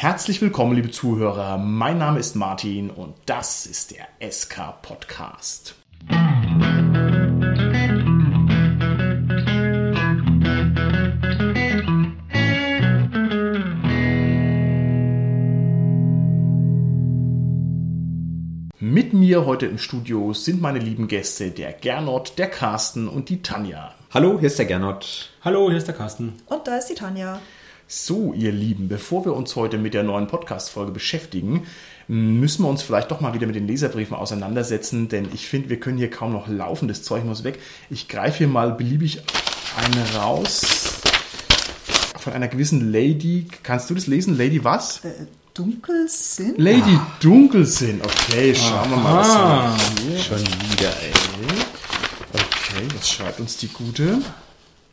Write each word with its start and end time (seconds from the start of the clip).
Herzlich 0.00 0.40
willkommen, 0.40 0.74
liebe 0.74 0.90
Zuhörer. 0.90 1.58
Mein 1.58 1.98
Name 1.98 2.18
ist 2.20 2.34
Martin 2.34 2.88
und 2.88 3.12
das 3.26 3.66
ist 3.66 3.94
der 3.94 4.08
SK 4.32 4.80
Podcast. 4.80 5.74
Mit 18.78 19.12
mir 19.12 19.44
heute 19.44 19.66
im 19.66 19.76
Studio 19.76 20.32
sind 20.32 20.62
meine 20.62 20.78
lieben 20.78 21.08
Gäste, 21.08 21.50
der 21.50 21.74
Gernot, 21.74 22.38
der 22.38 22.48
Carsten 22.48 23.06
und 23.06 23.28
die 23.28 23.42
Tanja. 23.42 23.94
Hallo, 24.14 24.38
hier 24.38 24.46
ist 24.46 24.58
der 24.58 24.64
Gernot. 24.64 25.30
Hallo, 25.44 25.68
hier 25.68 25.76
ist 25.76 25.88
der 25.88 25.94
Carsten. 25.94 26.40
Und 26.46 26.66
da 26.66 26.78
ist 26.78 26.86
die 26.86 26.94
Tanja. 26.94 27.38
So, 27.92 28.32
ihr 28.34 28.52
Lieben, 28.52 28.86
bevor 28.86 29.24
wir 29.24 29.34
uns 29.34 29.56
heute 29.56 29.76
mit 29.76 29.94
der 29.94 30.04
neuen 30.04 30.28
Podcast-Folge 30.28 30.92
beschäftigen, 30.92 31.66
müssen 32.06 32.62
wir 32.62 32.68
uns 32.68 32.82
vielleicht 32.82 33.10
doch 33.10 33.20
mal 33.20 33.34
wieder 33.34 33.48
mit 33.48 33.56
den 33.56 33.66
Leserbriefen 33.66 34.16
auseinandersetzen, 34.16 35.08
denn 35.08 35.26
ich 35.34 35.48
finde, 35.48 35.70
wir 35.70 35.80
können 35.80 35.98
hier 35.98 36.08
kaum 36.08 36.30
noch 36.32 36.46
laufen. 36.46 36.86
Das 36.86 37.02
Zeug 37.02 37.24
muss 37.24 37.42
weg. 37.42 37.58
Ich 37.90 38.06
greife 38.06 38.38
hier 38.38 38.46
mal 38.46 38.70
beliebig 38.70 39.20
eine 39.76 40.22
raus 40.22 41.00
von 42.16 42.32
einer 42.32 42.46
gewissen 42.46 42.92
Lady. 42.92 43.48
Kannst 43.64 43.90
du 43.90 43.94
das 43.94 44.06
lesen? 44.06 44.38
Lady 44.38 44.62
was? 44.62 45.04
Äh, 45.04 45.26
Dunkelsinn? 45.54 46.54
Lady 46.58 46.96
Dunkelsinn. 47.20 48.02
Okay, 48.04 48.54
schauen 48.54 48.88
wir 48.90 48.98
mal, 48.98 49.16
was 49.16 49.28
Ah, 49.30 49.76
hier 50.00 50.16
Schon 50.16 50.38
wieder, 50.38 50.90
ey. 51.02 51.12
Okay, 52.34 52.86
was 52.96 53.10
schreibt 53.10 53.40
uns 53.40 53.56
die 53.56 53.66
Gute? 53.66 54.20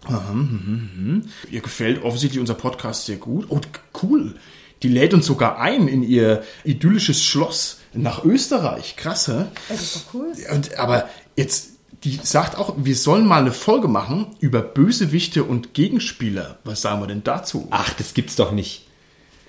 Aha, 0.06 0.34
mhm, 0.34 0.90
mhm. 0.96 1.24
Ihr 1.52 1.62
gefällt 1.62 2.04
offensichtlich 2.04 2.40
unser 2.40 2.54
Podcast 2.54 3.06
sehr 3.06 3.18
gut. 3.18 3.48
Oh, 3.50 3.60
cool. 4.04 4.36
Die 4.84 4.90
lädt 4.90 5.14
uns 5.14 5.26
sogar 5.26 5.60
ein 5.60 5.88
in 5.88 6.04
ihr 6.04 6.44
idyllisches 6.64 7.24
Schloss 7.24 7.80
nach 7.94 8.24
Österreich. 8.24 8.96
Krasse. 8.96 9.52
Das 9.70 9.82
ist 9.82 9.96
doch 9.96 10.14
cool. 10.14 10.34
Und, 10.54 10.78
aber 10.78 11.10
jetzt, 11.36 11.72
die 12.04 12.20
sagt 12.22 12.58
auch, 12.58 12.76
wir 12.78 12.96
sollen 12.96 13.26
mal 13.26 13.42
eine 13.42 13.52
Folge 13.52 13.88
machen 13.88 14.28
über 14.40 14.62
Bösewichte 14.62 15.44
und 15.44 15.74
Gegenspieler. 15.74 16.60
Was 16.64 16.82
sagen 16.82 17.02
wir 17.02 17.08
denn 17.08 17.24
dazu? 17.24 17.68
Ach, 17.72 17.92
das 17.94 18.14
gibt's 18.14 18.36
doch 18.36 18.52
nicht. 18.52 18.86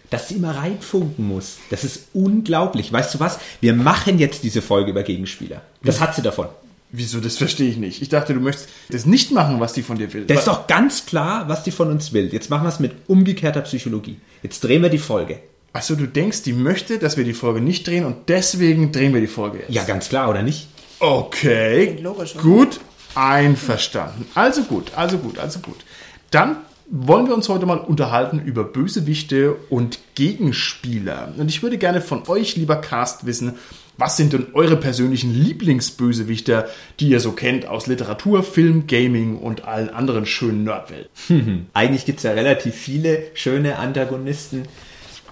Dass 0.08 0.28
sie 0.28 0.36
immer 0.36 0.56
reinfunken 0.56 1.28
muss. 1.28 1.58
Das 1.68 1.84
ist 1.84 2.06
unglaublich. 2.14 2.90
Weißt 2.90 3.14
du 3.14 3.20
was? 3.20 3.38
Wir 3.60 3.74
machen 3.74 4.18
jetzt 4.18 4.42
diese 4.42 4.62
Folge 4.62 4.92
über 4.92 5.02
Gegenspieler. 5.02 5.60
Das 5.82 6.00
hat 6.00 6.14
sie 6.14 6.22
davon. 6.22 6.48
Wieso, 6.90 7.20
das 7.20 7.36
verstehe 7.36 7.68
ich 7.68 7.76
nicht. 7.76 8.00
Ich 8.00 8.08
dachte, 8.08 8.32
du 8.32 8.40
möchtest 8.40 8.70
das 8.90 9.04
nicht 9.04 9.30
machen, 9.30 9.60
was 9.60 9.74
die 9.74 9.82
von 9.82 9.98
dir 9.98 10.12
will. 10.14 10.24
Das 10.24 10.38
ist 10.38 10.48
doch 10.48 10.66
ganz 10.66 11.04
klar, 11.04 11.48
was 11.48 11.62
die 11.62 11.70
von 11.70 11.90
uns 11.90 12.14
will. 12.14 12.32
Jetzt 12.32 12.48
machen 12.48 12.64
wir 12.64 12.70
es 12.70 12.80
mit 12.80 12.92
umgekehrter 13.08 13.60
Psychologie. 13.60 14.16
Jetzt 14.42 14.64
drehen 14.64 14.82
wir 14.82 14.88
die 14.88 14.98
Folge. 14.98 15.40
Achso, 15.74 15.94
du 15.96 16.06
denkst, 16.06 16.42
die 16.42 16.54
möchte, 16.54 16.98
dass 16.98 17.18
wir 17.18 17.24
die 17.24 17.34
Folge 17.34 17.60
nicht 17.60 17.86
drehen 17.86 18.06
und 18.06 18.28
deswegen 18.28 18.90
drehen 18.90 19.12
wir 19.12 19.20
die 19.20 19.26
Folge 19.26 19.58
jetzt. 19.58 19.70
Ja, 19.70 19.84
ganz 19.84 20.08
klar, 20.08 20.30
oder 20.30 20.42
nicht? 20.42 20.68
Okay. 20.98 21.98
Logisch, 22.00 22.34
oder? 22.34 22.42
Gut, 22.42 22.80
einverstanden. 23.14 24.26
Also 24.34 24.62
gut, 24.62 24.92
also 24.96 25.18
gut, 25.18 25.38
also 25.38 25.60
gut. 25.60 25.76
Dann 26.30 26.56
wollen 26.90 27.26
wir 27.26 27.34
uns 27.34 27.50
heute 27.50 27.66
mal 27.66 27.78
unterhalten 27.78 28.40
über 28.40 28.64
Bösewichte 28.64 29.56
und 29.68 29.98
Gegenspieler. 30.14 31.34
Und 31.36 31.50
ich 31.50 31.62
würde 31.62 31.76
gerne 31.76 32.00
von 32.00 32.26
euch, 32.28 32.56
lieber 32.56 32.76
Cast, 32.76 33.26
wissen, 33.26 33.56
was 33.98 34.16
sind 34.16 34.32
denn 34.32 34.46
eure 34.54 34.76
persönlichen 34.76 35.34
Lieblingsbösewichter, 35.34 36.68
die 37.00 37.08
ihr 37.08 37.20
so 37.20 37.32
kennt 37.32 37.66
aus 37.66 37.88
Literatur, 37.88 38.44
Film, 38.44 38.86
Gaming 38.86 39.36
und 39.36 39.64
allen 39.64 39.90
anderen 39.90 40.24
schönen 40.24 40.64
Nerdwelten? 40.64 41.66
Eigentlich 41.74 42.06
gibt's 42.06 42.22
ja 42.22 42.30
relativ 42.30 42.74
viele 42.74 43.24
schöne 43.34 43.78
Antagonisten. 43.78 44.62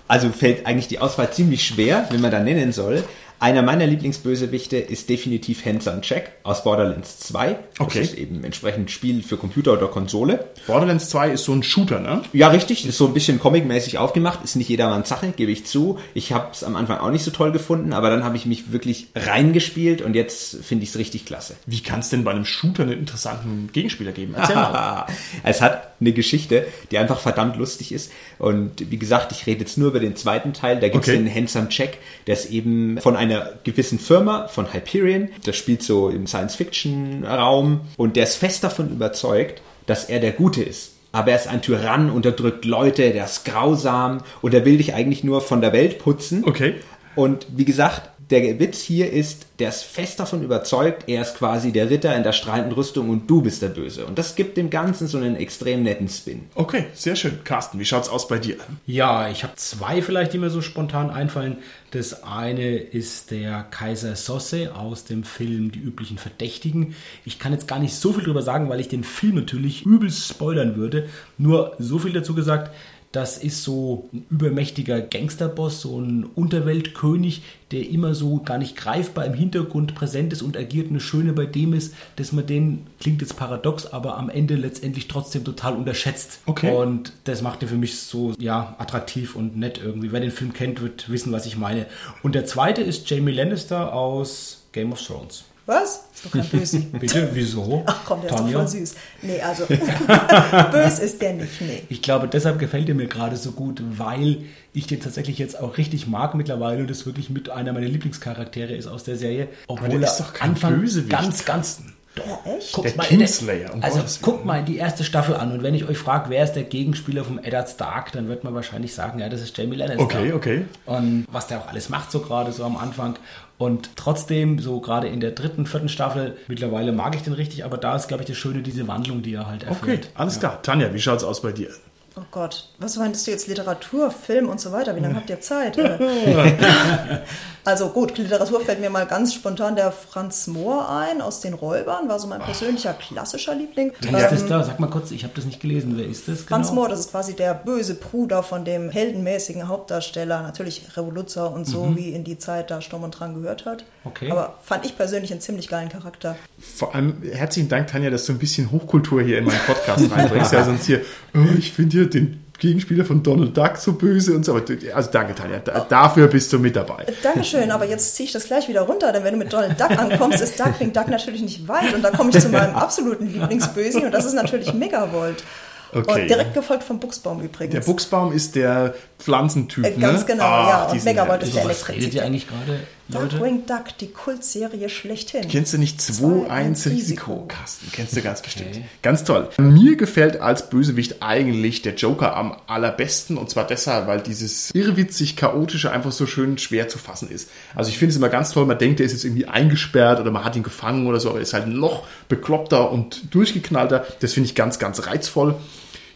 Also 0.08 0.30
fällt 0.30 0.66
eigentlich 0.66 0.88
die 0.88 0.98
Auswahl 0.98 1.32
ziemlich 1.32 1.64
schwer, 1.64 2.06
wenn 2.10 2.20
man 2.20 2.30
da 2.30 2.40
nennen 2.40 2.72
soll. 2.72 3.02
Einer 3.38 3.62
meiner 3.62 3.86
Lieblingsbösewichte 3.86 4.78
ist 4.78 5.10
definitiv 5.10 5.64
Hanson 5.66 6.00
Jack 6.02 6.32
aus 6.42 6.64
Borderlands 6.64 7.18
2. 7.20 7.58
Okay. 7.78 8.00
Das 8.00 8.08
ist 8.10 8.18
eben 8.18 8.42
entsprechend 8.44 8.90
Spiel 8.90 9.22
für 9.22 9.36
Computer 9.36 9.74
oder 9.74 9.88
Konsole. 9.88 10.46
Borderlands 10.66 11.10
2 11.10 11.30
ist 11.32 11.44
so 11.44 11.52
ein 11.52 11.62
Shooter, 11.62 12.00
ne? 12.00 12.22
Ja, 12.32 12.48
richtig. 12.48 12.86
Ist 12.86 12.96
so 12.96 13.06
ein 13.06 13.14
bisschen 13.14 13.38
comicmäßig 13.38 13.98
aufgemacht. 13.98 14.42
Ist 14.42 14.56
nicht 14.56 14.68
jedermanns 14.70 15.08
Sache, 15.08 15.32
gebe 15.36 15.52
ich 15.52 15.66
zu. 15.66 15.98
Ich 16.14 16.32
habe 16.32 16.48
es 16.52 16.64
am 16.64 16.76
Anfang 16.76 16.98
auch 16.98 17.10
nicht 17.10 17.24
so 17.24 17.30
toll 17.30 17.52
gefunden, 17.52 17.92
aber 17.92 18.08
dann 18.08 18.24
habe 18.24 18.36
ich 18.36 18.46
mich 18.46 18.72
wirklich 18.72 19.08
reingespielt 19.14 20.00
und 20.00 20.14
jetzt 20.14 20.64
finde 20.64 20.84
ich 20.84 20.90
es 20.90 20.98
richtig 20.98 21.26
klasse. 21.26 21.56
Wie 21.66 21.82
kann 21.82 22.00
es 22.00 22.08
denn 22.08 22.24
bei 22.24 22.30
einem 22.30 22.44
Shooter 22.46 22.84
einen 22.84 22.98
interessanten 22.98 23.68
Gegenspieler 23.72 24.12
geben? 24.12 24.34
Erzähl 24.34 24.56
mal. 24.56 25.06
es 25.42 25.60
hat 25.60 25.92
eine 26.00 26.12
Geschichte, 26.12 26.66
die 26.90 26.98
einfach 26.98 27.20
verdammt 27.20 27.56
lustig 27.56 27.92
ist. 27.92 28.10
Und 28.38 28.90
wie 28.90 28.98
gesagt, 28.98 29.32
ich 29.32 29.46
rede 29.46 29.60
jetzt 29.60 29.76
nur 29.78 29.88
über 29.88 30.00
den 30.00 30.16
zweiten 30.16 30.52
Teil. 30.52 30.80
Da 30.80 30.88
gibt 30.88 31.04
es 31.04 31.06
Okay. 31.06 31.22
den 31.22 31.32
Handsome 31.32 31.68
Jack, 31.70 31.98
der 32.26 32.34
ist 32.34 32.50
eben 32.50 32.98
von 33.00 33.14
einer 33.30 33.50
gewissen 33.64 33.98
Firma, 33.98 34.48
von 34.48 34.72
Hyperion. 34.72 35.28
Das 35.44 35.56
spielt 35.56 35.82
so 35.82 36.08
im 36.08 36.26
Science-Fiction-Raum. 36.26 37.82
Und 37.96 38.16
der 38.16 38.24
ist 38.24 38.36
fest 38.36 38.64
davon 38.64 38.90
überzeugt, 38.90 39.62
dass 39.86 40.04
er 40.04 40.20
der 40.20 40.32
Gute 40.32 40.62
ist. 40.62 40.92
Aber 41.12 41.30
er 41.30 41.36
ist 41.36 41.48
ein 41.48 41.62
Tyrann, 41.62 42.10
unterdrückt 42.10 42.64
Leute, 42.64 43.10
der 43.12 43.24
ist 43.24 43.44
grausam 43.44 44.22
und 44.42 44.52
er 44.52 44.64
will 44.64 44.76
dich 44.76 44.92
eigentlich 44.92 45.24
nur 45.24 45.40
von 45.40 45.60
der 45.60 45.72
Welt 45.72 45.98
putzen. 45.98 46.44
Okay. 46.44 46.74
Und 47.14 47.46
wie 47.56 47.64
gesagt, 47.64 48.10
der 48.30 48.58
Witz 48.58 48.80
hier 48.82 49.12
ist, 49.12 49.46
der 49.60 49.68
ist 49.68 49.84
fest 49.84 50.18
davon 50.18 50.42
überzeugt, 50.42 51.04
er 51.08 51.22
ist 51.22 51.36
quasi 51.36 51.70
der 51.70 51.90
Ritter 51.90 52.14
in 52.16 52.24
der 52.24 52.32
strahlenden 52.32 52.72
Rüstung 52.72 53.08
und 53.08 53.30
du 53.30 53.40
bist 53.40 53.62
der 53.62 53.68
Böse. 53.68 54.04
Und 54.04 54.18
das 54.18 54.34
gibt 54.34 54.56
dem 54.56 54.68
Ganzen 54.68 55.06
so 55.06 55.16
einen 55.16 55.36
extrem 55.36 55.84
netten 55.84 56.08
Spin. 56.08 56.44
Okay, 56.54 56.86
sehr 56.92 57.14
schön. 57.14 57.44
Carsten, 57.44 57.78
wie 57.78 57.84
schaut's 57.84 58.08
aus 58.08 58.26
bei 58.26 58.38
dir? 58.38 58.56
Ja, 58.86 59.28
ich 59.28 59.44
habe 59.44 59.54
zwei 59.56 60.02
vielleicht, 60.02 60.32
die 60.32 60.38
mir 60.38 60.50
so 60.50 60.60
spontan 60.60 61.10
einfallen. 61.10 61.58
Das 61.92 62.24
eine 62.24 62.76
ist 62.76 63.30
der 63.30 63.62
Kaiser 63.70 64.16
Sosse 64.16 64.74
aus 64.74 65.04
dem 65.04 65.22
Film 65.22 65.70
Die 65.70 65.78
üblichen 65.78 66.18
Verdächtigen. 66.18 66.96
Ich 67.24 67.38
kann 67.38 67.52
jetzt 67.52 67.68
gar 67.68 67.78
nicht 67.78 67.94
so 67.94 68.12
viel 68.12 68.24
drüber 68.24 68.42
sagen, 68.42 68.68
weil 68.68 68.80
ich 68.80 68.88
den 68.88 69.04
Film 69.04 69.36
natürlich 69.36 69.86
übelst 69.86 70.28
spoilern 70.28 70.76
würde. 70.76 71.08
Nur 71.38 71.76
so 71.78 72.00
viel 72.00 72.12
dazu 72.12 72.34
gesagt. 72.34 72.72
Das 73.16 73.38
ist 73.38 73.64
so 73.64 74.10
ein 74.12 74.26
übermächtiger 74.28 75.00
Gangsterboss, 75.00 75.80
so 75.80 75.98
ein 75.98 76.24
Unterweltkönig, 76.24 77.40
der 77.70 77.88
immer 77.88 78.14
so 78.14 78.42
gar 78.42 78.58
nicht 78.58 78.76
greifbar 78.76 79.24
im 79.24 79.32
Hintergrund 79.32 79.94
präsent 79.94 80.34
ist 80.34 80.42
und 80.42 80.54
agiert. 80.54 80.88
Und 80.88 80.96
das 80.96 81.02
Schöne 81.02 81.32
bei 81.32 81.46
dem 81.46 81.72
ist, 81.72 81.94
dass 82.16 82.32
man 82.32 82.46
den, 82.46 82.86
klingt 83.00 83.22
jetzt 83.22 83.38
paradox, 83.38 83.86
aber 83.86 84.18
am 84.18 84.28
Ende 84.28 84.54
letztendlich 84.56 85.08
trotzdem 85.08 85.44
total 85.44 85.76
unterschätzt. 85.76 86.40
Okay. 86.44 86.70
Und 86.76 87.14
das 87.24 87.40
macht 87.40 87.62
den 87.62 87.70
für 87.70 87.76
mich 87.76 87.98
so, 87.98 88.34
ja, 88.38 88.76
attraktiv 88.76 89.34
und 89.34 89.56
nett 89.56 89.80
irgendwie. 89.82 90.12
Wer 90.12 90.20
den 90.20 90.30
Film 90.30 90.52
kennt, 90.52 90.82
wird 90.82 91.08
wissen, 91.08 91.32
was 91.32 91.46
ich 91.46 91.56
meine. 91.56 91.86
Und 92.22 92.34
der 92.34 92.44
zweite 92.44 92.82
ist 92.82 93.08
Jamie 93.08 93.32
Lannister 93.32 93.94
aus 93.94 94.66
Game 94.72 94.92
of 94.92 95.00
Thrones. 95.00 95.44
Was? 95.66 96.04
Ist 96.14 96.24
doch 96.24 96.30
kein 96.30 96.48
Böse. 96.48 96.78
Bitte, 97.00 97.28
wieso? 97.32 97.82
Ach 97.86 98.00
komm, 98.04 98.20
der 98.20 98.30
ist 98.30 98.32
doch 98.32 98.40
Tanja? 98.42 98.58
voll 98.58 98.68
süß. 98.68 98.94
Nee, 99.22 99.40
also 99.42 99.66
böse 100.72 101.02
ist 101.02 101.20
der 101.20 101.34
nicht, 101.34 101.60
nee. 101.60 101.82
Ich 101.88 102.02
glaube, 102.02 102.28
deshalb 102.28 102.60
gefällt 102.60 102.88
er 102.88 102.94
mir 102.94 103.08
gerade 103.08 103.36
so 103.36 103.50
gut, 103.50 103.82
weil 103.98 104.44
ich 104.72 104.86
den 104.86 105.00
tatsächlich 105.00 105.38
jetzt 105.38 105.58
auch 105.58 105.76
richtig 105.76 106.06
mag 106.06 106.34
mittlerweile 106.36 106.82
und 106.82 106.90
das 106.90 107.04
wirklich 107.04 107.30
mit 107.30 107.50
einer 107.50 107.72
meiner 107.72 107.88
Lieblingscharaktere 107.88 108.74
ist 108.74 108.86
aus 108.86 109.02
der 109.02 109.16
Serie. 109.16 109.48
Obwohl 109.66 109.88
der 109.88 110.00
er 110.00 110.06
ist 110.06 110.18
doch 110.20 110.32
kein 110.32 110.50
Anfang 110.50 110.80
Bösewicht. 110.80 111.10
ganz, 111.10 111.44
ganz 111.44 111.80
doch. 112.16 112.44
echt? 112.46 112.72
Guckt 112.72 112.88
Der 112.88 112.96
mal 112.96 113.04
in 113.04 113.18
Kingslayer, 113.18 113.72
um 113.72 113.82
also 113.82 113.98
Gottes 113.98 114.20
guckt 114.20 114.44
mal 114.44 114.58
in 114.58 114.64
die 114.64 114.76
erste 114.76 115.04
Staffel 115.04 115.36
an 115.36 115.52
und 115.52 115.62
wenn 115.62 115.74
ich 115.74 115.88
euch 115.88 115.96
frage, 115.98 116.28
wer 116.30 116.42
ist 116.42 116.54
der 116.54 116.64
Gegenspieler 116.64 117.22
vom 117.24 117.38
Eddard 117.38 117.68
Stark, 117.68 118.12
dann 118.12 118.28
wird 118.28 118.42
man 118.42 118.54
wahrscheinlich 118.54 118.92
sagen, 118.94 119.18
ja, 119.20 119.28
das 119.28 119.40
ist 119.40 119.56
Jamie 119.56 119.76
Lannister. 119.76 120.02
Okay, 120.02 120.32
okay. 120.32 120.64
Und 120.86 121.26
was 121.30 121.46
der 121.46 121.58
auch 121.60 121.68
alles 121.68 121.88
macht, 121.88 122.10
so 122.10 122.20
gerade 122.20 122.50
so 122.52 122.64
am 122.64 122.76
Anfang. 122.76 123.16
Und 123.58 123.90
trotzdem, 123.96 124.58
so 124.58 124.80
gerade 124.80 125.08
in 125.08 125.20
der 125.20 125.30
dritten, 125.30 125.64
vierten 125.66 125.88
Staffel, 125.88 126.36
mittlerweile 126.48 126.92
mag 126.92 127.14
ich 127.14 127.22
den 127.22 127.32
richtig, 127.32 127.64
aber 127.64 127.78
da 127.78 127.96
ist, 127.96 128.08
glaube 128.08 128.22
ich, 128.22 128.28
das 128.28 128.36
Schöne, 128.36 128.60
diese 128.62 128.86
Wandlung, 128.88 129.22
die 129.22 129.32
er 129.34 129.46
halt 129.46 129.62
Okay, 129.62 129.92
erfährt. 129.92 130.10
alles 130.14 130.38
klar. 130.40 130.60
Tanja, 130.62 130.92
wie 130.92 131.00
schaut's 131.00 131.24
aus 131.24 131.40
bei 131.40 131.52
dir? 131.52 131.70
Oh 132.18 132.24
Gott, 132.30 132.70
was 132.78 132.96
meintest 132.96 133.26
du 133.26 133.30
jetzt? 133.30 133.46
Literatur, 133.46 134.10
Film 134.10 134.48
und 134.48 134.58
so 134.58 134.72
weiter? 134.72 134.96
Wie 134.96 135.00
lange 135.00 135.16
habt 135.16 135.28
ihr 135.28 135.38
Zeit? 135.42 135.76
Äh, 135.76 135.98
also 137.64 137.90
gut, 137.90 138.16
Literatur 138.16 138.62
fällt 138.62 138.80
mir 138.80 138.88
mal 138.88 139.04
ganz 139.06 139.34
spontan 139.34 139.76
der 139.76 139.92
Franz 139.92 140.46
Mohr 140.46 140.88
ein 140.88 141.20
aus 141.20 141.42
den 141.42 141.52
Räubern, 141.52 142.08
war 142.08 142.18
so 142.18 142.26
mein 142.26 142.40
persönlicher 142.40 142.94
klassischer 142.94 143.54
Liebling. 143.54 143.92
Wer 144.00 144.18
ist 144.18 144.32
das 144.32 144.42
Ähm, 144.42 144.48
da? 144.48 144.64
Sag 144.64 144.80
mal 144.80 144.88
kurz, 144.88 145.10
ich 145.10 145.24
habe 145.24 145.34
das 145.36 145.44
nicht 145.44 145.60
gelesen. 145.60 145.92
Wer 145.98 146.06
ist 146.06 146.26
das 146.26 146.40
Franz 146.44 146.68
genau? 146.68 146.80
Mohr, 146.80 146.88
das 146.88 147.00
ist 147.00 147.10
quasi 147.10 147.36
der 147.36 147.52
böse 147.52 147.96
Bruder 147.96 148.42
von 148.42 148.64
dem 148.64 148.88
heldenmäßigen 148.88 149.68
Hauptdarsteller, 149.68 150.40
natürlich 150.40 150.96
Revoluzer 150.96 151.52
und 151.52 151.66
so, 151.66 151.96
wie 151.96 152.12
in 152.14 152.24
die 152.24 152.38
Zeit 152.38 152.70
da 152.70 152.80
Sturm 152.80 153.02
und 153.02 153.10
Drang 153.10 153.34
gehört 153.34 153.66
hat. 153.66 153.84
Okay. 154.04 154.30
Aber 154.30 154.54
fand 154.62 154.86
ich 154.86 154.96
persönlich 154.96 155.32
einen 155.32 155.42
ziemlich 155.42 155.68
geilen 155.68 155.90
Charakter. 155.90 156.36
Vor 156.58 156.94
allem 156.94 157.22
herzlichen 157.30 157.68
Dank, 157.68 157.88
Tanja, 157.88 158.08
dass 158.08 158.24
du 158.24 158.32
ein 158.32 158.38
bisschen 158.38 158.72
Hochkultur 158.72 159.20
hier 159.20 159.36
in 159.38 159.44
meinen 159.44 159.60
Podcast 159.66 160.10
reinbringst. 160.10 160.46
Ja, 160.56 160.64
sonst 160.64 160.86
hier, 160.86 161.02
oh, 161.34 161.40
ich 161.58 161.72
finde 161.72 161.96
hier 161.96 162.05
den 162.14 162.42
Gegenspieler 162.58 163.04
von 163.04 163.22
Donald 163.22 163.54
Duck 163.56 163.76
so 163.76 163.92
böse 163.92 164.34
und 164.34 164.44
so. 164.44 164.52
Aber 164.52 164.62
du- 164.62 164.76
Also 164.94 165.10
danke, 165.10 165.34
Tanja. 165.34 165.58
Da, 165.58 165.84
dafür 165.88 166.26
bist 166.28 166.52
du 166.52 166.58
mit 166.58 166.74
dabei. 166.74 167.04
Dankeschön, 167.22 167.70
aber 167.70 167.84
jetzt 167.86 168.14
ziehe 168.16 168.26
ich 168.26 168.32
das 168.32 168.44
gleich 168.44 168.66
wieder 168.68 168.80
runter, 168.82 169.12
denn 169.12 169.24
wenn 169.24 169.32
du 169.34 169.38
mit 169.38 169.52
Donald 169.52 169.78
Duck 169.78 169.90
ankommst, 169.90 170.40
ist 170.40 170.58
Darkwing 170.58 170.92
Duck 170.92 171.08
natürlich 171.08 171.42
nicht 171.42 171.68
weit 171.68 171.94
und 171.94 172.02
da 172.02 172.10
komme 172.10 172.30
ich 172.30 172.40
zu 172.40 172.48
meinem 172.48 172.74
absoluten 172.74 173.26
Lieblingsbösen 173.30 174.04
und 174.04 174.12
das 174.12 174.24
ist 174.24 174.32
natürlich 174.34 174.72
Megavolt. 174.72 175.44
Okay. 175.92 176.22
Und 176.22 176.28
direkt 176.28 176.52
gefolgt 176.54 176.82
vom 176.82 176.98
Buchsbaum 176.98 177.40
übrigens. 177.42 177.72
Der 177.72 177.80
Buchsbaum 177.80 178.32
ist 178.32 178.56
der 178.56 178.94
Pflanzentyp. 179.18 179.84
Äh, 179.84 179.90
ganz 179.92 180.20
ne? 180.20 180.26
genau, 180.26 180.44
Ah, 180.44 180.48
ja. 180.48 180.62
Und 180.62 180.82
herrlich. 180.86 180.96
ist 180.98 181.06
der 181.06 181.16
Was 181.28 181.40
redet 181.40 181.54
ihr 181.54 181.60
Elektrizität. 181.62 182.22
eigentlich 182.22 182.48
gerade, 182.48 182.80
Leute? 183.08 183.36
Darkwing 183.36 183.66
Duck, 183.66 183.98
die 184.00 184.08
Kultserie 184.08 184.88
schlechthin. 184.88 185.48
Kennst 185.48 185.72
du 185.72 185.78
nicht 185.78 186.00
2-1 186.00 186.48
2-1 186.48 186.90
Risiko, 186.90 187.44
Carsten? 187.46 187.88
Kennst 187.92 188.16
du 188.16 188.22
ganz 188.22 188.42
bestimmt. 188.42 188.80
Ganz 189.02 189.22
toll. 189.22 189.48
Mir 189.58 189.96
gefällt 189.96 190.40
als 190.40 190.68
Bösewicht 190.70 191.22
eigentlich 191.22 191.82
der 191.82 191.94
Joker 191.94 192.36
am 192.36 192.56
allerbesten 192.66 193.38
und 193.38 193.48
zwar 193.48 193.66
deshalb, 193.66 194.08
weil 194.08 194.20
dieses 194.20 194.72
irrwitzig 194.72 195.36
chaotische 195.36 195.92
einfach 195.92 196.12
so 196.12 196.26
schön 196.26 196.58
schwer 196.58 196.88
zu 196.88 196.98
fassen 196.98 197.30
ist. 197.30 197.48
Also 197.74 197.90
ich 197.90 197.98
finde 197.98 198.10
es 198.10 198.16
immer 198.16 198.28
ganz 198.28 198.50
toll, 198.50 198.66
man 198.66 198.78
denkt, 198.78 198.98
er 198.98 199.06
ist 199.06 199.12
jetzt 199.12 199.24
irgendwie 199.24 199.46
eingesperrt 199.46 200.20
oder 200.20 200.30
man 200.32 200.44
hat 200.44 200.56
ihn 200.56 200.64
gefangen 200.64 201.06
oder 201.06 201.20
so, 201.20 201.28
aber 201.30 201.38
er 201.38 201.42
ist 201.42 201.54
halt 201.54 201.68
noch 201.68 202.06
bekloppter 202.28 202.90
und 202.90 203.32
durchgeknallter. 203.34 204.04
Das 204.20 204.32
finde 204.32 204.48
ich 204.48 204.54
ganz, 204.56 204.78
ganz 204.78 205.06
reizvoll. 205.06 205.54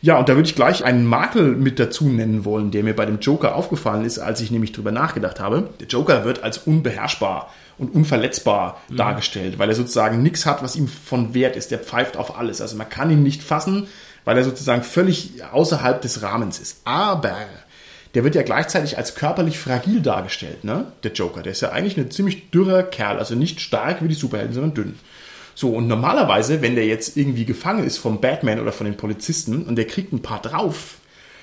Ja, 0.02 0.18
und 0.18 0.30
da 0.30 0.34
würde 0.34 0.48
ich 0.48 0.54
gleich 0.54 0.82
einen 0.82 1.04
Makel 1.04 1.54
mit 1.56 1.78
dazu 1.78 2.08
nennen 2.08 2.46
wollen, 2.46 2.70
der 2.70 2.82
mir 2.82 2.96
bei 2.96 3.04
dem 3.04 3.20
Joker 3.20 3.54
aufgefallen 3.54 4.04
ist, 4.04 4.18
als 4.18 4.40
ich 4.40 4.50
nämlich 4.50 4.72
drüber 4.72 4.92
nachgedacht 4.92 5.40
habe. 5.40 5.68
Der 5.78 5.88
Joker 5.88 6.24
wird 6.24 6.42
als 6.42 6.58
unbeherrschbar 6.58 7.50
und 7.76 7.94
unverletzbar 7.94 8.80
dargestellt, 8.88 9.58
weil 9.58 9.68
er 9.68 9.74
sozusagen 9.74 10.22
nichts 10.22 10.46
hat, 10.46 10.62
was 10.62 10.76
ihm 10.76 10.88
von 10.88 11.34
Wert 11.34 11.54
ist. 11.54 11.70
Der 11.70 11.78
pfeift 11.78 12.16
auf 12.16 12.38
alles. 12.38 12.62
Also 12.62 12.76
man 12.76 12.88
kann 12.88 13.10
ihn 13.10 13.22
nicht 13.22 13.42
fassen, 13.42 13.88
weil 14.24 14.38
er 14.38 14.44
sozusagen 14.44 14.82
völlig 14.82 15.44
außerhalb 15.52 16.00
des 16.00 16.22
Rahmens 16.22 16.58
ist. 16.58 16.80
Aber 16.84 17.36
der 18.14 18.24
wird 18.24 18.34
ja 18.34 18.42
gleichzeitig 18.42 18.96
als 18.96 19.14
körperlich 19.14 19.58
fragil 19.58 20.00
dargestellt, 20.00 20.64
ne? 20.64 20.92
Der 21.04 21.12
Joker. 21.12 21.42
Der 21.42 21.52
ist 21.52 21.60
ja 21.60 21.72
eigentlich 21.72 21.98
ein 21.98 22.10
ziemlich 22.10 22.50
dürrer 22.50 22.82
Kerl, 22.82 23.18
also 23.18 23.34
nicht 23.34 23.60
stark 23.60 24.02
wie 24.02 24.08
die 24.08 24.14
Superhelden, 24.14 24.54
sondern 24.54 24.74
dünn. 24.74 24.98
So, 25.54 25.70
und 25.70 25.88
normalerweise, 25.88 26.62
wenn 26.62 26.74
der 26.74 26.86
jetzt 26.86 27.16
irgendwie 27.16 27.44
gefangen 27.44 27.84
ist 27.84 27.98
vom 27.98 28.20
Batman 28.20 28.60
oder 28.60 28.72
von 28.72 28.86
den 28.86 28.96
Polizisten 28.96 29.62
und 29.64 29.76
der 29.76 29.86
kriegt 29.86 30.12
ein 30.12 30.22
paar 30.22 30.40
drauf, 30.40 30.96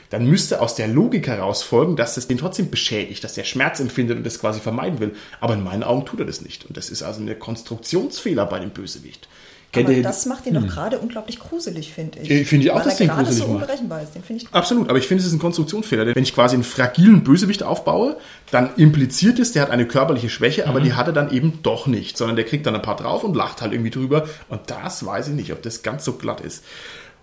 dann 0.10 0.26
müsste 0.26 0.62
aus 0.62 0.76
der 0.76 0.88
Logik 0.88 1.28
heraus 1.28 1.64
folgen, 1.64 1.96
dass 1.96 2.18
es 2.18 2.28
den 2.28 2.38
trotzdem 2.38 2.70
beschädigt, 2.70 3.24
dass 3.24 3.34
der 3.34 3.44
Schmerz 3.44 3.80
empfindet 3.80 4.18
und 4.18 4.26
das 4.26 4.40
quasi 4.40 4.60
vermeiden 4.60 5.00
will. 5.00 5.16
Aber 5.42 5.54
in 5.54 5.64
meinen 5.64 5.84
Augen 5.84 6.06
tut 6.06 6.20
er 6.20 6.26
das 6.26 6.42
nicht. 6.42 6.66
Und 6.66 6.78
das 6.78 6.90
ist 6.90 7.04
also 7.04 7.22
ein 7.22 7.40
Konstruktionsfehler 7.40 8.46
bei 8.46 8.60
dem 8.60 8.70
Bösewicht. 8.70 9.28
Kennt 9.74 9.88
Aber 9.88 9.98
ihr- 9.98 10.04
das 10.04 10.26
macht 10.26 10.46
ihn 10.46 10.54
doch 10.54 10.66
gerade 10.66 10.98
unglaublich 10.98 11.40
gruselig, 11.40 11.92
finde 11.94 12.20
ich. 12.20 12.32
Äh, 12.32 12.46
finde 12.46 12.66
ich 12.66 12.72
auch, 12.72 12.82
dass 12.82 12.98
den 12.98 13.08
gerade 13.10 13.24
gruselig 13.26 13.46
so 13.46 13.52
unberechenbar 13.52 14.02
ist. 14.02 14.16
Den 14.16 14.24
finde 14.24 14.44
ich 14.44 14.54
Absolut, 14.54 14.90
aber 14.90 14.98
ich 14.98 15.08
finde, 15.08 15.22
es 15.22 15.28
ist 15.28 15.34
ein 15.34 15.40
Konstruktionsfehler. 15.40 16.06
Denn 16.06 16.16
wenn 16.16 16.24
ich 16.24 16.34
quasi 16.34 16.56
einen 16.56 16.64
fragilen 16.64 17.24
Bösewicht 17.24 17.64
aufbaue, 17.64 18.16
dann 18.50 18.70
impliziert 18.78 19.40
es, 19.40 19.52
der 19.52 19.64
hat 19.64 19.70
eine 19.72 19.86
körperliche 19.86 20.30
Schwäche, 20.30 20.68
aber 20.68 20.80
die 20.80 20.94
hat 20.94 21.08
er 21.08 21.14
dann 21.14 21.32
eben 21.32 21.60
doch 21.64 21.86
nicht, 21.86 22.18
sondern 22.18 22.38
der 22.38 22.46
kriegt 22.46 22.66
dann 22.66 22.76
ein 22.76 22.82
paar 22.82 22.96
drauf 22.96 23.24
und 23.26 23.36
lacht 23.36 23.62
halt 23.62 23.74
irgendwie 23.74 23.92
drüber. 23.92 24.28
Und 24.48 24.62
das 24.68 25.06
weiß 25.06 25.28
ich 25.28 25.34
nicht, 25.34 25.52
ob 25.52 25.62
das 25.62 25.84
ganz 25.84 26.06
so 26.06 26.14
glatt 26.14 26.40
ist. 26.42 26.64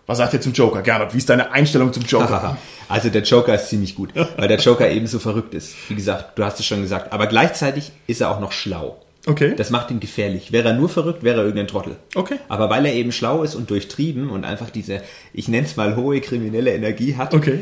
Was 0.06 0.18
sagt 0.18 0.34
ihr 0.34 0.40
zum 0.42 0.52
Joker? 0.52 0.82
Gernot, 0.82 1.14
wie 1.14 1.18
ist 1.18 1.30
deine 1.30 1.50
Einstellung 1.52 1.90
zum 1.94 2.02
Joker? 2.04 2.58
Also 2.90 3.08
der 3.08 3.22
Joker 3.22 3.54
ist 3.54 3.70
ziemlich 3.70 3.94
gut, 3.94 4.10
weil 4.36 4.48
der 4.48 4.58
Joker 4.58 4.90
eben 4.90 5.06
so 5.06 5.18
verrückt 5.18 5.54
ist. 5.54 5.74
Wie 5.88 5.94
gesagt, 5.94 6.38
du 6.38 6.44
hast 6.44 6.60
es 6.60 6.66
schon 6.66 6.82
gesagt. 6.82 7.10
Aber 7.14 7.26
gleichzeitig 7.26 7.90
ist 8.06 8.20
er 8.20 8.30
auch 8.30 8.38
noch 8.38 8.52
schlau. 8.52 9.00
Okay. 9.26 9.54
Das 9.56 9.70
macht 9.70 9.90
ihn 9.90 10.00
gefährlich. 10.00 10.52
Wäre 10.52 10.68
er 10.68 10.74
nur 10.74 10.88
verrückt, 10.88 11.22
wäre 11.22 11.38
er 11.38 11.44
irgendein 11.44 11.66
Trottel. 11.66 11.96
Okay. 12.14 12.36
Aber 12.48 12.68
weil 12.70 12.84
er 12.86 12.92
eben 12.94 13.10
schlau 13.12 13.42
ist 13.42 13.54
und 13.54 13.70
durchtrieben 13.70 14.28
und 14.30 14.44
einfach 14.44 14.70
diese, 14.70 15.00
ich 15.32 15.48
nenne 15.48 15.66
es 15.66 15.76
mal 15.76 15.96
hohe 15.96 16.20
kriminelle 16.20 16.74
Energie 16.74 17.16
hat. 17.16 17.32
Okay. 17.34 17.60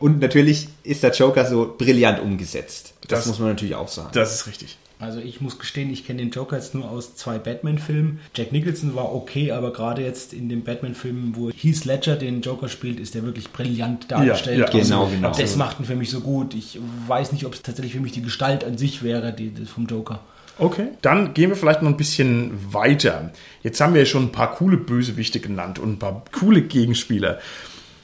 Und 0.00 0.20
natürlich 0.20 0.68
ist 0.84 1.02
der 1.02 1.12
Joker 1.12 1.44
so 1.44 1.74
brillant 1.76 2.20
umgesetzt. 2.20 2.94
Das, 3.02 3.20
Das- 3.20 3.26
muss 3.26 3.38
man 3.38 3.48
natürlich 3.50 3.74
auch 3.74 3.88
sagen. 3.88 4.10
Das 4.12 4.34
ist 4.34 4.46
richtig. 4.46 4.78
Also 4.98 5.20
ich 5.20 5.42
muss 5.42 5.58
gestehen, 5.58 5.92
ich 5.92 6.06
kenne 6.06 6.20
den 6.22 6.30
Joker 6.30 6.56
jetzt 6.56 6.74
nur 6.74 6.90
aus 6.90 7.14
zwei 7.16 7.36
Batman-Filmen. 7.36 8.18
Jack 8.34 8.50
Nicholson 8.52 8.94
war 8.94 9.14
okay, 9.14 9.52
aber 9.52 9.70
gerade 9.74 10.02
jetzt 10.02 10.32
in 10.32 10.48
dem 10.48 10.64
Batman-Film, 10.64 11.32
wo 11.36 11.50
Heath 11.50 11.84
Ledger 11.84 12.16
den 12.16 12.40
Joker 12.40 12.70
spielt, 12.70 12.98
ist 12.98 13.14
der 13.14 13.22
wirklich 13.22 13.50
brillant 13.52 14.10
dargestellt. 14.10 14.58
ja, 14.58 14.66
genau, 14.70 15.02
Also, 15.02 15.14
genau. 15.14 15.32
Das 15.36 15.56
macht 15.56 15.80
ihn 15.80 15.84
für 15.84 15.96
mich 15.96 16.08
so 16.08 16.20
gut. 16.20 16.54
Ich 16.54 16.78
weiß 17.08 17.32
nicht, 17.32 17.44
ob 17.44 17.52
es 17.52 17.60
tatsächlich 17.60 17.92
für 17.92 18.00
mich 18.00 18.12
die 18.12 18.22
Gestalt 18.22 18.64
an 18.64 18.78
sich 18.78 19.02
wäre, 19.02 19.34
die, 19.34 19.50
die 19.50 19.66
vom 19.66 19.84
Joker. 19.86 20.20
Okay. 20.58 20.88
Dann 21.02 21.34
gehen 21.34 21.50
wir 21.50 21.56
vielleicht 21.56 21.82
noch 21.82 21.90
ein 21.90 21.96
bisschen 21.96 22.72
weiter. 22.72 23.30
Jetzt 23.62 23.80
haben 23.80 23.94
wir 23.94 24.00
ja 24.00 24.06
schon 24.06 24.24
ein 24.24 24.32
paar 24.32 24.54
coole 24.54 24.76
Bösewichte 24.76 25.40
genannt 25.40 25.78
und 25.78 25.92
ein 25.92 25.98
paar 25.98 26.24
coole 26.32 26.62
Gegenspieler. 26.62 27.40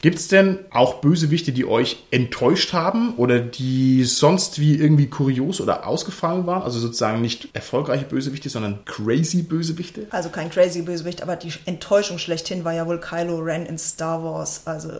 Gibt 0.02 0.18
es 0.18 0.26
denn 0.26 0.58
auch 0.70 0.94
Bösewichte, 0.94 1.52
die 1.52 1.64
euch 1.64 2.04
enttäuscht 2.10 2.72
haben 2.72 3.14
oder 3.14 3.38
die 3.38 4.02
sonst 4.02 4.58
wie 4.58 4.74
irgendwie 4.74 5.06
kurios 5.06 5.60
oder 5.60 5.86
ausgefallen 5.86 6.44
waren? 6.44 6.62
Also 6.62 6.80
sozusagen 6.80 7.20
nicht 7.22 7.50
erfolgreiche 7.52 8.04
Bösewichte, 8.04 8.48
sondern 8.48 8.84
crazy 8.84 9.42
Bösewichte? 9.42 10.08
Also 10.10 10.28
kein 10.30 10.50
crazy 10.50 10.82
Bösewicht, 10.82 11.22
aber 11.22 11.36
die 11.36 11.52
Enttäuschung 11.66 12.18
schlechthin 12.18 12.64
war 12.64 12.74
ja 12.74 12.84
wohl 12.88 12.98
Kylo 12.98 13.38
Ren 13.38 13.64
in 13.64 13.78
Star 13.78 14.24
Wars. 14.24 14.62
Also, 14.64 14.90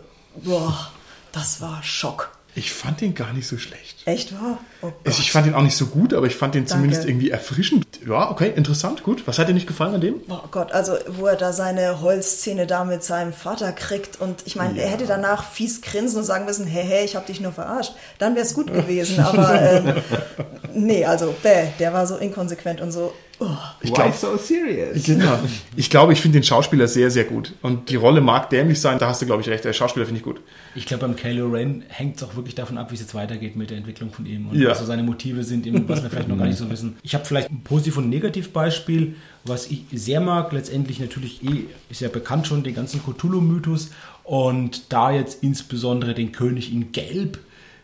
boah, 0.45 0.93
das 1.33 1.61
war 1.61 1.83
Schock. 1.83 2.31
Ich 2.55 2.73
fand 2.73 3.01
den 3.01 3.15
gar 3.15 3.33
nicht 3.33 3.47
so 3.47 3.57
schlecht. 3.57 4.03
Echt 4.05 4.35
wahr? 4.35 4.59
Oh. 4.83 4.93
Also 5.05 5.21
ich 5.21 5.33
fand 5.33 5.47
ihn 5.47 5.55
auch 5.55 5.63
nicht 5.63 5.77
so 5.77 5.87
gut, 5.87 6.13
aber 6.13 6.27
ich 6.27 6.37
fand 6.37 6.55
den 6.55 6.67
Danke. 6.67 6.73
zumindest 6.75 7.07
irgendwie 7.07 7.31
erfrischend. 7.31 7.87
Ja, 8.07 8.31
okay, 8.31 8.53
interessant, 8.55 9.03
gut. 9.03 9.27
Was 9.27 9.39
hat 9.39 9.49
dir 9.49 9.55
nicht 9.55 9.67
gefallen 9.67 9.95
an 9.95 10.01
dem? 10.03 10.17
Oh 10.29 10.41
Gott, 10.51 10.71
also 10.73 10.97
wo 11.09 11.27
er 11.27 11.37
da 11.37 11.55
seine 11.55 12.03
Holzszene 12.03 12.67
da 12.67 12.85
mit 12.85 13.03
seinem 13.05 13.33
Vater 13.33 13.73
kriegt 13.73 14.21
und 14.21 14.43
ich 14.45 14.57
meine, 14.57 14.79
er 14.81 14.91
hätte 14.91 15.07
danach 15.07 15.51
fies 15.51 15.81
grinsen 15.81 16.19
und 16.19 16.25
sagen 16.25 16.45
müssen, 16.45 16.67
hey, 16.67 16.85
hey, 16.85 17.05
ich 17.07 17.17
hab 17.17 17.27
dich 17.27 17.41
nur 17.41 17.53
verarscht. 17.53 17.95
Dann 18.19 18.35
wäre 18.35 18.45
es 18.45 18.53
gut 18.53 18.71
gewesen, 18.71 19.21
aber 19.21 19.61
ähm, 19.61 19.95
nee, 20.75 21.07
also 21.07 21.35
bäh, 21.43 21.69
der 21.79 21.95
war 21.95 22.07
so 22.07 22.17
inkonsequent 22.17 22.83
und 22.83 22.93
so. 22.93 23.15
Oh. 23.45 23.57
Ich 23.81 23.91
Why 23.91 23.95
glaub- 23.95 24.15
so 24.15 24.37
serious? 24.37 25.03
Genau. 25.05 25.39
Ich 25.75 25.91
glaube, 25.91 26.13
ich 26.13 26.21
finde 26.21 26.39
den 26.39 26.45
Schauspieler 26.45 26.87
sehr, 26.87 27.11
sehr 27.11 27.25
gut. 27.25 27.53
Und 27.63 27.89
die 27.91 27.97
Rolle 27.97 28.21
mag 28.21 28.51
dämlich 28.51 28.81
sein, 28.81 28.99
da 29.01 29.09
hast 29.09 29.21
du, 29.21 29.27
glaube 29.27 29.43
ich, 29.43 29.49
recht. 29.49 29.65
Der 29.65 29.73
Schauspieler 29.73 30.07
finde 30.07 30.19
ich 30.21 30.25
gut. 30.25 30.41
Ich 30.77 30.87
glaube, 30.87 31.07
beim 31.07 31.17
Kylo 31.17 31.49
Ren 31.49 31.83
hängt 31.89 32.17
es 32.19 32.23
auch 32.23 32.37
wirklich 32.37 32.55
davon 32.55 32.79
ab, 32.79 32.91
wie 32.91 32.95
es 32.95 33.01
jetzt 33.01 33.15
weitergeht 33.15 33.57
mit 33.57 33.71
der 33.71 33.79
Entwicklung 33.79 34.13
von 34.13 34.27
ihm 34.27 34.49
und 34.49 34.57
Ja. 34.59 34.71
was 34.71 34.79
so 34.79 34.85
seine 34.85 35.03
Motive 35.03 35.43
sind, 35.43 35.67
was 35.89 36.03
wir 36.03 36.11
vielleicht 36.11 36.29
noch 36.29 36.39
gar 36.39 36.47
nicht 36.47 36.59
so 36.59 36.71
wissen. 36.71 36.97
Ich 37.03 37.15
habe 37.15 37.25
vielleicht 37.25 37.51
ein 37.51 37.63
Positiv- 37.65 37.97
und 37.97 38.09
Negativbeispiel, 38.11 39.17
was 39.45 39.67
ich 39.71 39.85
sehr 39.93 40.21
mag. 40.21 40.53
Letztendlich 40.53 41.01
natürlich 41.01 41.43
eh, 41.43 41.65
ist 41.91 42.01
ja 42.01 42.09
bekannt 42.09 42.47
schon, 42.47 42.63
den 42.63 42.75
ganzen 42.75 43.01
Cthulhu-Mythos 43.03 43.91
und 44.25 44.93
da 44.93 45.11
jetzt 45.11 45.43
insbesondere 45.43 46.15
den 46.15 46.31
König 46.31 46.73
in 46.73 46.93
Gelb, 46.93 47.39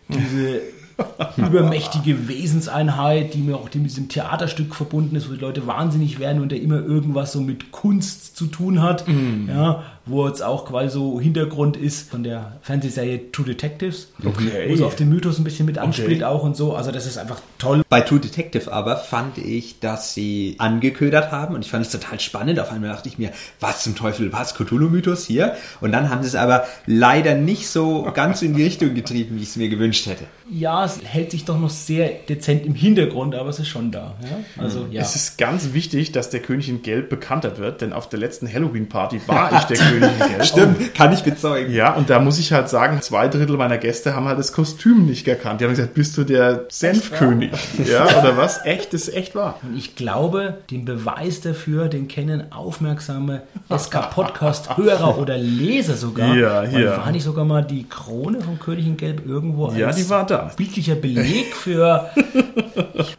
diese 0.09 0.61
übermächtige 1.37 2.29
Wesenseinheit, 2.29 3.35
die 3.35 3.39
mir 3.39 3.57
auch 3.57 3.65
mit 3.65 3.75
diesem 3.75 4.09
Theaterstück 4.09 4.75
verbunden 4.75 5.17
ist, 5.17 5.29
wo 5.29 5.35
die 5.35 5.41
Leute 5.41 5.67
wahnsinnig 5.67 6.19
werden 6.19 6.43
und 6.43 6.51
der 6.51 6.61
immer 6.61 6.79
irgendwas 6.79 7.33
so 7.33 7.41
mit 7.41 7.71
Kunst 7.71 8.37
zu 8.37 8.47
tun 8.47 8.83
hat, 8.83 9.05
ja, 9.49 9.83
wo 10.09 10.27
jetzt 10.27 10.43
auch 10.43 10.65
quasi 10.67 10.91
so 10.91 11.21
Hintergrund 11.21 11.77
ist 11.77 12.11
von 12.11 12.23
der 12.23 12.59
Fernsehserie 12.63 13.31
True 13.33 13.47
Detectives, 13.47 14.09
Okay. 14.25 14.67
wo 14.69 14.77
so 14.77 14.87
auf 14.87 14.97
den 14.97 15.09
Mythos 15.09 15.39
ein 15.39 15.45
bisschen 15.45 15.67
mit 15.67 15.79
anspielt 15.79 16.23
Okay. 16.23 16.25
auch 16.25 16.43
und 16.43 16.57
so. 16.57 16.75
Also 16.75 16.91
das 16.93 17.07
ist 17.07 17.19
einfach 17.19 17.41
toll. 17.59 17.83
Bei 17.89 18.01
True 18.01 18.21
Detective 18.21 18.73
aber 18.73 18.97
fand 18.97 19.39
ich, 19.39 19.81
dass 19.81 20.15
sie 20.15 20.57
angeködert 20.59 21.31
haben 21.33 21.55
und 21.55 21.65
ich 21.65 21.71
fand 21.71 21.85
es 21.87 21.93
total 21.93 22.21
spannend. 22.21 22.59
Auf 22.61 22.71
einmal 22.73 22.91
dachte 22.91 23.09
ich 23.09 23.19
mir, 23.19 23.31
was 23.61 23.83
zum 23.83 23.95
Teufel, 23.95 24.33
was 24.33 24.55
Cthulhu-Mythos 24.55 25.27
hier? 25.27 25.55
Und 25.81 25.93
dann 25.93 26.11
haben 26.11 26.23
sie 26.23 26.29
es 26.29 26.35
aber 26.35 26.65
leider 26.87 27.35
nicht 27.35 27.69
so 27.69 28.03
ganz 28.15 28.43
in 28.43 28.55
die 28.55 28.65
Richtung 28.65 28.95
getrieben, 28.95 29.37
wie 29.37 29.43
ich 29.43 29.51
es 29.51 29.57
mir 29.57 29.69
gewünscht 29.69 30.07
hätte. 30.07 30.25
Ja, 30.51 30.85
es 30.85 31.01
hält 31.05 31.31
sich 31.31 31.45
doch 31.45 31.59
noch 31.59 31.71
sehr 31.71 32.09
dezent 32.29 32.65
im 32.65 32.75
Hintergrund, 32.75 33.35
aber 33.35 33.51
es 33.51 33.59
ist 33.59 33.69
schon 33.69 33.91
da. 33.91 34.15
Ja? 34.23 34.63
Also 34.63 34.87
ja. 34.91 35.03
Es 35.03 35.15
ist 35.15 35.37
ganz 35.39 35.75
wichtig, 35.75 36.13
dass 36.13 36.31
der 36.31 36.41
König 36.41 36.69
in 36.69 36.83
Gelb 36.83 37.11
bekannter 37.11 37.59
wird, 37.59 37.81
denn 37.83 37.93
auf 37.93 38.09
der 38.09 38.19
letzten 38.19 38.51
Halloween-Party 38.53 39.21
war 39.27 39.53
ich 39.59 39.65
der 39.65 39.77
König 39.77 39.98
in 40.03 40.19
Gelb. 40.19 40.45
Stimmt, 40.45 40.95
kann 40.95 41.13
ich 41.13 41.23
bezeugen. 41.23 41.73
Ja, 41.73 41.95
und 41.95 42.11
da 42.11 42.19
muss 42.21 42.39
ich 42.39 42.53
halt 42.53 42.69
sagen, 42.69 43.01
zwei 43.03 43.29
Drittel 43.29 43.57
meiner 43.57 43.79
Gäste 43.79 44.15
haben 44.15 44.27
halt 44.27 44.39
das 44.39 44.53
Kostüm 44.53 45.07
nicht 45.07 45.25
gekannt. 45.25 45.61
Die 45.61 45.65
haben 45.65 45.73
gesagt, 45.73 45.95
bist 45.95 46.17
du 46.17 46.25
der 46.25 46.65
Senfkönig? 46.69 47.51
Ja, 47.91 48.05
oder 48.19 48.37
was? 48.37 48.65
Echt, 48.65 48.93
das 48.95 49.09
ist 49.09 49.15
echt 49.15 49.35
wahr. 49.35 49.59
Und 49.63 49.77
ich 49.77 49.95
glaube, 49.97 50.59
den 50.71 50.85
Beweis 50.85 51.41
dafür, 51.41 51.89
den 51.89 52.09
kennen 52.09 52.53
aufmerksame 52.53 53.43
SK-Podcast-Hörer 53.77 55.19
oder 55.19 55.37
Leser 55.39 55.95
sogar. 55.95 56.35
Ja, 56.35 56.61
Und 56.63 56.71
hier. 56.71 56.91
War 56.99 57.11
nicht 57.13 57.25
sogar 57.25 57.45
mal 57.45 57.63
die 57.63 57.87
Krone 57.89 58.41
vom 58.41 58.59
König 58.59 58.87
in 58.87 58.97
Gelb 58.97 59.27
irgendwo 59.27 59.71
Ja, 59.73 59.89
als 59.89 59.97
die 59.97 60.09
war 60.11 60.27
da. 60.27 60.51
bildlicher 60.57 60.95
Beleg 60.95 61.55
für... 61.55 62.09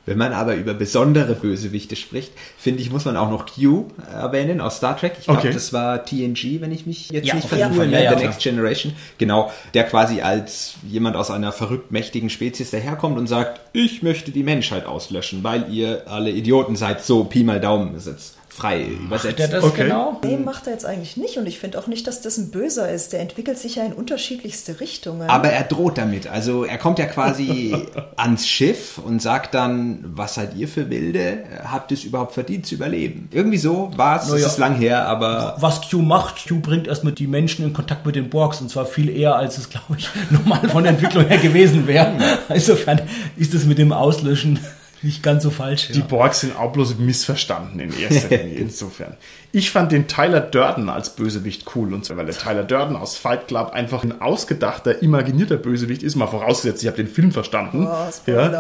Wenn 0.06 0.18
man 0.18 0.34
aber 0.34 0.56
über 0.56 0.74
besondere 0.74 1.36
Bösewichte 1.36 1.96
spricht, 1.96 2.32
finde 2.58 2.82
ich, 2.82 2.92
muss 2.92 3.06
man 3.06 3.16
auch 3.18 3.30
noch 3.30 3.46
Q 3.46 3.86
erwähnen 4.12 4.62
aus 4.62 4.78
Star 4.78 4.98
Trek. 4.98 5.14
Ich 5.20 5.26
glaube, 5.26 5.40
Okay. 5.40 5.52
das 5.54 5.72
war 5.72 6.04
TNG, 6.04 6.60
wenn 6.60 6.69
ich 6.72 6.86
mich 6.86 7.12
jetzt 7.12 7.28
Ja, 7.28 7.36
nicht 7.36 7.48
vertue, 7.48 7.88
ne? 7.88 8.04
Ja, 8.04 8.18
The. 8.18 8.26
Next 8.26 8.42
Generation. 8.42 8.94
Genau, 9.18 9.52
der 9.74 9.84
quasi 9.84 10.22
als 10.22 10.76
jemand 10.88 11.16
aus 11.16 11.30
einer 11.32 11.52
verrückt 11.52 11.92
mächtigen 11.92 12.30
Spezies 12.30 12.72
daherkommt 12.72 13.18
und 13.18 13.28
sagt, 13.28 13.62
ich 13.74 14.02
möchte 14.02 14.32
die 14.32 14.44
Menschheit 14.44 14.86
auslöschen, 14.86 15.44
weil 15.44 15.72
ihr 15.72 16.04
alle 16.08 16.32
Idioten 16.32 16.76
seid, 16.76 17.04
so 17.04 17.24
Pi 17.24 17.44
mal 17.44 17.60
Daumen 17.60 17.94
besitzt. 17.94 18.39
Frei 18.50 18.84
übersetzt. 18.84 19.40
Der 19.40 19.48
das 19.48 19.64
Okay. 19.64 19.84
genau? 19.84 20.20
Nee, 20.24 20.38
macht 20.38 20.68
er 20.68 20.74
jetzt 20.74 20.86
eigentlich 20.86 21.16
nicht. 21.18 21.38
Und 21.38 21.46
ich 21.48 21.60
finde 21.60 21.80
auch 21.80 21.88
nicht, 21.88 22.08
dass 22.08 22.22
das 22.22 22.38
ein 22.38 22.52
Böser 22.52 22.92
ist. 22.92 23.14
Der 23.14 23.22
entwickelt 23.22 23.58
sich 23.58 23.76
ja 23.76 23.86
in 23.86 23.94
unterschiedlichste 23.94 24.80
Richtungen. 24.80 25.30
Aber 25.30 25.50
er 25.50 25.64
droht 25.64 25.98
damit. 25.98 26.28
Also 26.28 26.64
er 26.66 26.78
kommt 26.78 27.00
ja 27.00 27.06
quasi 27.06 27.76
ans 28.18 28.48
Schiff 28.48 28.98
und 28.98 29.22
sagt 29.22 29.54
dann, 29.54 30.04
was 30.04 30.36
seid 30.36 30.56
ihr 30.56 30.68
für 30.68 30.90
Wilde? 30.90 31.44
Habt 31.64 31.92
ihr 31.92 31.98
es 31.98 32.04
überhaupt 32.04 32.34
verdient 32.34 32.66
zu 32.66 32.76
überleben? 32.76 33.30
Irgendwie 33.32 33.58
so 33.58 33.92
war 33.96 34.22
es. 34.22 34.28
Na 34.30 34.36
ja. 34.38 34.46
Es 34.46 34.54
ist 34.54 34.58
lang 34.58 34.76
her, 34.76 35.08
aber 35.08 35.56
Was 35.60 35.90
Q 35.90 36.00
macht, 36.02 36.48
Q 36.48 36.60
bringt 36.60 36.88
erstmal 36.88 37.14
die 37.14 37.28
Menschen 37.28 37.64
in 37.66 37.74
Kontakt 37.74 38.06
mit 38.06 38.16
den 38.16 38.30
Borgs 38.30 38.60
und 38.62 38.70
zwar 38.70 38.86
viel 38.86 39.10
eher, 39.10 39.36
als 39.36 39.58
es, 39.58 39.70
glaube 39.70 39.96
ich, 39.98 40.10
normal 40.30 40.68
von 40.70 40.84
der 40.84 40.94
Entwicklung 40.94 41.26
her 41.28 41.38
gewesen 41.38 41.88
wäre. 41.88 42.12
Insofern 42.50 43.02
ist 43.38 43.54
es 43.54 43.66
mit 43.66 43.78
dem 43.78 43.92
Auslöschen 43.94 44.60
nicht 45.02 45.24
ganz 45.24 45.44
so 45.44 45.50
falsch. 45.50 45.88
Die 45.94 46.00
Ja. 46.00 46.06
Borgs 46.06 46.42
sind 46.42 46.58
auch 46.58 46.72
bloß 46.72 46.98
missverstanden 46.98 47.80
in 47.80 47.98
erster 48.00 48.30
Linie. 48.38 48.56
Insofern. 48.60 49.16
Ich 49.52 49.72
fand 49.72 49.92
den 49.92 50.08
Tyler 50.08 50.42
Durden 50.42 50.90
als 50.90 51.16
Bösewicht 51.16 51.66
cool 51.76 51.94
und 51.94 52.06
so, 52.06 52.16
weil 52.18 52.26
der 52.26 52.38
Tyler 52.38 52.64
Durden 52.64 52.96
aus 52.96 53.18
Fight 53.18 53.48
Club 53.48 53.72
einfach 53.74 54.04
ein 54.04 54.22
ausgedachter, 54.22 55.02
imaginierter 55.02 55.58
Bösewicht 55.58 56.04
ist. 56.04 56.16
Mal 56.16 56.28
vorausgesetzt, 56.28 56.82
ich 56.84 56.88
habe 56.88 56.98
den 56.98 57.08
Film 57.08 57.32
verstanden. 57.32 57.88
Oh, 57.88 58.12
Spoiler. 58.12 58.52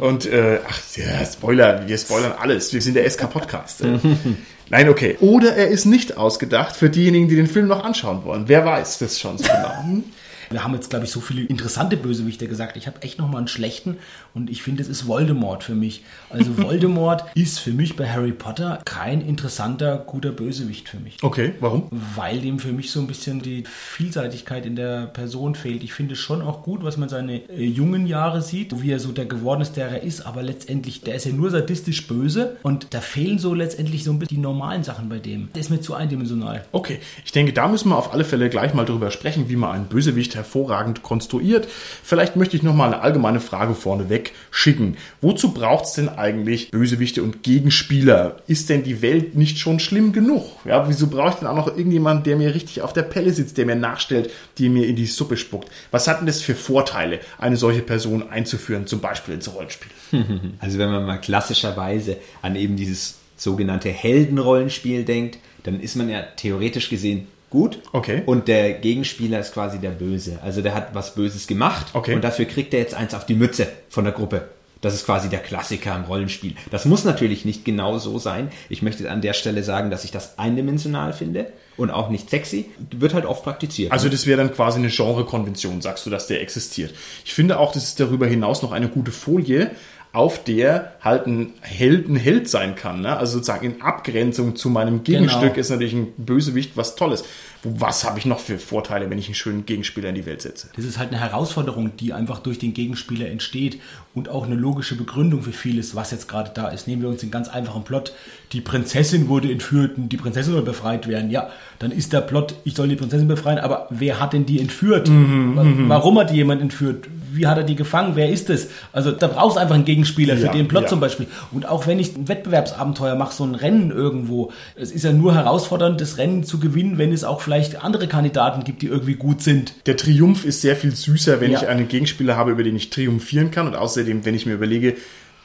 Und 0.06 0.26
äh, 0.26 0.60
ach 0.68 0.78
ja, 0.96 1.24
Spoiler, 1.24 1.86
wir 1.86 1.98
spoilern 1.98 2.32
alles. 2.40 2.72
Wir 2.72 2.80
sind 2.80 2.94
der 2.94 3.08
SK 3.10 3.30
Podcast. 3.30 3.82
Äh. 3.82 3.98
Nein, 4.70 4.88
okay. 4.88 5.16
Oder 5.20 5.56
er 5.56 5.68
ist 5.68 5.84
nicht 5.86 6.16
ausgedacht 6.16 6.76
für 6.76 6.90
diejenigen, 6.90 7.28
die 7.28 7.36
den 7.36 7.46
Film 7.46 7.66
noch 7.68 7.84
anschauen 7.84 8.24
wollen. 8.24 8.44
Wer 8.48 8.64
weiß 8.64 8.98
das 8.98 9.18
schon 9.18 9.38
so 9.38 9.44
genau. 9.44 10.02
Wir 10.50 10.64
haben 10.64 10.74
jetzt, 10.74 10.90
glaube 10.90 11.04
ich, 11.04 11.10
so 11.10 11.20
viele 11.20 11.42
interessante 11.42 11.96
Bösewichte 11.96 12.48
gesagt. 12.48 12.76
Ich 12.76 12.86
habe 12.86 13.02
echt 13.02 13.18
noch 13.18 13.28
mal 13.28 13.38
einen 13.38 13.48
schlechten 13.48 13.98
und 14.34 14.50
ich 14.50 14.62
finde, 14.62 14.82
es 14.82 14.88
ist 14.88 15.06
Voldemort 15.06 15.62
für 15.62 15.74
mich. 15.74 16.04
Also 16.30 16.56
Voldemort 16.62 17.24
ist 17.34 17.58
für 17.58 17.72
mich 17.72 17.96
bei 17.96 18.08
Harry 18.08 18.32
Potter 18.32 18.80
kein 18.84 19.20
interessanter, 19.20 19.98
guter 19.98 20.32
Bösewicht 20.32 20.88
für 20.88 20.98
mich. 20.98 21.18
Okay, 21.22 21.54
warum? 21.60 21.88
Weil 21.90 22.40
dem 22.40 22.58
für 22.58 22.72
mich 22.72 22.90
so 22.90 23.00
ein 23.00 23.06
bisschen 23.06 23.40
die 23.40 23.64
Vielseitigkeit 23.66 24.64
in 24.64 24.76
der 24.76 25.06
Person 25.06 25.54
fehlt. 25.54 25.82
Ich 25.82 25.92
finde 25.92 26.14
es 26.14 26.20
schon 26.20 26.42
auch 26.42 26.62
gut, 26.62 26.82
was 26.82 26.96
man 26.96 27.08
seine 27.08 27.48
äh, 27.48 27.64
jungen 27.64 28.06
Jahre 28.06 28.42
sieht, 28.42 28.82
wie 28.82 28.90
er 28.90 29.00
so 29.00 29.12
der 29.12 29.26
geworden 29.26 29.60
ist, 29.60 29.76
der 29.76 29.88
er 29.88 30.02
ist, 30.02 30.22
aber 30.22 30.42
letztendlich, 30.42 31.02
der 31.02 31.16
ist 31.16 31.26
ja 31.26 31.32
nur 31.32 31.50
sadistisch 31.50 32.06
böse 32.06 32.56
und 32.62 32.88
da 32.90 33.00
fehlen 33.00 33.38
so 33.38 33.54
letztendlich 33.54 34.04
so 34.04 34.12
ein 34.12 34.18
bisschen 34.18 34.36
die 34.36 34.42
normalen 34.42 34.84
Sachen 34.84 35.08
bei 35.08 35.18
dem. 35.18 35.50
Der 35.54 35.60
ist 35.60 35.70
mir 35.70 35.80
zu 35.80 35.94
eindimensional. 35.94 36.64
Okay, 36.72 36.98
ich 37.24 37.32
denke, 37.32 37.52
da 37.52 37.68
müssen 37.68 37.90
wir 37.90 37.96
auf 37.96 38.12
alle 38.12 38.24
Fälle 38.24 38.48
gleich 38.48 38.74
mal 38.74 38.84
drüber 38.84 39.10
sprechen, 39.10 39.48
wie 39.48 39.56
man 39.56 39.72
einen 39.72 39.84
Bösewicht 39.86 40.37
hervorragend 40.38 41.02
konstruiert. 41.02 41.68
Vielleicht 42.02 42.36
möchte 42.36 42.56
ich 42.56 42.62
noch 42.62 42.74
mal 42.74 42.86
eine 42.86 43.02
allgemeine 43.02 43.40
Frage 43.40 43.74
vorneweg 43.74 44.32
schicken. 44.50 44.96
Wozu 45.20 45.52
braucht 45.52 45.84
es 45.84 45.92
denn 45.92 46.08
eigentlich 46.08 46.70
Bösewichte 46.70 47.22
und 47.22 47.42
Gegenspieler? 47.42 48.36
Ist 48.46 48.70
denn 48.70 48.82
die 48.82 49.02
Welt 49.02 49.34
nicht 49.34 49.58
schon 49.58 49.80
schlimm 49.80 50.12
genug? 50.12 50.44
Ja, 50.64 50.88
wieso 50.88 51.08
brauche 51.08 51.30
ich 51.30 51.34
denn 51.34 51.48
auch 51.48 51.56
noch 51.56 51.68
irgendjemanden, 51.68 52.24
der 52.24 52.36
mir 52.36 52.54
richtig 52.54 52.80
auf 52.82 52.92
der 52.92 53.02
Pelle 53.02 53.32
sitzt, 53.32 53.58
der 53.58 53.66
mir 53.66 53.76
nachstellt, 53.76 54.30
die 54.56 54.68
mir 54.68 54.86
in 54.86 54.96
die 54.96 55.06
Suppe 55.06 55.36
spuckt? 55.36 55.68
Was 55.90 56.08
hat 56.08 56.20
denn 56.20 56.26
das 56.26 56.40
für 56.40 56.54
Vorteile, 56.54 57.20
eine 57.38 57.56
solche 57.56 57.82
Person 57.82 58.30
einzuführen, 58.30 58.86
zum 58.86 59.00
Beispiel 59.00 59.34
ins 59.34 59.52
Rollenspiel? 59.52 59.90
Also 60.60 60.78
wenn 60.78 60.90
man 60.90 61.04
mal 61.04 61.18
klassischerweise 61.18 62.16
an 62.42 62.56
eben 62.56 62.76
dieses 62.76 63.18
sogenannte 63.36 63.90
Heldenrollenspiel 63.90 65.04
denkt, 65.04 65.38
dann 65.62 65.80
ist 65.80 65.96
man 65.96 66.08
ja 66.08 66.22
theoretisch 66.22 66.88
gesehen 66.88 67.26
gut. 67.50 67.80
Okay. 67.92 68.22
Und 68.26 68.48
der 68.48 68.74
Gegenspieler 68.74 69.40
ist 69.40 69.52
quasi 69.54 69.78
der 69.78 69.90
Böse. 69.90 70.38
Also 70.42 70.62
der 70.62 70.74
hat 70.74 70.94
was 70.94 71.14
Böses 71.14 71.46
gemacht 71.46 71.86
Okay. 71.94 72.14
und 72.14 72.22
dafür 72.22 72.44
kriegt 72.44 72.74
er 72.74 72.80
jetzt 72.80 72.94
eins 72.94 73.14
auf 73.14 73.26
die 73.26 73.34
Mütze 73.34 73.68
von 73.88 74.04
der 74.04 74.12
Gruppe. 74.12 74.48
Das 74.80 74.94
ist 74.94 75.06
quasi 75.06 75.28
der 75.28 75.40
Klassiker 75.40 75.96
im 75.96 76.04
Rollenspiel. 76.04 76.54
Das 76.70 76.84
muss 76.84 77.04
natürlich 77.04 77.44
nicht 77.44 77.64
genau 77.64 77.98
so 77.98 78.20
sein. 78.20 78.48
Ich 78.68 78.80
möchte 78.80 79.10
an 79.10 79.20
der 79.20 79.32
Stelle 79.32 79.64
sagen, 79.64 79.90
dass 79.90 80.04
ich 80.04 80.12
das 80.12 80.38
eindimensional 80.38 81.12
finde 81.12 81.46
und 81.76 81.90
auch 81.90 82.10
nicht 82.10 82.30
sexy. 82.30 82.66
Wird 82.92 83.12
halt 83.12 83.26
oft 83.26 83.42
praktiziert. 83.42 83.90
Also 83.90 84.08
das 84.08 84.26
wäre 84.26 84.38
dann 84.38 84.54
quasi 84.54 84.78
eine 84.78 84.88
Genrekonvention, 84.88 85.80
sagst 85.82 86.06
du, 86.06 86.10
dass 86.10 86.28
der 86.28 86.40
existiert. 86.42 86.94
Ich 87.24 87.34
finde 87.34 87.58
auch, 87.58 87.72
das 87.72 87.82
ist 87.84 87.98
darüber 87.98 88.28
hinaus 88.28 88.62
noch 88.62 88.70
eine 88.70 88.88
gute 88.88 89.10
Folie, 89.10 89.72
auf 90.12 90.42
der 90.42 90.92
halt 91.02 91.26
ein 91.26 91.52
Held 91.60 92.08
ein 92.08 92.16
Held 92.16 92.48
sein 92.48 92.74
kann. 92.74 93.02
Ne? 93.02 93.16
Also 93.16 93.34
sozusagen 93.34 93.66
in 93.66 93.82
Abgrenzung 93.82 94.56
zu 94.56 94.70
meinem 94.70 95.04
Gegenstück 95.04 95.40
Genau. 95.50 95.60
ist 95.60 95.70
natürlich 95.70 95.92
ein 95.94 96.08
Bösewicht 96.16 96.76
was 96.76 96.96
Tolles. 96.96 97.24
Was 97.64 98.04
habe 98.04 98.18
ich 98.20 98.24
noch 98.24 98.38
für 98.38 98.58
Vorteile, 98.58 99.10
wenn 99.10 99.18
ich 99.18 99.26
einen 99.26 99.34
schönen 99.34 99.66
Gegenspieler 99.66 100.08
in 100.10 100.14
die 100.14 100.26
Welt 100.26 100.42
setze? 100.42 100.68
Das 100.76 100.84
ist 100.84 100.96
halt 100.98 101.10
eine 101.10 101.20
Herausforderung, 101.20 101.96
die 101.96 102.12
einfach 102.12 102.38
durch 102.38 102.58
den 102.58 102.72
Gegenspieler 102.72 103.28
entsteht 103.28 103.80
und 104.14 104.28
auch 104.28 104.46
eine 104.46 104.54
logische 104.54 104.96
Begründung 104.96 105.42
für 105.42 105.52
vieles, 105.52 105.94
was 105.96 106.10
jetzt 106.12 106.28
gerade 106.28 106.52
da 106.54 106.68
ist. 106.68 106.86
Nehmen 106.86 107.02
wir 107.02 107.08
uns 107.08 107.20
den 107.20 107.30
ganz 107.32 107.48
einfachen 107.48 107.82
Plot. 107.84 108.12
Die 108.52 108.60
Prinzessin 108.60 109.28
wurde 109.28 109.50
entführt 109.52 109.98
und 109.98 110.08
die 110.08 110.16
Prinzessin 110.16 110.52
soll 110.52 110.62
befreit 110.62 111.08
werden. 111.08 111.30
Ja, 111.30 111.50
dann 111.80 111.90
ist 111.90 112.12
der 112.12 112.20
Plot, 112.22 112.54
ich 112.64 112.74
soll 112.76 112.88
die 112.88 112.96
Prinzessin 112.96 113.28
befreien, 113.28 113.58
aber 113.58 113.88
wer 113.90 114.20
hat 114.20 114.32
denn 114.32 114.46
die 114.46 114.60
entführt? 114.60 115.08
Wa- 115.10 115.66
Warum 115.88 116.18
hat 116.18 116.30
die 116.30 116.36
jemand 116.36 116.62
entführt? 116.62 117.08
Wie 117.32 117.46
hat 117.46 117.56
er 117.58 117.64
die 117.64 117.76
gefangen? 117.76 118.12
Wer 118.14 118.30
ist 118.30 118.50
es? 118.50 118.68
Also 118.92 119.12
da 119.12 119.26
brauchst 119.26 119.56
du 119.56 119.60
einfach 119.60 119.74
einen 119.74 119.84
Gegenspieler 119.84 120.36
für 120.36 120.46
Ja, 120.46 120.52
den 120.52 120.68
Plot 120.68 120.82
ja. 120.84 120.88
zum 120.88 121.00
Beispiel. 121.00 121.26
Und 121.52 121.66
auch 121.68 121.86
wenn 121.86 121.98
ich 121.98 122.16
ein 122.16 122.28
Wettbewerbsabenteuer 122.28 123.14
mache, 123.14 123.34
so 123.34 123.44
ein 123.44 123.54
Rennen 123.54 123.90
irgendwo, 123.90 124.52
es 124.76 124.90
ist 124.90 125.04
ja 125.04 125.12
nur 125.12 125.34
herausfordernd, 125.34 126.00
das 126.00 126.18
Rennen 126.18 126.44
zu 126.44 126.58
gewinnen, 126.60 126.98
wenn 126.98 127.12
es 127.12 127.24
auch 127.24 127.40
vielleicht 127.40 127.84
andere 127.84 128.08
Kandidaten 128.08 128.64
gibt, 128.64 128.82
die 128.82 128.86
irgendwie 128.86 129.14
gut 129.14 129.42
sind. 129.42 129.74
Der 129.86 129.96
Triumph 129.96 130.44
ist 130.44 130.60
sehr 130.60 130.76
viel 130.76 130.94
süßer, 130.94 131.40
wenn 131.40 131.52
Ja. 131.52 131.62
ich 131.62 131.68
einen 131.68 131.88
Gegenspieler 131.88 132.36
habe, 132.36 132.50
über 132.50 132.62
den 132.62 132.76
ich 132.76 132.90
triumphieren 132.90 133.50
kann. 133.50 133.66
Und 133.66 133.76
außerdem, 133.76 134.24
wenn 134.24 134.34
ich 134.34 134.46
mir 134.46 134.54
überlege, 134.54 134.96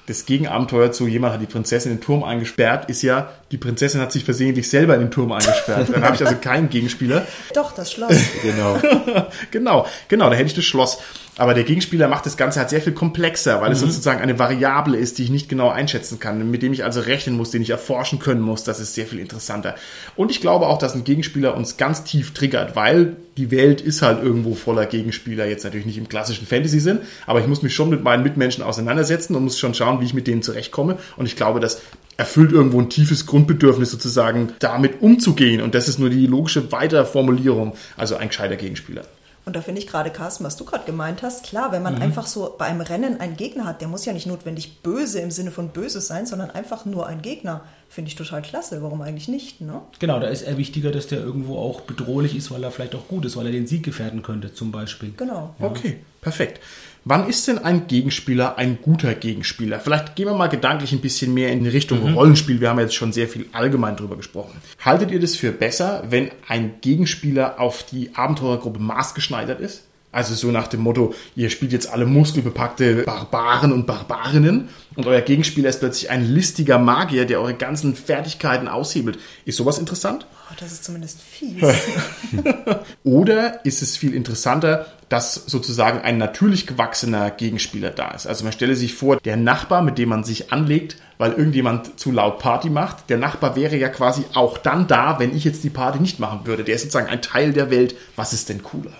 das 0.05 0.25
Gegenabenteuer 0.25 0.91
zu 0.91 1.07
jemand 1.07 1.33
hat 1.33 1.41
die 1.41 1.45
Prinzessin 1.45 1.91
in 1.93 1.97
den 1.99 2.03
Turm 2.03 2.23
eingesperrt, 2.25 2.89
ist 2.89 3.03
ja, 3.03 3.29
die 3.53 3.57
Prinzessin 3.59 4.01
hat 4.01 4.11
sich 4.11 4.25
versehentlich 4.25 4.67
selber 4.67 4.95
in 4.95 5.01
den 5.01 5.11
Turm 5.11 5.31
eingesperrt. 5.31 5.87
Dann 5.93 6.03
habe 6.03 6.15
ich 6.15 6.25
also 6.25 6.35
keinen 6.41 6.69
Gegenspieler. 6.69 7.27
Doch, 7.53 7.71
das 7.71 7.91
Schloss. 7.91 8.15
genau. 8.41 8.79
genau, 9.51 9.85
genau, 10.07 10.29
da 10.31 10.35
hätte 10.35 10.47
ich 10.47 10.55
das 10.55 10.65
Schloss. 10.65 10.97
Aber 11.37 11.53
der 11.53 11.63
Gegenspieler 11.63 12.07
macht 12.07 12.25
das 12.25 12.35
Ganze 12.35 12.59
halt 12.59 12.69
sehr 12.69 12.81
viel 12.81 12.93
komplexer, 12.93 13.61
weil 13.61 13.71
es 13.71 13.79
sozusagen 13.79 14.21
eine 14.21 14.37
Variable 14.37 14.97
ist, 14.97 15.17
die 15.17 15.23
ich 15.23 15.29
nicht 15.29 15.49
genau 15.49 15.69
einschätzen 15.69 16.19
kann, 16.19 16.49
mit 16.49 16.61
dem 16.61 16.73
ich 16.73 16.83
also 16.83 16.99
rechnen 17.01 17.37
muss, 17.37 17.51
den 17.51 17.61
ich 17.61 17.71
erforschen 17.71 18.19
können 18.19 18.41
muss. 18.41 18.63
Das 18.63 18.79
ist 18.79 18.95
sehr 18.95 19.05
viel 19.05 19.19
interessanter. 19.19 19.75
Und 20.15 20.31
ich 20.31 20.41
glaube 20.41 20.67
auch, 20.67 20.77
dass 20.77 20.95
ein 20.95 21.03
Gegenspieler 21.03 21.55
uns 21.55 21.77
ganz 21.77 22.03
tief 22.03 22.33
triggert, 22.33 22.75
weil 22.75 23.15
die 23.37 23.49
Welt 23.49 23.81
ist 23.81 24.03
halt 24.03 24.23
irgendwo 24.23 24.53
voller 24.53 24.85
Gegenspieler, 24.85 25.45
jetzt 25.45 25.63
natürlich 25.63 25.87
nicht 25.87 25.97
im 25.97 26.07
klassischen 26.07 26.45
Fantasy-Sinn, 26.45 26.99
aber 27.25 27.39
ich 27.39 27.47
muss 27.47 27.63
mich 27.63 27.73
schon 27.73 27.89
mit 27.89 28.03
meinen 28.03 28.21
Mitmenschen 28.21 28.63
auseinandersetzen 28.63 29.35
und 29.35 29.43
muss 29.43 29.57
schon 29.57 29.73
schauen, 29.73 30.01
wie 30.01 30.05
ich 30.05 30.13
mit 30.13 30.27
denen 30.27 30.43
zurechtkomme. 30.43 30.97
Und 31.17 31.25
ich 31.25 31.35
glaube, 31.35 31.59
das 31.59 31.81
erfüllt 32.17 32.51
irgendwo 32.51 32.79
ein 32.79 32.89
tiefes 32.89 33.25
Grundbedürfnis 33.25 33.91
sozusagen, 33.91 34.53
damit 34.59 35.01
umzugehen. 35.01 35.61
Und 35.61 35.75
das 35.75 35.87
ist 35.87 35.99
nur 35.99 36.09
die 36.09 36.27
logische 36.27 36.71
Weiterformulierung, 36.71 37.73
also 37.97 38.15
ein 38.15 38.29
gescheiter 38.29 38.55
Gegenspieler. 38.55 39.03
Und 39.45 39.57
da 39.57 39.61
finde 39.61 39.81
ich 39.81 39.87
gerade, 39.87 40.09
Carsten, 40.09 40.45
was 40.45 40.55
du 40.55 40.63
gerade 40.63 40.85
gemeint 40.85 41.21
hast, 41.21 41.43
klar, 41.43 41.73
wenn 41.73 41.83
man 41.83 42.01
einfach 42.01 42.27
so 42.27 42.55
bei 42.57 42.65
einem 42.65 42.79
Rennen 42.79 43.19
einen 43.19 43.35
Gegner 43.35 43.65
hat, 43.65 43.81
der 43.81 43.89
muss 43.89 44.05
ja 44.05 44.13
nicht 44.13 44.25
notwendig 44.25 44.81
böse 44.81 45.19
im 45.19 45.31
Sinne 45.31 45.51
von 45.51 45.69
böse 45.69 45.99
sein, 45.99 46.25
sondern 46.25 46.49
einfach 46.51 46.85
nur 46.85 47.07
ein 47.07 47.21
Gegner. 47.21 47.61
Finde 47.89 48.07
ich 48.07 48.15
total 48.15 48.41
klasse. 48.41 48.81
Warum 48.81 49.01
eigentlich 49.01 49.27
nicht, 49.27 49.59
ne? 49.59 49.81
Genau, 49.99 50.19
da 50.19 50.27
ist 50.27 50.43
eher 50.43 50.57
wichtiger, 50.57 50.91
dass 50.91 51.07
der 51.07 51.19
irgendwo 51.19 51.57
auch 51.57 51.81
bedrohlich 51.81 52.37
ist, 52.37 52.51
weil 52.51 52.63
er 52.63 52.71
vielleicht 52.71 52.95
auch 52.95 53.09
gut 53.09 53.25
ist, 53.25 53.35
weil 53.35 53.47
er 53.47 53.51
den 53.51 53.67
Sieg 53.67 53.83
gefährden 53.83 54.23
könnte, 54.23 54.53
zum 54.53 54.71
Beispiel. 54.71 55.13
Genau. 55.17 55.53
Okay, 55.59 55.99
perfekt. 56.21 56.61
Wann 57.05 57.27
ist 57.27 57.49
denn 57.49 57.57
ein 57.57 57.87
Gegenspieler 57.87 58.57
ein 58.57 58.77
guter 58.81 59.13
Gegenspieler? 59.13 59.81
Vielleicht 59.81 60.15
gehen 60.15 60.27
wir 60.27 60.35
mal 60.35 60.47
gedanklich 60.47 60.93
ein 60.93 61.01
bisschen 61.01 61.33
mehr 61.33 61.51
in 61.51 61.61
die 61.61 61.69
Richtung 61.69 62.13
Rollenspiel. 62.13 62.61
Wir 62.61 62.69
haben 62.69 62.79
jetzt 62.79 62.95
schon 62.95 63.11
sehr 63.11 63.27
viel 63.27 63.47
allgemein 63.51 63.97
drüber 63.97 64.15
gesprochen. 64.15 64.61
Haltet 64.79 65.11
ihr 65.11 65.19
das 65.19 65.35
für 65.35 65.51
besser, 65.51 66.03
wenn 66.09 66.31
ein 66.47 66.75
Gegenspieler 66.79 67.59
auf 67.59 67.83
die 67.83 68.15
Abenteurergruppe 68.15 68.79
maßgeschneidert 68.79 69.59
ist? 69.59 69.83
Also 70.13 70.35
so 70.35 70.51
nach 70.51 70.67
dem 70.67 70.81
Motto, 70.81 71.15
ihr 71.35 71.49
spielt 71.49 71.73
jetzt 71.73 71.91
alle 71.91 72.05
muskelbepackte 72.05 73.03
Barbaren 73.03 73.73
und 73.73 73.87
Barbarinnen 73.87 74.69
und 74.95 75.07
euer 75.07 75.21
Gegenspieler 75.21 75.69
ist 75.69 75.79
plötzlich 75.79 76.11
ein 76.11 76.23
listiger 76.23 76.77
Magier, 76.77 77.25
der 77.25 77.41
eure 77.41 77.55
ganzen 77.55 77.95
Fertigkeiten 77.95 78.67
aushebelt. 78.67 79.17
Ist 79.45 79.57
sowas 79.57 79.79
interessant? 79.79 80.27
Oh, 80.51 80.55
das 80.59 80.71
ist 80.71 80.83
zumindest 80.83 81.19
fies. 81.19 81.63
Oder 83.03 83.65
ist 83.65 83.81
es 83.81 83.97
viel 83.97 84.13
interessanter, 84.13 84.85
dass 85.09 85.33
sozusagen 85.33 85.99
ein 86.01 86.19
natürlich 86.19 86.67
gewachsener 86.67 87.31
Gegenspieler 87.31 87.89
da 87.89 88.11
ist? 88.11 88.27
Also 88.27 88.43
man 88.43 88.53
stelle 88.53 88.75
sich 88.75 88.93
vor, 88.93 89.17
der 89.17 89.35
Nachbar, 89.35 89.81
mit 89.81 89.97
dem 89.97 90.09
man 90.09 90.23
sich 90.23 90.53
anlegt, 90.53 90.97
weil 91.17 91.31
irgendjemand 91.31 91.99
zu 91.99 92.11
laut 92.11 92.37
Party 92.37 92.69
macht, 92.69 93.09
der 93.09 93.17
Nachbar 93.17 93.55
wäre 93.55 93.77
ja 93.77 93.89
quasi 93.89 94.25
auch 94.35 94.59
dann 94.59 94.85
da, 94.85 95.17
wenn 95.17 95.35
ich 95.35 95.43
jetzt 95.43 95.63
die 95.63 95.71
Party 95.71 95.99
nicht 95.99 96.19
machen 96.19 96.41
würde. 96.43 96.63
Der 96.63 96.75
ist 96.75 96.81
sozusagen 96.83 97.09
ein 97.09 97.23
Teil 97.23 97.51
der 97.51 97.71
Welt. 97.71 97.95
Was 98.15 98.33
ist 98.33 98.49
denn 98.49 98.61
cooler? 98.61 98.91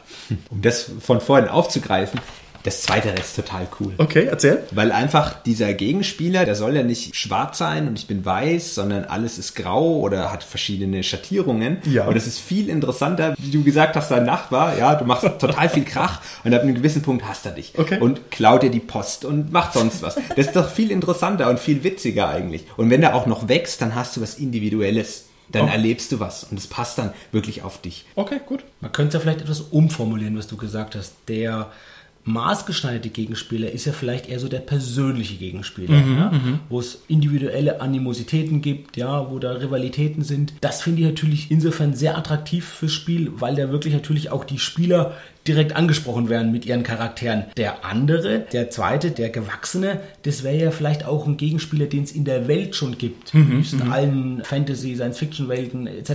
Um 0.50 0.62
das 0.62 0.92
von 1.00 1.22
vorhin 1.22 1.48
aufzugreifen, 1.48 2.20
Das 2.64 2.82
zweite 2.82 3.10
ist 3.10 3.36
total 3.36 3.68
cool. 3.80 3.94
Okay, 3.98 4.26
erzähl. 4.30 4.64
Weil 4.72 4.94
einfach 4.94 5.44
dieser 5.44 5.74
Gegenspieler, 5.74 6.46
der 6.46 6.56
soll 6.56 6.76
ja 6.78 6.84
nicht 6.84 7.14
schwarz 7.14 7.58
sein 7.58 7.90
und 7.90 8.00
ich 8.00 8.08
bin 8.08 8.24
weiß, 8.24 8.76
sondern 8.76 9.04
alles 9.04 9.38
ist 9.38 9.54
grau 9.56 10.00
oder 10.00 10.32
hat 10.32 10.46
verschiedene 10.46 11.04
Schattierungen. 11.04 11.80
Ja. 11.84 12.06
Und 12.06 12.16
es 12.16 12.26
ist 12.26 12.40
viel 12.40 12.70
interessanter, 12.70 13.36
wie 13.38 13.52
du 13.52 13.64
gesagt 13.64 13.98
hast, 13.98 14.12
dein 14.12 14.26
Nachbar, 14.26 14.78
ja, 14.78 14.96
du 14.96 15.04
machst 15.04 15.26
total 15.40 15.68
viel 15.68 15.84
Krach 15.84 16.22
und 16.46 16.54
ab 16.54 16.62
einem 16.62 16.74
gewissen 16.74 17.02
Punkt 17.02 17.28
hasst 17.28 17.46
er 17.46 17.52
dich. 17.52 17.74
Okay. 17.78 18.00
Und 18.00 18.32
klaut 18.32 18.64
dir 18.64 18.72
die 18.72 18.80
Post 18.80 19.26
und 19.26 19.52
macht 19.52 19.74
sonst 19.74 20.02
was. 20.02 20.16
Das 20.16 20.48
ist 20.48 20.56
doch 20.56 20.70
viel 20.70 20.90
interessanter 20.90 21.50
und 21.50 21.60
viel 21.60 21.84
witziger 21.84 22.30
eigentlich. 22.30 22.64
Und 22.78 22.90
wenn 22.90 23.02
der 23.02 23.14
auch 23.14 23.26
noch 23.26 23.50
wächst, 23.50 23.82
dann 23.82 23.94
hast 23.94 24.16
du 24.16 24.22
was 24.22 24.36
Individuelles. 24.36 25.26
Dann 25.50 25.66
Oh. 25.66 25.72
erlebst 25.72 26.12
du 26.12 26.20
was 26.20 26.44
und 26.46 26.58
es 26.58 26.68
passt 26.68 26.98
dann 26.98 27.14
wirklich 27.32 27.62
auf 27.64 27.80
dich. 27.82 28.06
Okay, 28.16 28.40
gut. 28.46 28.64
Man 28.82 28.92
könnte 28.92 29.18
ja 29.18 29.22
vielleicht 29.22 29.42
etwas 29.42 29.62
umformulieren, 29.62 30.38
was 30.38 30.48
du 30.48 30.58
gesagt 30.58 30.96
hast. 30.96 31.14
Der 31.28 31.72
maßgeschneiderte 32.26 33.10
Gegenspieler 33.10 33.72
ist 33.72 33.86
ja 33.86 33.92
vielleicht 33.94 34.30
eher 34.30 34.40
so 34.40 34.48
der 34.48 34.60
persönliche 34.60 35.36
Gegenspieler, 35.36 35.96
ja? 35.96 36.32
wo 36.70 36.80
es 36.80 37.02
individuelle 37.08 37.82
Animositäten 37.82 38.62
gibt, 38.62 38.98
ja, 38.98 39.30
wo 39.30 39.40
da 39.40 39.52
Rivalitäten 39.52 40.24
sind. 40.24 40.54
Das 40.62 40.82
finde 40.82 41.02
ich 41.02 41.08
natürlich 41.08 41.52
insofern 41.52 41.94
sehr 41.94 42.18
attraktiv 42.18 42.66
fürs 42.66 42.94
Spiel, 42.94 43.32
weil 43.36 43.56
da 43.56 43.72
wirklich 43.72 43.94
natürlich 43.94 44.32
auch 44.32 44.46
die 44.46 44.60
Spieler 44.60 45.14
direkt 45.48 45.76
angesprochen 45.76 46.30
werden 46.30 46.54
mit 46.54 46.66
ihren 46.66 46.84
Charakteren. 46.84 47.44
Der 47.58 47.84
andere, 47.84 48.46
der 48.54 48.70
zweite, 48.70 49.12
der 49.12 49.30
Gewachsene, 49.30 50.00
das 50.22 50.44
wäre 50.44 50.56
ja 50.56 50.72
vielleicht 50.72 51.06
auch 51.06 51.28
ein 51.28 51.36
Gegenspieler, 51.36 51.88
den 51.88 52.04
es 52.04 52.14
in 52.14 52.24
der 52.24 52.48
Welt 52.48 52.78
schon 52.78 52.98
gibt. 52.98 53.34
Mhm, 53.34 53.62
in 53.74 53.92
allen 53.92 54.42
Fantasy, 54.46 54.96
Science-Fiction-Welten 54.96 55.88
etc., 55.88 56.14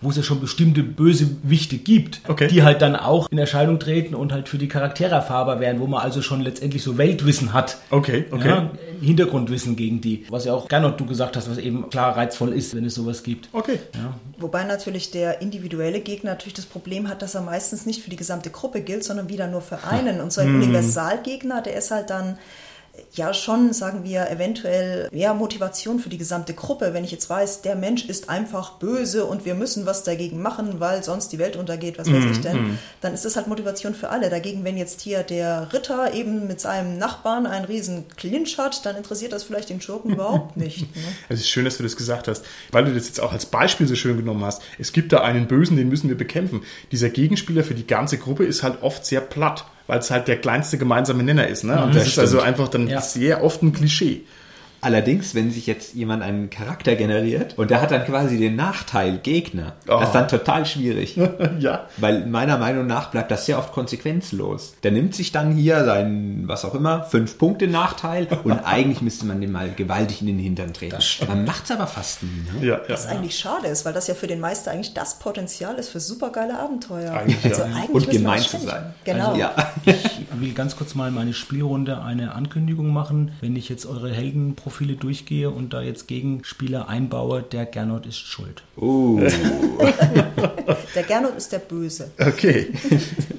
wo 0.00 0.10
es 0.10 0.16
ja 0.16 0.24
schon 0.24 0.40
bestimmte 0.40 0.82
Bösewichte 0.82 1.76
gibt, 1.78 2.20
Okay. 2.26 2.48
die 2.48 2.64
halt 2.64 2.82
dann 2.82 2.96
auch 2.96 3.28
in 3.30 3.38
Erscheinung 3.38 3.78
treten 3.78 4.16
und 4.16 4.32
halt 4.32 4.48
für 4.48 4.58
die 4.58 4.66
Charaktere 4.66 5.14
erfahrbar 5.44 5.60
werden, 5.60 5.80
wo 5.80 5.86
man 5.86 6.02
also 6.02 6.22
schon 6.22 6.40
letztendlich 6.40 6.82
so 6.82 6.98
Weltwissen 6.98 7.52
hat. 7.52 7.78
Okay, 7.90 8.24
okay. 8.30 8.48
Ja, 8.48 8.70
Hintergrundwissen 9.00 9.76
gegen 9.76 10.00
die. 10.00 10.24
Was 10.28 10.44
ja 10.44 10.54
auch 10.54 10.68
Gernot 10.68 10.98
du 10.98 11.06
gesagt 11.06 11.36
hast, 11.36 11.50
was 11.50 11.58
eben 11.58 11.90
klar 11.90 12.16
reizvoll 12.16 12.52
ist, 12.52 12.74
wenn 12.74 12.84
es 12.84 12.94
sowas 12.94 13.22
gibt. 13.22 13.48
Okay. 13.52 13.78
Ja. 13.94 14.14
Wobei 14.38 14.64
natürlich 14.64 15.10
der 15.10 15.42
individuelle 15.42 16.00
Gegner 16.00 16.30
natürlich 16.30 16.54
das 16.54 16.66
Problem 16.66 17.08
hat, 17.08 17.22
dass 17.22 17.34
er 17.34 17.42
meistens 17.42 17.86
nicht 17.86 18.02
für 18.02 18.10
die 18.10 18.16
gesamte 18.16 18.50
Gruppe 18.50 18.80
gilt, 18.80 19.04
sondern 19.04 19.28
wieder 19.28 19.46
nur 19.46 19.60
für 19.60 19.84
einen. 19.84 20.20
Und 20.20 20.32
so 20.32 20.40
ein 20.40 20.54
Universalgegner, 20.54 21.62
der 21.62 21.76
ist 21.76 21.90
halt 21.90 22.10
dann 22.10 22.38
ja 23.12 23.32
schon, 23.32 23.72
sagen 23.72 24.04
wir, 24.04 24.30
eventuell 24.30 25.08
ja, 25.12 25.34
Motivation 25.34 26.00
für 26.00 26.08
die 26.08 26.18
gesamte 26.18 26.54
Gruppe. 26.54 26.94
Wenn 26.94 27.04
ich 27.04 27.12
jetzt 27.12 27.28
weiß, 27.30 27.62
der 27.62 27.76
Mensch 27.76 28.06
ist 28.06 28.28
einfach 28.28 28.72
böse 28.78 29.24
und 29.24 29.44
wir 29.44 29.54
müssen 29.54 29.86
was 29.86 30.02
dagegen 30.02 30.42
machen, 30.42 30.80
weil 30.80 31.02
sonst 31.04 31.28
die 31.32 31.38
Welt 31.38 31.56
untergeht, 31.56 31.98
was 31.98 32.10
weiß 32.10 32.24
ich 32.30 32.40
denn, 32.40 32.78
dann 33.00 33.14
ist 33.14 33.24
das 33.24 33.36
halt 33.36 33.46
Motivation 33.46 33.94
für 33.94 34.10
alle. 34.10 34.30
Dagegen, 34.30 34.64
wenn 34.64 34.76
jetzt 34.76 35.00
hier 35.00 35.22
der 35.22 35.72
Ritter 35.72 36.14
eben 36.14 36.46
mit 36.46 36.60
seinem 36.60 36.98
Nachbarn 36.98 37.46
einen 37.46 37.64
riesen 37.64 38.08
Clinch 38.16 38.58
hat, 38.58 38.84
dann 38.84 38.96
interessiert 38.96 39.32
das 39.32 39.44
vielleicht 39.44 39.70
den 39.70 39.80
Schurken 39.80 40.10
überhaupt 40.14 40.56
nicht. 40.56 40.80
Ne? 40.94 41.02
Es 41.28 41.40
ist 41.40 41.48
schön, 41.48 41.64
dass 41.64 41.76
du 41.76 41.82
das 41.82 41.96
gesagt 41.96 42.28
hast, 42.28 42.44
weil 42.72 42.84
du 42.84 42.94
das 42.94 43.06
jetzt 43.06 43.20
auch 43.20 43.32
als 43.32 43.46
Beispiel 43.46 43.86
so 43.86 43.94
schön 43.94 44.16
genommen 44.16 44.44
hast. 44.44 44.62
Es 44.78 44.92
gibt 44.92 45.12
da 45.12 45.20
einen 45.20 45.46
Bösen, 45.46 45.76
den 45.76 45.88
müssen 45.88 46.08
wir 46.08 46.18
bekämpfen. 46.18 46.62
Dieser 46.92 47.10
Gegenspieler 47.10 47.64
für 47.64 47.74
die 47.74 47.86
ganze 47.86 48.18
Gruppe 48.18 48.44
ist 48.44 48.62
halt 48.62 48.82
oft 48.82 49.06
sehr 49.06 49.20
platt, 49.20 49.66
weil 49.86 49.98
es 49.98 50.10
halt 50.10 50.28
der 50.28 50.36
kleinste 50.40 50.78
gemeinsame 50.78 51.22
Nenner 51.22 51.46
ist. 51.46 51.64
Ne? 51.64 51.82
Und 51.82 51.94
das, 51.94 52.06
ist 52.06 52.18
also 52.18 52.40
einfach 52.40 52.68
dann 52.68 52.88
Ja. 52.88 53.00
sehr 53.00 53.42
oft 53.44 53.62
ein 53.62 53.72
Klischee. 53.72 54.22
Allerdings, 54.84 55.34
wenn 55.34 55.50
sich 55.50 55.66
jetzt 55.66 55.94
jemand 55.94 56.22
einen 56.22 56.50
Charakter 56.50 56.94
generiert 56.94 57.56
und 57.56 57.70
der 57.70 57.80
hat 57.80 57.90
dann 57.90 58.04
quasi 58.04 58.38
den 58.38 58.54
Nachteil 58.54 59.18
Gegner, 59.18 59.72
Oh. 59.88 59.98
das 59.98 60.08
ist 60.08 60.12
dann 60.12 60.28
total 60.28 60.66
schwierig. 60.66 61.16
ja. 61.58 61.86
Weil 61.96 62.26
meiner 62.26 62.58
Meinung 62.58 62.86
nach 62.86 63.10
bleibt 63.10 63.30
das 63.30 63.46
sehr 63.46 63.58
oft 63.58 63.72
konsequenzlos. 63.72 64.74
Der 64.82 64.90
nimmt 64.90 65.14
sich 65.14 65.32
dann 65.32 65.52
hier 65.52 65.84
seinen, 65.86 66.46
was 66.48 66.66
auch 66.66 66.74
immer, 66.74 67.04
fünf 67.04 67.38
Punkte 67.38 67.66
Nachteil 67.66 68.26
und 68.44 68.60
eigentlich 68.60 69.00
müsste 69.00 69.24
man 69.24 69.40
den 69.40 69.52
mal 69.52 69.70
gewaltig 69.72 70.20
in 70.20 70.26
den 70.26 70.38
Hintern 70.38 70.74
treten. 70.74 70.98
Man 71.26 71.46
macht's 71.46 71.70
aber 71.70 71.86
fast 71.86 72.22
nie. 72.22 72.60
Ne? 72.60 72.66
Ja, 72.66 72.74
ja. 72.74 72.80
Was 72.88 73.06
eigentlich 73.06 73.38
schade 73.38 73.68
ist, 73.68 73.86
weil 73.86 73.94
das 73.94 74.06
ja 74.06 74.14
für 74.14 74.26
den 74.26 74.40
Meister 74.40 74.70
eigentlich 74.70 74.92
das 74.92 75.18
Potenzial 75.18 75.76
ist 75.76 75.88
für 75.88 76.00
supergeile 76.00 76.58
Abenteuer. 76.58 77.12
Eigentlich 77.14 77.56
ja. 77.56 77.64
eigentlich 77.64 77.88
Und 77.90 78.10
gemein 78.10 78.42
zu 78.42 78.58
sein. 78.58 78.92
Genau. 79.04 79.28
Also, 79.28 79.40
ja. 79.40 79.54
Ich 79.86 80.26
will 80.34 80.52
ganz 80.52 80.76
kurz 80.76 80.94
mal 80.94 81.10
meine 81.10 81.32
Spielrunde 81.32 82.02
eine 82.02 82.34
Ankündigung 82.34 82.92
machen. 82.92 83.32
Wenn 83.40 83.56
ich 83.56 83.68
jetzt 83.68 83.86
eure 83.86 84.12
Heldenprofile 84.12 84.73
durchgehe 84.80 85.50
und 85.50 85.72
da 85.72 85.82
jetzt 85.82 86.08
Gegenspieler 86.08 86.88
einbaue, 86.88 87.42
der 87.42 87.66
Gernot 87.66 88.06
ist 88.06 88.18
schuld. 88.18 88.62
Uh, 88.76 89.20
Der 90.94 91.02
Gernot 91.02 91.36
ist 91.36 91.52
der 91.52 91.58
Böse. 91.58 92.10
Okay. 92.18 92.72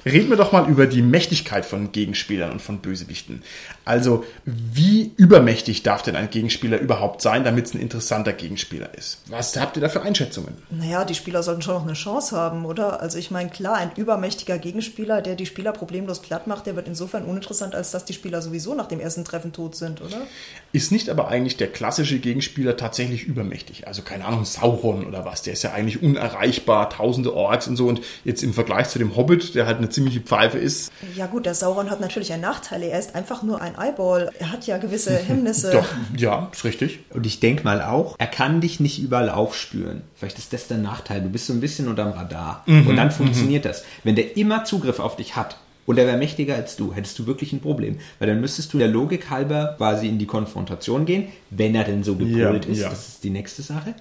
Reden 0.04 0.28
wir 0.28 0.36
doch 0.36 0.52
mal 0.52 0.68
über 0.68 0.86
die 0.86 1.02
Mächtigkeit 1.02 1.64
von 1.64 1.90
Gegenspielern 1.92 2.52
und 2.52 2.62
von 2.62 2.78
Bösewichten. 2.78 3.42
Also, 3.84 4.24
wie 4.44 5.12
übermächtig 5.16 5.82
darf 5.82 6.02
denn 6.02 6.16
ein 6.16 6.30
Gegenspieler 6.30 6.78
überhaupt 6.78 7.22
sein, 7.22 7.44
damit 7.44 7.66
es 7.66 7.74
ein 7.74 7.80
interessanter 7.80 8.32
Gegenspieler 8.32 8.94
ist? 8.94 9.20
Was 9.28 9.56
habt 9.56 9.76
ihr 9.76 9.80
da 9.80 9.88
für 9.88 10.02
Einschätzungen? 10.02 10.54
Naja, 10.70 11.04
die 11.04 11.14
Spieler 11.14 11.42
sollten 11.42 11.62
schon 11.62 11.74
noch 11.74 11.84
eine 11.84 11.94
Chance 11.94 12.36
haben, 12.36 12.64
oder? 12.66 13.00
Also 13.00 13.18
ich 13.18 13.30
meine, 13.30 13.50
klar, 13.50 13.76
ein 13.76 13.90
übermächtiger 13.96 14.58
Gegenspieler, 14.58 15.22
der 15.22 15.34
die 15.34 15.46
Spieler 15.46 15.72
problemlos 15.72 16.20
platt 16.20 16.46
macht, 16.46 16.66
der 16.66 16.76
wird 16.76 16.88
insofern 16.88 17.24
uninteressant, 17.24 17.74
als 17.74 17.90
dass 17.90 18.04
die 18.04 18.12
Spieler 18.12 18.42
sowieso 18.42 18.74
nach 18.74 18.86
dem 18.86 19.00
ersten 19.00 19.24
Treffen 19.24 19.52
tot 19.52 19.76
sind, 19.76 20.02
oder? 20.02 20.26
Ist 20.72 20.92
nicht 20.92 21.08
aber 21.08 21.25
eigentlich 21.28 21.56
der 21.56 21.68
klassische 21.68 22.18
Gegenspieler 22.18 22.76
tatsächlich 22.76 23.24
übermächtig? 23.24 23.86
Also 23.86 24.02
keine 24.02 24.24
Ahnung, 24.24 24.44
Sauron 24.44 25.06
oder 25.06 25.24
was, 25.24 25.42
der 25.42 25.52
ist 25.52 25.62
ja 25.62 25.72
eigentlich 25.72 26.02
unerreichbar, 26.02 26.90
tausende 26.90 27.34
Orks 27.34 27.68
und 27.68 27.76
so. 27.76 27.86
Und 27.86 28.00
jetzt 28.24 28.42
im 28.42 28.52
Vergleich 28.52 28.88
zu 28.88 28.98
dem 28.98 29.16
Hobbit, 29.16 29.54
der 29.54 29.66
halt 29.66 29.78
eine 29.78 29.88
ziemliche 29.88 30.20
Pfeife 30.20 30.58
ist, 30.58 30.92
Ja 31.14 31.26
gut, 31.26 31.46
der 31.46 31.54
Sauron 31.54 31.90
hat 31.90 32.00
natürlich 32.00 32.32
einen 32.32 32.42
Nachteil. 32.42 32.82
Er 32.82 32.98
ist 32.98 33.14
einfach 33.14 33.42
nur 33.42 33.60
ein 33.60 33.76
Eyeball. 33.76 34.30
Er 34.38 34.52
hat 34.52 34.66
ja 34.66 34.78
gewisse 34.78 35.16
Hemmnisse. 35.16 35.70
doch, 35.72 35.86
ja, 36.16 36.48
ist 36.52 36.64
richtig. 36.64 37.00
und 37.10 37.26
ich 37.26 37.40
denke 37.40 37.64
mal 37.64 37.82
auch, 37.82 38.16
er 38.18 38.26
kann 38.26 38.60
dich 38.60 38.80
nicht 38.80 38.98
überall 39.00 39.30
aufspüren. 39.30 40.02
Vielleicht 40.14 40.38
ist 40.38 40.52
das 40.52 40.68
der 40.68 40.78
Nachteil. 40.78 41.22
Du 41.22 41.28
bist 41.28 41.46
so 41.46 41.52
ein 41.52 41.60
bisschen 41.60 41.88
unterm 41.88 42.12
Radar. 42.12 42.64
und 42.66 42.96
dann 42.96 43.10
funktioniert 43.10 43.64
das. 43.64 43.84
Wenn 44.04 44.16
der 44.16 44.36
immer 44.36 44.64
Zugriff 44.64 44.98
auf 44.98 45.16
dich 45.16 45.36
hat 45.36 45.56
und 45.86 45.98
er 45.98 46.06
wäre 46.06 46.18
mächtiger 46.18 46.54
als 46.54 46.76
du, 46.76 46.92
hättest 46.92 47.18
du 47.18 47.26
wirklich 47.26 47.52
ein 47.52 47.60
Problem. 47.60 47.98
Weil 48.18 48.28
dann 48.28 48.40
müsstest 48.40 48.74
du 48.74 48.78
der 48.78 48.88
Logik 48.88 49.30
halber 49.30 49.74
quasi 49.78 50.08
in 50.08 50.18
die 50.18 50.26
Konfrontation 50.26 51.06
gehen, 51.06 51.28
wenn 51.50 51.74
er 51.74 51.84
denn 51.84 52.04
so 52.04 52.16
gepolt 52.16 52.66
Ja, 52.66 52.72
ist. 52.72 52.78
ja. 52.80 52.88
Das 52.90 53.08
ist 53.08 53.24
die 53.24 53.30
nächste 53.30 53.62
Sache. 53.62 53.94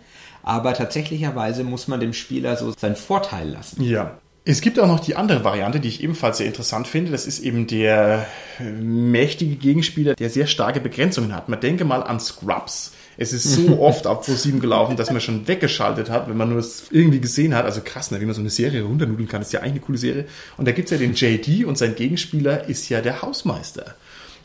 Aber 0.43 0.73
tatsächlicherweise 0.73 1.63
muss 1.63 1.87
man 1.87 1.99
dem 1.99 2.13
Spieler 2.13 2.55
so 2.57 2.73
seinen 2.77 2.95
Vorteil 2.95 3.49
lassen. 3.49 3.83
Ja. 3.83 4.17
Es 4.47 4.61
gibt 4.61 4.79
auch 4.79 4.85
noch 4.87 4.99
die 4.99 5.15
andere 5.15 5.43
Variante, 5.43 5.79
die 5.79 5.87
ich 5.87 6.03
ebenfalls 6.03 6.37
sehr 6.37 6.45
interessant 6.45 6.87
finde. 6.87 7.11
Das 7.11 7.25
ist 7.25 7.39
eben 7.39 7.65
der 7.65 8.27
äh, 8.59 8.63
mächtige 8.63 9.55
Gegenspieler, 9.55 10.13
der 10.13 10.29
sehr 10.29 10.45
starke 10.45 10.79
Begrenzungen 10.79 11.35
hat. 11.35 11.49
Man 11.49 11.59
denke 11.59 11.83
mal 11.83 12.03
an 12.03 12.19
Scrubs. 12.19 12.91
Es 13.17 13.33
ist 13.33 13.43
so 13.43 13.79
oft 13.81 14.07
auf 14.07 14.27
Pro7 14.27 14.59
gelaufen, 14.59 14.97
dass 14.97 15.11
man 15.11 15.21
schon 15.21 15.47
weggeschaltet 15.47 16.09
hat, 16.09 16.29
wenn 16.29 16.37
man 16.37 16.49
nur 16.49 16.59
es 16.59 16.85
irgendwie 16.91 17.19
gesehen 17.19 17.55
hat. 17.55 17.65
Also 17.65 17.81
krass, 17.83 18.11
ne, 18.11 18.21
wie 18.21 18.25
man 18.25 18.35
so 18.35 18.41
eine 18.41 18.49
Serie 18.49 18.83
runternudeln 18.83 19.27
kann. 19.27 19.41
Das 19.41 19.49
ist 19.49 19.53
ja 19.53 19.61
eigentlich 19.61 19.73
eine 19.73 19.81
coole 19.81 19.97
Serie. 19.97 20.25
Und 20.57 20.67
da 20.67 20.71
gibt's 20.71 20.91
ja 20.91 20.97
den 20.97 21.13
JD 21.13 21.65
und 21.65 21.77
sein 21.77 21.95
Gegenspieler 21.95 22.67
ist 22.67 22.89
ja 22.89 23.01
der 23.01 23.21
Hausmeister. 23.21 23.95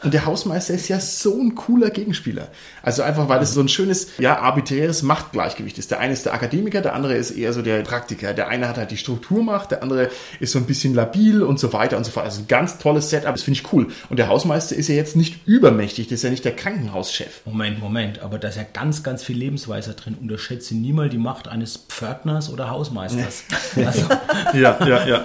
Und 0.02 0.14
der 0.14 0.24
Hausmeister 0.26 0.74
ist 0.74 0.88
ja 0.88 0.98
so 1.00 1.38
ein 1.40 1.54
cooler 1.54 1.90
Gegenspieler. 1.90 2.48
Also 2.82 3.02
einfach, 3.02 3.28
weil 3.28 3.42
es 3.42 3.52
so 3.52 3.60
ein 3.60 3.68
schönes, 3.68 4.08
ja, 4.18 4.38
arbiträres 4.38 5.02
Machtgleichgewicht 5.02 5.78
ist. 5.78 5.90
Der 5.90 6.00
eine 6.00 6.12
ist 6.12 6.24
der 6.26 6.34
Akademiker, 6.34 6.80
der 6.80 6.94
andere 6.94 7.14
ist 7.16 7.32
eher 7.32 7.52
so 7.52 7.62
der 7.62 7.82
Praktiker. 7.82 8.32
Der 8.32 8.48
eine 8.48 8.68
hat 8.68 8.76
halt 8.76 8.90
die 8.90 8.96
Strukturmacht, 8.96 9.70
der 9.70 9.82
andere 9.82 10.10
ist 10.40 10.52
so 10.52 10.58
ein 10.58 10.66
bisschen 10.66 10.94
labil 10.94 11.42
und 11.42 11.58
so 11.58 11.72
weiter 11.72 11.96
und 11.96 12.04
so 12.04 12.10
fort. 12.10 12.26
Also 12.26 12.40
ein 12.42 12.48
ganz 12.48 12.78
tolles 12.78 13.10
Setup, 13.10 13.32
das 13.32 13.42
finde 13.42 13.60
ich 13.60 13.72
cool. 13.72 13.88
Und 14.08 14.18
der 14.18 14.28
Hausmeister 14.28 14.76
ist 14.76 14.88
ja 14.88 14.94
jetzt 14.94 15.16
nicht 15.16 15.46
übermächtig, 15.46 16.06
das 16.08 16.14
ist 16.14 16.22
ja 16.22 16.30
nicht 16.30 16.44
der 16.44 16.56
Krankenhauschef. 16.56 17.42
Moment, 17.44 17.78
Moment, 17.80 18.20
aber 18.20 18.38
da 18.38 18.48
ist 18.48 18.56
ja 18.56 18.64
ganz, 18.72 19.02
ganz 19.02 19.22
viel 19.22 19.36
Lebensweisheit 19.36 20.04
drin. 20.04 20.16
Unterschätze 20.20 20.74
niemals 20.74 21.10
die 21.10 21.18
Macht 21.18 21.48
eines 21.48 21.76
Pförtners 21.76 22.50
oder 22.52 22.70
Hausmeisters. 22.70 23.44
Also, 23.76 24.06
Ja, 24.54 24.76
ja, 24.86 25.06
ja. 25.06 25.22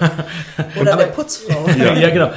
Oder 0.80 0.96
der 0.96 1.06
Putzfrau. 1.06 1.68
ja. 1.78 2.10
genau. 2.10 2.30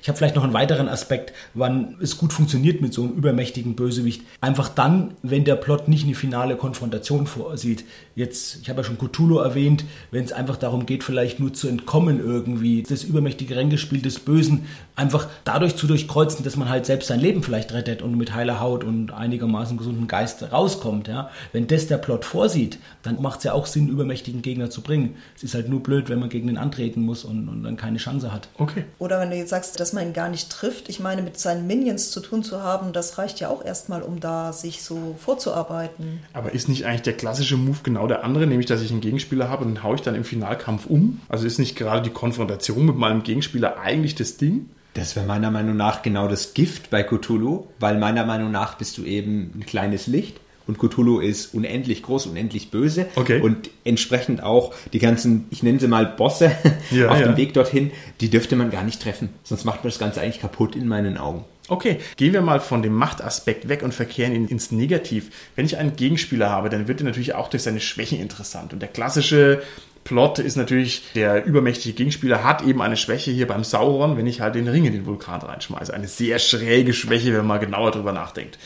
Ich 0.00 0.08
habe 0.08 0.18
vielleicht 0.18 0.36
noch 0.36 0.44
einen 0.44 0.52
weiteren 0.52 0.88
Aspekt, 0.88 1.32
wann 1.62 1.96
es 2.02 2.18
gut 2.18 2.32
funktioniert 2.32 2.82
mit 2.82 2.92
so 2.92 3.04
einem 3.04 3.12
übermächtigen 3.12 3.76
Bösewicht. 3.76 4.22
Einfach 4.40 4.68
dann, 4.68 5.14
wenn 5.22 5.44
der 5.44 5.54
Plot 5.54 5.86
nicht 5.86 6.04
eine 6.04 6.16
finale 6.16 6.56
Konfrontation 6.56 7.28
vorsieht. 7.28 7.84
Jetzt, 8.16 8.58
ich 8.60 8.68
habe 8.68 8.80
ja 8.80 8.84
schon 8.84 8.98
Cthulhu 8.98 9.38
erwähnt, 9.38 9.84
wenn 10.10 10.24
es 10.24 10.32
einfach 10.32 10.56
darum 10.56 10.86
geht, 10.86 11.04
vielleicht 11.04 11.38
nur 11.38 11.54
zu 11.54 11.68
entkommen 11.68 12.18
irgendwie, 12.18 12.82
das 12.82 13.04
übermächtige 13.04 13.54
Renngespiel 13.54 14.02
des 14.02 14.18
Bösen 14.18 14.66
einfach 14.96 15.28
dadurch 15.44 15.76
zu 15.76 15.86
durchkreuzen, 15.86 16.44
dass 16.44 16.56
man 16.56 16.68
halt 16.68 16.84
selbst 16.84 17.06
sein 17.06 17.20
Leben 17.20 17.44
vielleicht 17.44 17.72
rettet 17.72 18.02
und 18.02 18.18
mit 18.18 18.34
heiler 18.34 18.58
Haut 18.58 18.82
und 18.82 19.12
einigermaßen 19.12 19.78
gesunden 19.78 20.08
Geist 20.08 20.42
rauskommt. 20.52 21.06
Ja? 21.06 21.30
Wenn 21.52 21.68
das 21.68 21.86
der 21.86 21.98
Plot 21.98 22.24
vorsieht, 22.24 22.78
dann 23.04 23.22
macht 23.22 23.38
es 23.38 23.44
ja 23.44 23.52
auch 23.52 23.66
Sinn, 23.66 23.88
übermächtigen 23.88 24.42
Gegner 24.42 24.68
zu 24.68 24.82
bringen. 24.82 25.14
Es 25.36 25.44
ist 25.44 25.54
halt 25.54 25.68
nur 25.68 25.80
blöd, 25.80 26.08
wenn 26.08 26.18
man 26.18 26.28
gegen 26.28 26.48
den 26.48 26.58
antreten 26.58 27.02
muss 27.02 27.24
und, 27.24 27.48
und 27.48 27.62
dann 27.62 27.76
keine 27.76 27.98
Chance 27.98 28.32
hat. 28.32 28.48
Okay. 28.58 28.84
Oder 28.98 29.20
wenn 29.20 29.30
du 29.30 29.36
jetzt 29.36 29.50
sagst, 29.50 29.78
dass 29.78 29.92
man 29.92 30.08
ihn 30.08 30.12
gar 30.12 30.28
nicht 30.28 30.50
trifft. 30.50 30.88
Ich 30.88 30.98
meine, 30.98 31.22
mit 31.22 31.38
seinen 31.52 31.66
Minions 31.66 32.10
zu 32.10 32.20
tun 32.20 32.42
zu 32.42 32.62
haben, 32.62 32.92
das 32.92 33.18
reicht 33.18 33.40
ja 33.40 33.48
auch 33.48 33.64
erstmal, 33.64 34.02
um 34.02 34.20
da 34.20 34.52
sich 34.52 34.82
so 34.82 35.16
vorzuarbeiten. 35.18 36.20
Aber 36.32 36.52
ist 36.52 36.68
nicht 36.68 36.86
eigentlich 36.86 37.02
der 37.02 37.12
klassische 37.12 37.56
Move 37.56 37.78
genau 37.82 38.06
der 38.06 38.24
andere, 38.24 38.46
nämlich 38.46 38.66
dass 38.66 38.82
ich 38.82 38.90
einen 38.90 39.00
Gegenspieler 39.00 39.48
habe 39.48 39.64
und 39.64 39.74
den 39.74 39.82
haue 39.82 39.96
ich 39.96 40.02
dann 40.02 40.14
im 40.14 40.24
Finalkampf 40.24 40.86
um? 40.86 41.20
Also 41.28 41.46
ist 41.46 41.58
nicht 41.58 41.76
gerade 41.76 42.02
die 42.02 42.10
Konfrontation 42.10 42.86
mit 42.86 42.96
meinem 42.96 43.22
Gegenspieler 43.22 43.78
eigentlich 43.78 44.14
das 44.14 44.36
Ding? 44.36 44.70
Das 44.94 45.16
wäre 45.16 45.26
meiner 45.26 45.50
Meinung 45.50 45.76
nach 45.76 46.02
genau 46.02 46.28
das 46.28 46.54
Gift 46.54 46.90
bei 46.90 47.02
Cthulhu, 47.02 47.66
weil 47.80 47.98
meiner 47.98 48.26
Meinung 48.26 48.50
nach 48.50 48.76
bist 48.76 48.98
du 48.98 49.04
eben 49.04 49.52
ein 49.54 49.64
kleines 49.64 50.06
Licht 50.06 50.38
und 50.66 50.78
Cthulhu 50.78 51.20
ist 51.20 51.54
unendlich 51.54 52.02
groß, 52.02 52.26
unendlich 52.26 52.70
böse 52.70 53.06
Okay. 53.16 53.40
und 53.40 53.70
entsprechend 53.84 54.42
auch 54.42 54.74
die 54.92 54.98
ganzen, 54.98 55.46
ich 55.50 55.62
nenne 55.62 55.80
sie 55.80 55.88
mal 55.88 56.06
Bosse 56.06 56.52
Ja, 56.90 57.08
auf 57.10 57.18
ja. 57.20 57.26
dem 57.26 57.36
Weg 57.36 57.54
dorthin, 57.54 57.90
die 58.20 58.30
dürfte 58.30 58.56
man 58.56 58.70
gar 58.70 58.84
nicht 58.84 59.02
treffen, 59.02 59.30
sonst 59.44 59.64
macht 59.64 59.84
man 59.84 59.90
das 59.90 59.98
Ganze 59.98 60.20
eigentlich 60.20 60.40
kaputt 60.40 60.76
in 60.76 60.88
meinen 60.88 61.16
Augen. 61.18 61.44
Okay, 61.68 61.98
gehen 62.16 62.32
wir 62.32 62.42
mal 62.42 62.58
von 62.60 62.82
dem 62.82 62.92
Machtaspekt 62.92 63.68
weg 63.68 63.82
und 63.82 63.94
verkehren 63.94 64.34
ihn 64.34 64.48
ins 64.48 64.72
Negativ. 64.72 65.30
Wenn 65.54 65.64
ich 65.64 65.78
einen 65.78 65.94
Gegenspieler 65.96 66.50
habe, 66.50 66.68
dann 66.68 66.88
wird 66.88 67.00
er 67.00 67.04
natürlich 67.04 67.34
auch 67.34 67.48
durch 67.48 67.62
seine 67.62 67.80
Schwächen 67.80 68.20
interessant. 68.20 68.72
Und 68.72 68.80
der 68.80 68.88
klassische 68.88 69.62
Plot 70.04 70.40
ist 70.40 70.56
natürlich, 70.56 71.04
der 71.14 71.44
übermächtige 71.44 71.94
Gegenspieler 71.94 72.42
hat 72.42 72.62
eben 72.62 72.82
eine 72.82 72.96
Schwäche 72.96 73.30
hier 73.30 73.46
beim 73.46 73.62
Sauron, 73.62 74.16
wenn 74.16 74.26
ich 74.26 74.40
halt 74.40 74.56
den 74.56 74.66
Ring 74.66 74.84
in 74.84 74.92
den 74.92 75.06
Vulkan 75.06 75.40
reinschmeiße. 75.40 75.94
Eine 75.94 76.08
sehr 76.08 76.40
schräge 76.40 76.92
Schwäche, 76.92 77.32
wenn 77.32 77.46
man 77.46 77.60
genauer 77.60 77.92
drüber 77.92 78.12
nachdenkt. 78.12 78.58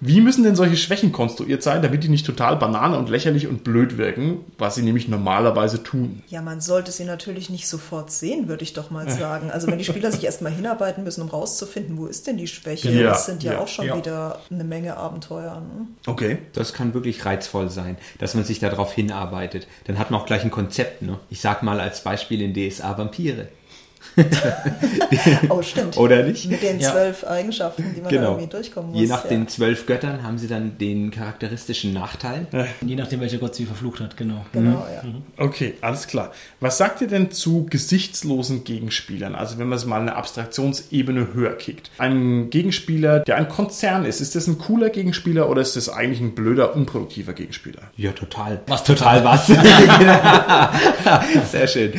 Wie 0.00 0.20
müssen 0.20 0.44
denn 0.44 0.56
solche 0.56 0.76
Schwächen 0.76 1.10
konstruiert 1.10 1.62
sein, 1.62 1.80
damit 1.80 2.04
die 2.04 2.10
nicht 2.10 2.26
total 2.26 2.56
banane 2.56 2.98
und 2.98 3.08
lächerlich 3.08 3.46
und 3.46 3.64
blöd 3.64 3.96
wirken, 3.96 4.44
was 4.58 4.74
sie 4.74 4.82
nämlich 4.82 5.08
normalerweise 5.08 5.82
tun? 5.82 6.22
Ja, 6.28 6.42
man 6.42 6.60
sollte 6.60 6.92
sie 6.92 7.04
natürlich 7.04 7.48
nicht 7.48 7.66
sofort 7.66 8.10
sehen, 8.10 8.46
würde 8.46 8.62
ich 8.62 8.74
doch 8.74 8.90
mal 8.90 9.08
sagen. 9.08 9.50
Also 9.50 9.68
wenn 9.68 9.78
die 9.78 9.84
Spieler 9.84 10.12
sich 10.12 10.24
erstmal 10.24 10.52
hinarbeiten 10.52 11.02
müssen, 11.02 11.22
um 11.22 11.28
rauszufinden, 11.28 11.96
wo 11.96 12.06
ist 12.06 12.26
denn 12.26 12.36
die 12.36 12.46
Schwäche, 12.46 12.90
Ja, 12.90 13.10
das 13.10 13.24
sind 13.24 13.42
ja, 13.42 13.54
ja, 13.54 13.60
auch 13.60 13.68
schon 13.68 13.86
ja. 13.86 13.96
wieder 13.96 14.40
eine 14.50 14.64
Menge 14.64 14.98
Abenteuer. 14.98 15.60
Ne? 15.60 15.86
Okay. 16.06 16.38
Das 16.52 16.74
kann 16.74 16.92
wirklich 16.92 17.24
reizvoll 17.24 17.70
sein, 17.70 17.96
dass 18.18 18.34
man 18.34 18.44
sich 18.44 18.58
darauf 18.58 18.92
hinarbeitet. 18.92 19.66
Dann 19.84 19.98
hat 19.98 20.10
man 20.10 20.20
auch 20.20 20.26
gleich 20.26 20.44
ein 20.44 20.50
Konzept. 20.50 21.02
Ne? 21.02 21.18
Ich 21.30 21.40
sag 21.40 21.62
mal 21.62 21.80
als 21.80 22.02
Beispiel 22.02 22.42
in 22.42 22.52
DSA 22.52 22.98
Vampire. 22.98 23.48
Oh, 25.48 25.62
stimmt. 25.62 25.96
Oder 25.96 26.22
nicht? 26.22 26.48
Mit 26.50 26.62
den 26.62 26.80
Ja. 26.80 26.92
zwölf 26.92 27.24
Eigenschaften, 27.24 27.84
die 27.94 28.00
man 28.00 28.10
Genau. 28.10 28.30
irgendwie 28.32 28.48
durchkommen 28.48 28.90
muss. 28.92 29.00
Je 29.00 29.06
nach 29.06 29.24
ja. 29.24 29.30
den 29.30 29.48
zwölf 29.48 29.86
Göttern 29.86 30.22
haben 30.22 30.38
sie 30.38 30.48
dann 30.48 30.78
den 30.78 31.10
charakteristischen 31.10 31.92
Nachteil. 31.92 32.46
Je 32.84 32.96
nachdem, 32.96 33.20
welcher 33.20 33.38
Gott 33.38 33.54
sie 33.54 33.66
verflucht 33.66 34.00
hat, 34.00 34.16
genau. 34.16 34.44
Genau, 34.52 34.86
ja. 34.92 35.02
Okay, 35.44 35.74
alles 35.80 36.06
klar. 36.06 36.32
Was 36.60 36.78
sagt 36.78 37.00
ihr 37.00 37.08
denn 37.08 37.30
zu 37.30 37.66
gesichtslosen 37.68 38.64
Gegenspielern? 38.64 39.34
Also 39.34 39.58
wenn 39.58 39.68
man 39.68 39.78
es 39.78 39.86
mal 39.86 40.00
eine 40.00 40.16
Abstraktionsebene 40.16 41.28
höher 41.34 41.54
kickt. 41.54 41.90
Ein 41.98 42.50
Gegenspieler, 42.50 43.20
der 43.20 43.36
ein 43.36 43.48
Konzern 43.48 44.04
ist, 44.04 44.20
ist 44.20 44.34
das 44.34 44.46
ein 44.46 44.58
cooler 44.58 44.90
Gegenspieler 44.90 45.48
oder 45.48 45.62
ist 45.62 45.76
das 45.76 45.88
eigentlich 45.88 46.20
ein 46.20 46.34
blöder, 46.34 46.74
unproduktiver 46.74 47.32
Gegenspieler? 47.32 47.82
Ja, 47.96 48.12
total. 48.12 48.60
Was 48.66 48.84
total 48.84 49.24
was? 49.24 49.46
Sehr 51.50 51.66
schön. 51.66 51.92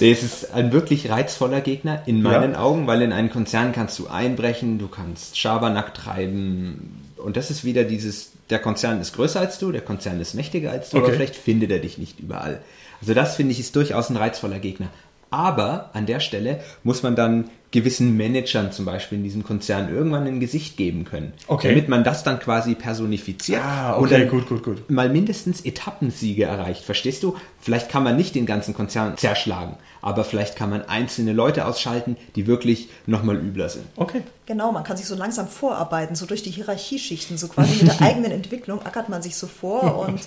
Nee, 0.00 0.12
es 0.12 0.22
ist 0.22 0.54
ein 0.54 0.72
wirklich 0.72 1.10
reizvoller 1.30 1.60
Gegner 1.60 2.02
in 2.06 2.22
meinen 2.22 2.52
Ja. 2.52 2.60
Augen, 2.60 2.86
weil 2.86 3.02
in 3.02 3.12
einen 3.12 3.30
Konzern 3.30 3.72
kannst 3.72 3.98
du 3.98 4.08
einbrechen, 4.08 4.78
du 4.78 4.88
kannst 4.88 5.38
Schabernack 5.38 5.94
treiben. 5.94 7.02
Und 7.16 7.36
das 7.36 7.50
ist 7.50 7.64
wieder 7.64 7.84
dieses, 7.84 8.32
der 8.50 8.58
Konzern 8.58 9.00
ist 9.00 9.14
größer 9.14 9.40
als 9.40 9.58
du, 9.58 9.70
der 9.72 9.82
Konzern 9.82 10.20
ist 10.20 10.34
mächtiger 10.34 10.70
als 10.72 10.90
du, 10.90 10.96
Okay. 10.98 11.06
aber 11.06 11.14
vielleicht 11.14 11.36
findet 11.36 11.70
er 11.70 11.78
dich 11.78 11.98
nicht 11.98 12.18
überall. 12.20 12.60
Also 13.00 13.14
das 13.14 13.36
finde 13.36 13.52
ich 13.52 13.60
ist 13.60 13.76
durchaus 13.76 14.10
ein 14.10 14.16
reizvoller 14.16 14.58
Gegner. 14.58 14.88
Aber 15.30 15.90
an 15.92 16.06
der 16.06 16.20
Stelle 16.20 16.60
muss 16.82 17.02
man 17.02 17.16
dann 17.16 17.50
gewissen 17.70 18.16
Managern 18.16 18.72
zum 18.72 18.84
Beispiel 18.84 19.18
in 19.18 19.24
diesem 19.24 19.44
Konzern 19.44 19.94
irgendwann 19.94 20.26
ein 20.26 20.40
Gesicht 20.40 20.76
geben 20.76 21.04
können. 21.04 21.32
Okay. 21.46 21.68
Damit 21.68 21.88
man 21.88 22.02
das 22.02 22.24
dann 22.24 22.40
quasi 22.40 22.74
personifiziert. 22.74 23.62
Ah, 23.62 23.92
und 23.92 24.06
okay, 24.06 24.20
dann 24.20 24.28
gut, 24.28 24.48
gut, 24.48 24.64
gut. 24.64 24.90
mal 24.90 25.08
mindestens 25.08 25.64
Etappensiege 25.64 26.44
erreicht. 26.44 26.84
Verstehst 26.84 27.22
du? 27.22 27.36
Vielleicht 27.60 27.88
kann 27.88 28.02
man 28.02 28.16
nicht 28.16 28.34
den 28.34 28.46
ganzen 28.46 28.74
Konzern 28.74 29.16
zerschlagen, 29.16 29.76
aber 30.02 30.24
vielleicht 30.24 30.56
kann 30.56 30.70
man 30.70 30.82
einzelne 30.82 31.32
Leute 31.32 31.64
ausschalten, 31.64 32.16
die 32.34 32.48
wirklich 32.48 32.88
nochmal 33.06 33.36
übler 33.36 33.68
sind. 33.68 33.84
Okay. 33.96 34.22
Genau, 34.46 34.72
man 34.72 34.82
kann 34.82 34.96
sich 34.96 35.06
so 35.06 35.14
langsam 35.14 35.46
vorarbeiten, 35.46 36.16
so 36.16 36.26
durch 36.26 36.42
die 36.42 36.50
Hierarchieschichten, 36.50 37.38
so 37.38 37.46
quasi 37.46 37.84
mit 37.84 38.00
der 38.00 38.00
eigenen 38.08 38.32
Entwicklung 38.32 38.84
ackert 38.84 39.08
man 39.08 39.22
sich 39.22 39.36
so 39.36 39.46
vor 39.46 40.08
und 40.08 40.22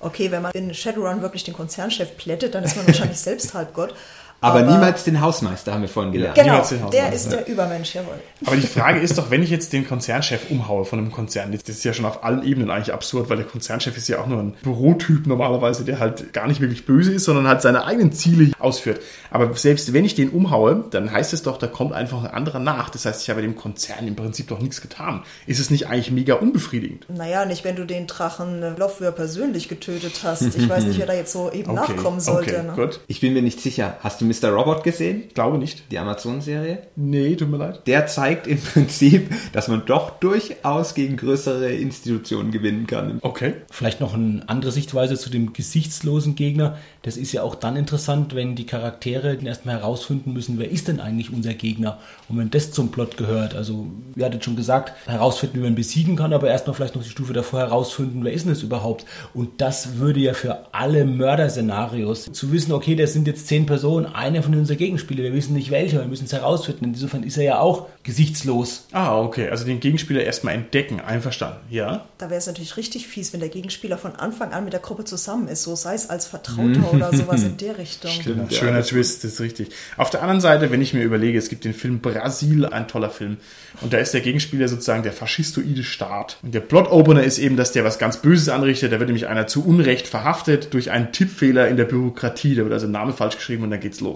okay, 0.00 0.30
wenn 0.30 0.40
man 0.40 0.52
in 0.52 0.72
Shadowrun 0.72 1.20
wirklich 1.20 1.44
den 1.44 1.52
Konzernchef 1.52 2.16
plättet, 2.16 2.54
dann 2.54 2.64
ist 2.64 2.76
man 2.76 2.86
wahrscheinlich 2.86 3.18
selbst 3.18 3.52
Halbgott. 3.52 3.94
Aber, 4.40 4.62
niemals 4.62 5.04
den 5.04 5.20
Hausmeister, 5.20 5.72
haben 5.72 5.82
wir 5.82 5.88
vorhin 5.88 6.12
gelernt. 6.12 6.36
Genau, 6.36 6.48
niemals 6.48 6.68
den 6.68 6.82
Hausmeister, 6.82 7.06
der 7.06 7.12
ist 7.12 7.32
der 7.32 7.48
Übermensch, 7.48 7.94
jawohl. 7.94 8.20
Aber 8.46 8.56
die 8.56 8.66
Frage 8.66 9.00
ist 9.00 9.18
doch, 9.18 9.30
wenn 9.30 9.42
ich 9.42 9.50
jetzt 9.50 9.72
den 9.72 9.86
Konzernchef 9.86 10.50
umhaue 10.50 10.84
von 10.84 11.00
einem 11.00 11.10
Konzern, 11.10 11.50
das 11.50 11.62
ist 11.62 11.84
ja 11.84 11.92
schon 11.92 12.04
auf 12.04 12.22
allen 12.22 12.44
Ebenen 12.44 12.70
eigentlich 12.70 12.94
absurd, 12.94 13.30
weil 13.30 13.38
der 13.38 13.46
Konzernchef 13.46 13.96
ist 13.96 14.08
ja 14.08 14.20
auch 14.20 14.26
nur 14.26 14.38
ein 14.38 14.54
Bürotyp 14.62 15.26
normalerweise, 15.26 15.84
der 15.84 15.98
halt 15.98 16.32
gar 16.32 16.46
nicht 16.46 16.60
wirklich 16.60 16.86
böse 16.86 17.12
ist, 17.12 17.24
sondern 17.24 17.48
halt 17.48 17.62
seine 17.62 17.84
eigenen 17.84 18.12
Ziele 18.12 18.52
ausführt. 18.60 19.00
Aber 19.30 19.54
selbst 19.56 19.92
wenn 19.92 20.04
ich 20.04 20.14
den 20.14 20.30
umhaue, 20.30 20.84
dann 20.90 21.10
heißt 21.10 21.32
es 21.32 21.42
doch, 21.42 21.58
da 21.58 21.66
kommt 21.66 21.92
einfach 21.92 22.22
ein 22.22 22.30
anderer 22.30 22.60
nach. 22.60 22.90
Das 22.90 23.06
heißt, 23.06 23.22
ich 23.22 23.30
habe 23.30 23.42
dem 23.42 23.56
Konzern 23.56 24.06
im 24.06 24.14
Prinzip 24.14 24.48
doch 24.48 24.60
nichts 24.60 24.80
getan. 24.80 25.24
Ist 25.46 25.58
es 25.58 25.70
nicht 25.70 25.88
eigentlich 25.88 26.12
mega 26.12 26.34
unbefriedigend? 26.34 27.06
Naja, 27.08 27.44
nicht 27.44 27.64
wenn 27.64 27.74
du 27.74 27.84
den 27.84 28.06
Drachen 28.06 28.62
äh, 28.62 28.70
Lofwür 28.70 29.10
persönlich 29.10 29.68
getötet 29.68 30.20
hast. 30.22 30.42
Ich 30.42 30.68
weiß 30.68 30.84
nicht, 30.84 30.98
wer 30.98 31.06
da 31.06 31.14
jetzt 31.14 31.32
so 31.32 31.50
eben 31.50 31.74
nachkommen 31.74 32.20
sollte. 32.20 32.56
okay, 32.56 32.66
ne? 32.66 32.72
gut. 32.74 33.00
Ich 33.08 33.20
bin 33.20 33.32
mir 33.32 33.42
nicht 33.42 33.60
sicher. 33.60 33.96
Hast 34.00 34.20
du 34.20 34.27
Mr. 34.28 34.50
Robot 34.50 34.84
gesehen? 34.84 35.24
Ich 35.28 35.34
glaube 35.34 35.58
nicht. 35.58 35.90
Die 35.90 35.98
Amazon-Serie? 35.98 36.82
Nee, 36.96 37.34
tut 37.36 37.50
mir 37.50 37.56
leid. 37.56 37.86
Der 37.86 38.06
zeigt 38.06 38.46
im 38.46 38.60
Prinzip, 38.72 39.30
dass 39.52 39.68
man 39.68 39.84
doch 39.86 40.18
durchaus 40.20 40.94
gegen 40.94 41.16
größere 41.16 41.72
Institutionen 41.72 42.50
gewinnen 42.50 42.86
kann. 42.86 43.18
Okay. 43.22 43.54
Vielleicht 43.70 44.00
noch 44.00 44.14
eine 44.14 44.42
andere 44.46 44.72
Sichtweise 44.72 45.16
zu 45.16 45.30
dem 45.30 45.52
gesichtslosen 45.52 46.34
Gegner. 46.34 46.78
Das 47.02 47.16
ist 47.16 47.32
ja 47.32 47.42
auch 47.42 47.54
dann 47.54 47.76
interessant, 47.76 48.34
wenn 48.34 48.54
die 48.54 48.66
Charaktere 48.66 49.38
erstmal 49.42 49.76
herausfinden 49.76 50.32
müssen, 50.32 50.58
wer 50.58 50.70
ist 50.70 50.88
denn 50.88 51.00
eigentlich 51.00 51.32
unser 51.32 51.54
Gegner? 51.54 51.98
Und 52.28 52.38
wenn 52.38 52.50
das 52.50 52.72
zum 52.72 52.90
Plot 52.90 53.16
gehört, 53.16 53.54
also 53.54 53.86
ihr 54.14 54.24
hattet 54.24 54.44
schon 54.44 54.56
gesagt, 54.56 54.92
herausfinden, 55.06 55.58
wie 55.58 55.64
man 55.64 55.74
besiegen 55.74 56.16
kann, 56.16 56.32
aber 56.32 56.48
erstmal 56.48 56.74
vielleicht 56.74 56.96
noch 56.96 57.02
die 57.02 57.08
Stufe 57.08 57.32
davor 57.32 57.60
herausfinden, 57.60 58.24
wer 58.24 58.32
ist 58.32 58.44
denn 58.44 58.52
das 58.52 58.62
überhaupt? 58.62 59.06
Und 59.34 59.60
das 59.60 59.96
würde 59.98 60.20
ja 60.20 60.34
für 60.34 60.66
alle 60.72 61.04
Mörderszenarios 61.04 62.30
zu 62.32 62.52
wissen, 62.52 62.72
okay, 62.72 62.94
das 62.94 63.12
sind 63.12 63.26
jetzt 63.26 63.46
zehn 63.46 63.66
Personen, 63.66 64.06
einer 64.18 64.42
von 64.42 64.54
unser 64.54 64.74
Gegenspieler, 64.74 65.22
wir 65.22 65.32
wissen 65.32 65.54
nicht 65.54 65.70
welcher, 65.70 66.00
wir 66.00 66.08
müssen 66.08 66.24
es 66.24 66.32
herausfinden. 66.32 66.86
Insofern 66.86 67.22
ist 67.22 67.36
er 67.36 67.44
ja 67.44 67.60
auch 67.60 67.86
gesichtslos. 68.02 68.86
Ah, 68.92 69.16
okay. 69.18 69.48
Also 69.48 69.64
den 69.64 69.80
Gegenspieler 69.80 70.22
erstmal 70.24 70.54
entdecken. 70.54 71.00
Einverstanden. 71.00 71.60
Ja. 71.70 72.04
Da 72.18 72.28
wäre 72.28 72.38
es 72.38 72.46
natürlich 72.46 72.76
richtig 72.76 73.06
fies, 73.06 73.32
wenn 73.32 73.40
der 73.40 73.48
Gegenspieler 73.48 73.96
von 73.96 74.16
Anfang 74.16 74.52
an 74.52 74.64
mit 74.64 74.72
der 74.72 74.80
Gruppe 74.80 75.04
zusammen 75.04 75.46
ist, 75.46 75.62
so 75.62 75.76
sei 75.76 75.94
es 75.94 76.10
als 76.10 76.26
Vertrauter 76.26 76.92
oder 76.92 77.14
sowas 77.14 77.44
in 77.44 77.56
der 77.56 77.78
Richtung. 77.78 78.10
Stimmt. 78.10 78.50
Ja, 78.50 78.58
Schöner 78.58 78.82
Twist, 78.82 79.22
das 79.22 79.34
ist 79.34 79.40
richtig. 79.40 79.68
Auf 79.96 80.10
der 80.10 80.22
anderen 80.22 80.40
Seite, 80.40 80.70
wenn 80.72 80.82
ich 80.82 80.94
mir 80.94 81.04
überlege, 81.04 81.38
es 81.38 81.48
gibt 81.48 81.64
den 81.64 81.74
Film 81.74 82.00
Brasil, 82.00 82.66
ein 82.66 82.88
toller 82.88 83.10
Film. 83.10 83.36
Und 83.80 83.92
da 83.92 83.98
ist 83.98 84.14
der 84.14 84.20
Gegenspieler 84.20 84.66
sozusagen 84.66 85.04
der 85.04 85.12
faschistoide 85.12 85.84
Staat. 85.84 86.38
Und 86.42 86.54
der 86.54 86.60
Plot-Opener 86.60 87.22
ist 87.22 87.38
eben, 87.38 87.56
dass 87.56 87.72
der 87.72 87.84
was 87.84 87.98
ganz 87.98 88.16
Böses 88.16 88.48
anrichtet. 88.48 88.92
Da 88.92 88.98
wird 88.98 89.08
nämlich 89.08 89.28
einer 89.28 89.46
zu 89.46 89.64
Unrecht 89.64 90.08
verhaftet 90.08 90.74
durch 90.74 90.90
einen 90.90 91.12
Tippfehler 91.12 91.68
in 91.68 91.76
der 91.76 91.84
Bürokratie. 91.84 92.56
Da 92.56 92.62
wird 92.62 92.72
also 92.72 92.86
ein 92.86 92.92
Name 92.92 93.12
falsch 93.12 93.36
geschrieben 93.36 93.62
und 93.62 93.70
dann 93.70 93.80
geht's 93.80 94.00
los. 94.00 94.07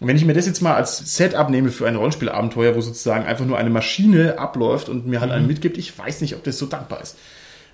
Und 0.00 0.08
wenn 0.08 0.16
ich 0.16 0.24
mir 0.24 0.34
das 0.34 0.46
jetzt 0.46 0.62
mal 0.62 0.74
als 0.74 1.16
Setup 1.16 1.48
nehme 1.48 1.70
für 1.70 1.86
ein 1.86 1.94
Rollenspielabenteuer, 1.94 2.74
wo 2.74 2.80
sozusagen 2.80 3.24
einfach 3.24 3.44
nur 3.44 3.56
eine 3.56 3.70
Maschine 3.70 4.38
abläuft 4.38 4.88
und 4.88 5.06
mir 5.06 5.20
halt 5.20 5.30
einen 5.30 5.46
mitgibt, 5.46 5.78
ich 5.78 5.96
weiß 5.96 6.20
nicht, 6.22 6.34
ob 6.34 6.42
das 6.42 6.58
so 6.58 6.66
dankbar 6.66 7.00
ist. 7.02 7.16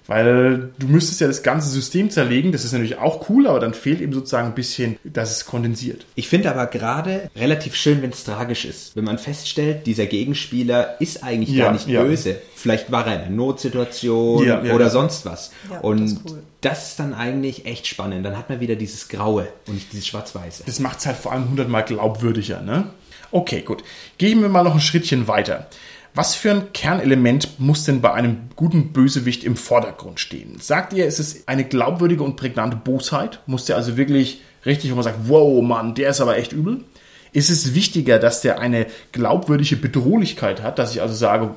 Weil 0.09 0.71
du 0.79 0.87
müsstest 0.87 1.21
ja 1.21 1.27
das 1.27 1.43
ganze 1.43 1.69
System 1.69 2.09
zerlegen, 2.09 2.51
das 2.51 2.65
ist 2.65 2.73
natürlich 2.73 2.97
auch 2.97 3.29
cool, 3.29 3.47
aber 3.47 3.61
dann 3.61 3.75
fehlt 3.75 4.01
eben 4.01 4.15
sozusagen 4.15 4.49
ein 4.49 4.55
bisschen, 4.55 4.97
dass 5.05 5.31
es 5.31 5.45
kondensiert. 5.45 6.07
Ich 6.15 6.29
finde 6.29 6.51
aber 6.51 6.67
gerade 6.67 7.31
relativ 7.37 7.77
schön, 7.77 8.01
wenn 8.01 8.09
es 8.11 8.25
tragisch 8.25 8.65
ist. 8.65 8.97
Wenn 8.97 9.05
man 9.05 9.19
feststellt, 9.19 9.87
dieser 9.87 10.07
Gegenspieler 10.07 10.99
ist 10.99 11.23
eigentlich 11.23 11.51
Ja, 11.51 11.67
gar 11.67 11.73
nicht 11.75 11.89
ja. 11.89 12.03
böse. 12.03 12.37
Vielleicht 12.57 12.91
war 12.91 13.07
er 13.07 13.17
in 13.17 13.21
einer 13.21 13.31
Notsituation 13.37 14.47
Ja, 14.47 14.65
ja, 14.65 14.75
oder 14.75 14.87
ja. 14.87 14.91
sonst 14.91 15.27
was. 15.27 15.53
Ja, 15.71 15.81
und 15.81 16.01
das 16.01 16.13
ist 16.13 16.21
cool. 16.31 16.39
das 16.63 16.89
ist 16.89 17.01
dann 17.01 17.13
eigentlich 17.13 17.67
echt 17.67 17.87
spannend. 17.87 18.25
Dann 18.25 18.39
hat 18.39 18.49
man 18.49 18.61
wieder 18.61 18.77
dieses 18.77 19.09
Graue 19.09 19.49
und 19.67 19.75
nicht 19.75 19.93
dieses 19.93 20.07
Schwarz-Weiße. 20.07 20.63
Das 20.65 20.81
macht 20.81 21.01
es 21.01 21.07
halt 21.07 21.19
vor 21.19 21.33
allem 21.33 21.51
hundertmal 21.51 21.85
glaubwürdiger, 21.85 22.63
ne? 22.63 22.89
Okay, 23.31 23.61
gut. 23.61 23.85
Gehen 24.17 24.41
wir 24.41 24.49
mal 24.49 24.63
noch 24.65 24.73
ein 24.73 24.81
Schrittchen 24.81 25.29
weiter. 25.29 25.67
Was 26.15 26.35
für 26.35 26.51
ein 26.51 26.73
Kernelement 26.73 27.61
muss 27.61 27.85
denn 27.85 28.01
bei 28.01 28.13
einem 28.13 28.49
guten 28.57 28.93
Bösewicht 28.93 29.45
im 29.45 29.57
Vordergrund 29.57 30.21
stehen? 30.21 30.59
Sagt 30.61 30.93
ihr, 30.93 31.07
ist 31.07 31.19
es 31.19 31.47
eine 31.47 31.65
glaubwürdige 31.65 32.23
und 32.23 32.37
prägnante 32.37 32.77
Bosheit? 32.77 33.41
Muss 33.47 33.67
der 33.67 33.77
also 33.77 33.97
wirklich 33.97 34.43
richtig, 34.67 34.91
wo 34.91 34.97
man 34.97 35.05
sagt, 35.05 35.29
wow, 35.29 35.63
Mann, 35.63 35.95
der 35.95 36.11
ist 36.11 36.21
aber 36.21 36.37
echt 36.37 36.53
übel? 36.53 36.85
Ist 37.33 37.51
es 37.51 37.75
wichtiger, 37.75 38.19
dass 38.19 38.41
der 38.41 38.59
eine 38.59 38.87
glaubwürdige 39.13 39.77
Bedrohlichkeit 39.77 40.63
hat, 40.63 40.79
dass 40.79 40.95
ich 40.95 41.03
also 41.03 41.15
sage, 41.15 41.51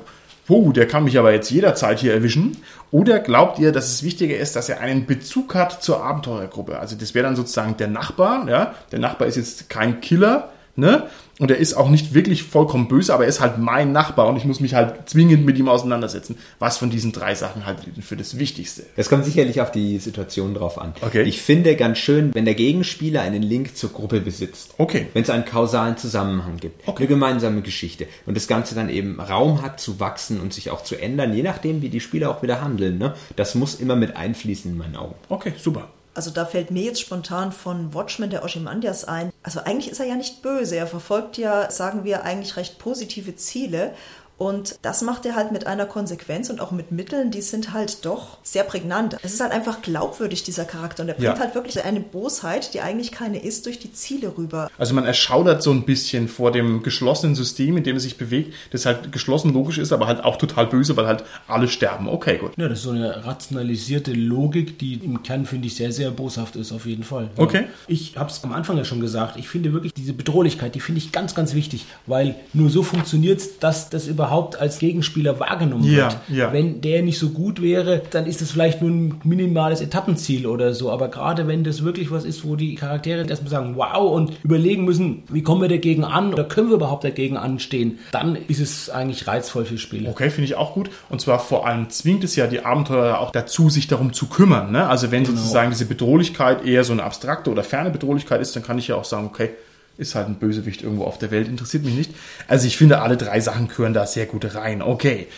wow, 0.46 0.72
der 0.72 0.86
kann 0.86 1.04
mich 1.04 1.18
aber 1.18 1.32
jetzt 1.32 1.50
jederzeit 1.50 1.98
hier 1.98 2.12
erwischen? 2.12 2.58
Oder 2.90 3.20
glaubt 3.20 3.58
ihr, 3.58 3.72
dass 3.72 3.88
es 3.88 4.02
wichtiger 4.02 4.36
ist, 4.36 4.54
dass 4.54 4.68
er 4.68 4.80
einen 4.80 5.06
Bezug 5.06 5.54
hat 5.54 5.82
zur 5.82 6.04
Abenteurergruppe? 6.04 6.78
Also 6.78 6.94
das 6.94 7.14
wäre 7.14 7.24
dann 7.24 7.36
sozusagen 7.36 7.76
der 7.78 7.88
Nachbar, 7.88 8.48
ja? 8.48 8.74
Der 8.92 8.98
Nachbar 8.98 9.28
ist 9.28 9.36
jetzt 9.36 9.70
kein 9.70 10.00
Killer, 10.00 10.50
Ne? 10.74 11.06
Und 11.38 11.50
er 11.50 11.58
ist 11.58 11.74
auch 11.74 11.90
nicht 11.90 12.14
wirklich 12.14 12.44
vollkommen 12.44 12.88
böse, 12.88 13.12
aber 13.12 13.24
er 13.24 13.28
ist 13.28 13.40
halt 13.40 13.58
mein 13.58 13.92
Nachbar 13.92 14.28
und 14.28 14.36
ich 14.36 14.44
muss 14.44 14.60
mich 14.60 14.74
halt 14.74 15.08
zwingend 15.08 15.44
mit 15.44 15.58
ihm 15.58 15.68
auseinandersetzen. 15.68 16.38
Was 16.58 16.78
von 16.78 16.88
diesen 16.88 17.12
drei 17.12 17.34
Sachen 17.34 17.66
halt 17.66 17.78
für 18.00 18.16
das 18.16 18.38
Wichtigste? 18.38 18.84
Das 18.96 19.08
kommt 19.10 19.24
sicherlich 19.24 19.60
auf 19.60 19.70
die 19.70 19.98
Situation 19.98 20.54
drauf 20.54 20.80
an. 20.80 20.94
Okay. 21.02 21.22
Ich 21.22 21.42
finde 21.42 21.74
ganz 21.76 21.98
schön, 21.98 22.34
wenn 22.34 22.44
der 22.44 22.54
Gegenspieler 22.54 23.22
einen 23.22 23.42
Link 23.42 23.76
zur 23.76 23.90
Gruppe 23.90 24.20
besitzt. 24.20 24.74
Okay. 24.78 25.08
Wenn 25.12 25.24
es 25.24 25.30
einen 25.30 25.44
kausalen 25.44 25.96
Zusammenhang 25.96 26.58
gibt. 26.58 26.86
Okay. 26.86 27.02
Eine 27.02 27.08
gemeinsame 27.08 27.62
Geschichte. 27.62 28.06
Und 28.24 28.36
das 28.36 28.46
Ganze 28.46 28.74
dann 28.74 28.88
eben 28.88 29.20
Raum 29.20 29.62
hat 29.62 29.80
zu 29.80 30.00
wachsen 30.00 30.40
und 30.40 30.54
sich 30.54 30.70
auch 30.70 30.84
zu 30.84 30.96
ändern, 30.96 31.34
je 31.34 31.42
nachdem, 31.42 31.82
wie 31.82 31.88
die 31.88 32.00
Spieler 32.00 32.30
auch 32.30 32.42
wieder 32.42 32.62
handeln. 32.62 32.98
Ne? 32.98 33.14
Das 33.36 33.54
muss 33.54 33.74
immer 33.74 33.96
mit 33.96 34.16
einfließen 34.16 34.70
in 34.70 34.78
meinen 34.78 34.96
Augen. 34.96 35.16
Okay, 35.28 35.52
super. 35.58 35.88
Also 36.14 36.30
da 36.30 36.44
fällt 36.44 36.70
mir 36.70 36.82
jetzt 36.82 37.00
spontan 37.00 37.52
von 37.52 37.94
Watchmen 37.94 38.28
der 38.28 38.44
Oshimandias 38.44 39.04
ein. 39.04 39.32
Also 39.42 39.60
eigentlich 39.60 39.90
ist 39.90 39.98
er 39.98 40.06
ja 40.06 40.14
nicht 40.14 40.42
böse. 40.42 40.76
Er 40.76 40.86
verfolgt 40.86 41.38
ja, 41.38 41.70
sagen 41.70 42.04
wir, 42.04 42.24
eigentlich 42.24 42.56
recht 42.56 42.78
positive 42.78 43.34
Ziele. 43.36 43.94
Und 44.38 44.76
das 44.82 45.02
macht 45.02 45.24
er 45.24 45.36
halt 45.36 45.52
mit 45.52 45.66
einer 45.68 45.86
Konsequenz 45.86 46.50
und 46.50 46.60
auch 46.60 46.72
mit 46.72 46.90
Mitteln, 46.90 47.30
die 47.30 47.42
sind 47.42 47.72
halt 47.72 48.04
doch 48.04 48.38
sehr 48.42 48.64
prägnant. 48.64 49.16
Es 49.22 49.34
ist 49.34 49.40
halt 49.40 49.52
einfach 49.52 49.82
glaubwürdig, 49.82 50.42
dieser 50.42 50.64
Charakter. 50.64 51.02
Und 51.04 51.10
er 51.10 51.14
bringt 51.14 51.36
Ja. 51.36 51.38
halt 51.38 51.54
wirklich 51.54 51.84
eine 51.84 52.00
Bosheit, 52.00 52.74
die 52.74 52.80
eigentlich 52.80 53.12
keine 53.12 53.38
ist, 53.42 53.66
durch 53.66 53.78
die 53.78 53.92
Ziele 53.92 54.32
rüber. 54.36 54.68
Also 54.78 54.94
man 54.94 55.04
erschaudert 55.04 55.62
so 55.62 55.70
ein 55.70 55.84
bisschen 55.84 56.26
vor 56.28 56.50
dem 56.50 56.82
geschlossenen 56.82 57.34
System, 57.36 57.76
in 57.76 57.84
dem 57.84 57.96
es 57.96 58.02
sich 58.02 58.16
bewegt, 58.18 58.52
das 58.72 58.84
halt 58.84 59.12
geschlossen 59.12 59.52
logisch 59.52 59.78
ist, 59.78 59.92
aber 59.92 60.06
halt 60.08 60.24
auch 60.24 60.36
total 60.38 60.66
böse, 60.66 60.96
weil 60.96 61.06
halt 61.06 61.22
alle 61.46 61.68
sterben. 61.68 62.08
Okay, 62.08 62.38
gut. 62.38 62.52
Ja, 62.56 62.68
das 62.68 62.78
ist 62.78 62.84
so 62.84 62.90
eine 62.90 63.24
rationalisierte 63.24 64.12
Logik, 64.12 64.78
die 64.78 64.94
im 64.94 65.22
Kern, 65.22 65.46
finde 65.46 65.68
ich, 65.68 65.76
sehr, 65.76 65.92
sehr 65.92 66.10
boshaft 66.10 66.56
ist, 66.56 66.72
auf 66.72 66.86
jeden 66.86 67.04
Fall. 67.04 67.30
Ja. 67.36 67.42
Okay. 67.44 67.64
Ich 67.86 68.16
habe 68.16 68.30
es 68.30 68.42
am 68.42 68.52
Anfang 68.52 68.76
ja 68.76 68.84
schon 68.84 69.00
gesagt, 69.00 69.36
ich 69.36 69.48
finde 69.48 69.72
wirklich 69.72 69.94
diese 69.94 70.12
Bedrohlichkeit, 70.14 70.74
die 70.74 70.80
finde 70.80 70.98
ich 70.98 71.12
ganz, 71.12 71.34
ganz 71.34 71.54
wichtig, 71.54 71.86
weil 72.06 72.34
nur 72.52 72.70
so 72.70 72.82
funktioniert 72.82 73.38
es, 73.38 73.58
dass 73.58 73.88
das 73.90 74.06
überhaupt 74.22 74.60
als 74.60 74.78
Gegenspieler 74.78 75.40
wahrgenommen 75.40 75.84
Ja, 75.84 76.04
wird. 76.04 76.16
ja. 76.28 76.52
Wenn 76.52 76.80
der 76.80 77.02
nicht 77.02 77.18
so 77.18 77.30
gut 77.30 77.60
wäre, 77.60 78.02
dann 78.10 78.26
ist 78.26 78.40
das 78.40 78.52
vielleicht 78.52 78.80
nur 78.80 78.90
ein 78.90 79.20
minimales 79.24 79.80
Etappenziel 79.80 80.46
oder 80.46 80.74
so, 80.74 80.90
aber 80.92 81.08
gerade 81.08 81.48
wenn 81.48 81.64
das 81.64 81.82
wirklich 81.82 82.10
was 82.12 82.24
ist, 82.24 82.44
wo 82.46 82.54
die 82.54 82.76
Charaktere 82.76 83.26
erstmal 83.28 83.50
sagen, 83.50 83.74
wow, 83.76 84.12
und 84.14 84.32
überlegen 84.44 84.84
müssen, 84.84 85.24
wie 85.28 85.42
kommen 85.42 85.60
wir 85.60 85.68
dagegen 85.68 86.04
an 86.04 86.32
oder 86.32 86.44
können 86.44 86.68
wir 86.68 86.76
überhaupt 86.76 87.02
dagegen 87.02 87.36
anstehen, 87.36 87.98
dann 88.12 88.36
ist 88.36 88.60
es 88.60 88.90
eigentlich 88.90 89.26
reizvoll 89.26 89.64
für 89.64 89.78
Spiele. 89.78 90.08
Okay, 90.08 90.30
finde 90.30 90.44
ich 90.44 90.54
auch 90.54 90.74
gut. 90.74 90.90
Und 91.10 91.20
zwar 91.20 91.40
vor 91.40 91.66
allem 91.66 91.90
zwingt 91.90 92.22
es 92.22 92.36
ja 92.36 92.46
die 92.46 92.64
Abenteurer 92.64 93.18
auch 93.18 93.32
dazu, 93.32 93.70
sich 93.70 93.88
darum 93.88 94.12
zu 94.12 94.26
kümmern. 94.26 94.70
Ne? 94.70 94.86
Also 94.86 95.10
wenn 95.10 95.24
sozusagen 95.24 95.70
diese 95.70 95.86
Bedrohlichkeit 95.86 96.64
eher 96.64 96.84
so 96.84 96.92
eine 96.92 97.02
abstrakte 97.02 97.50
oder 97.50 97.64
ferne 97.64 97.90
Bedrohlichkeit 97.90 98.40
ist, 98.40 98.54
dann 98.54 98.62
kann 98.62 98.78
ich 98.78 98.86
ja 98.88 98.94
auch 98.96 99.04
sagen, 99.04 99.26
okay, 99.26 99.50
ist 99.98 100.14
halt 100.14 100.28
ein 100.28 100.36
Bösewicht 100.36 100.82
irgendwo 100.82 101.04
auf 101.04 101.18
der 101.18 101.30
Welt, 101.30 101.48
interessiert 101.48 101.84
mich 101.84 101.94
nicht. 101.94 102.10
Also 102.48 102.66
ich 102.66 102.76
finde, 102.76 103.00
alle 103.00 103.16
drei 103.16 103.40
Sachen 103.40 103.68
gehören 103.68 103.94
da 103.94 104.06
sehr 104.06 104.26
gut 104.26 104.54
rein. 104.54 104.82
Okay. 104.82 105.28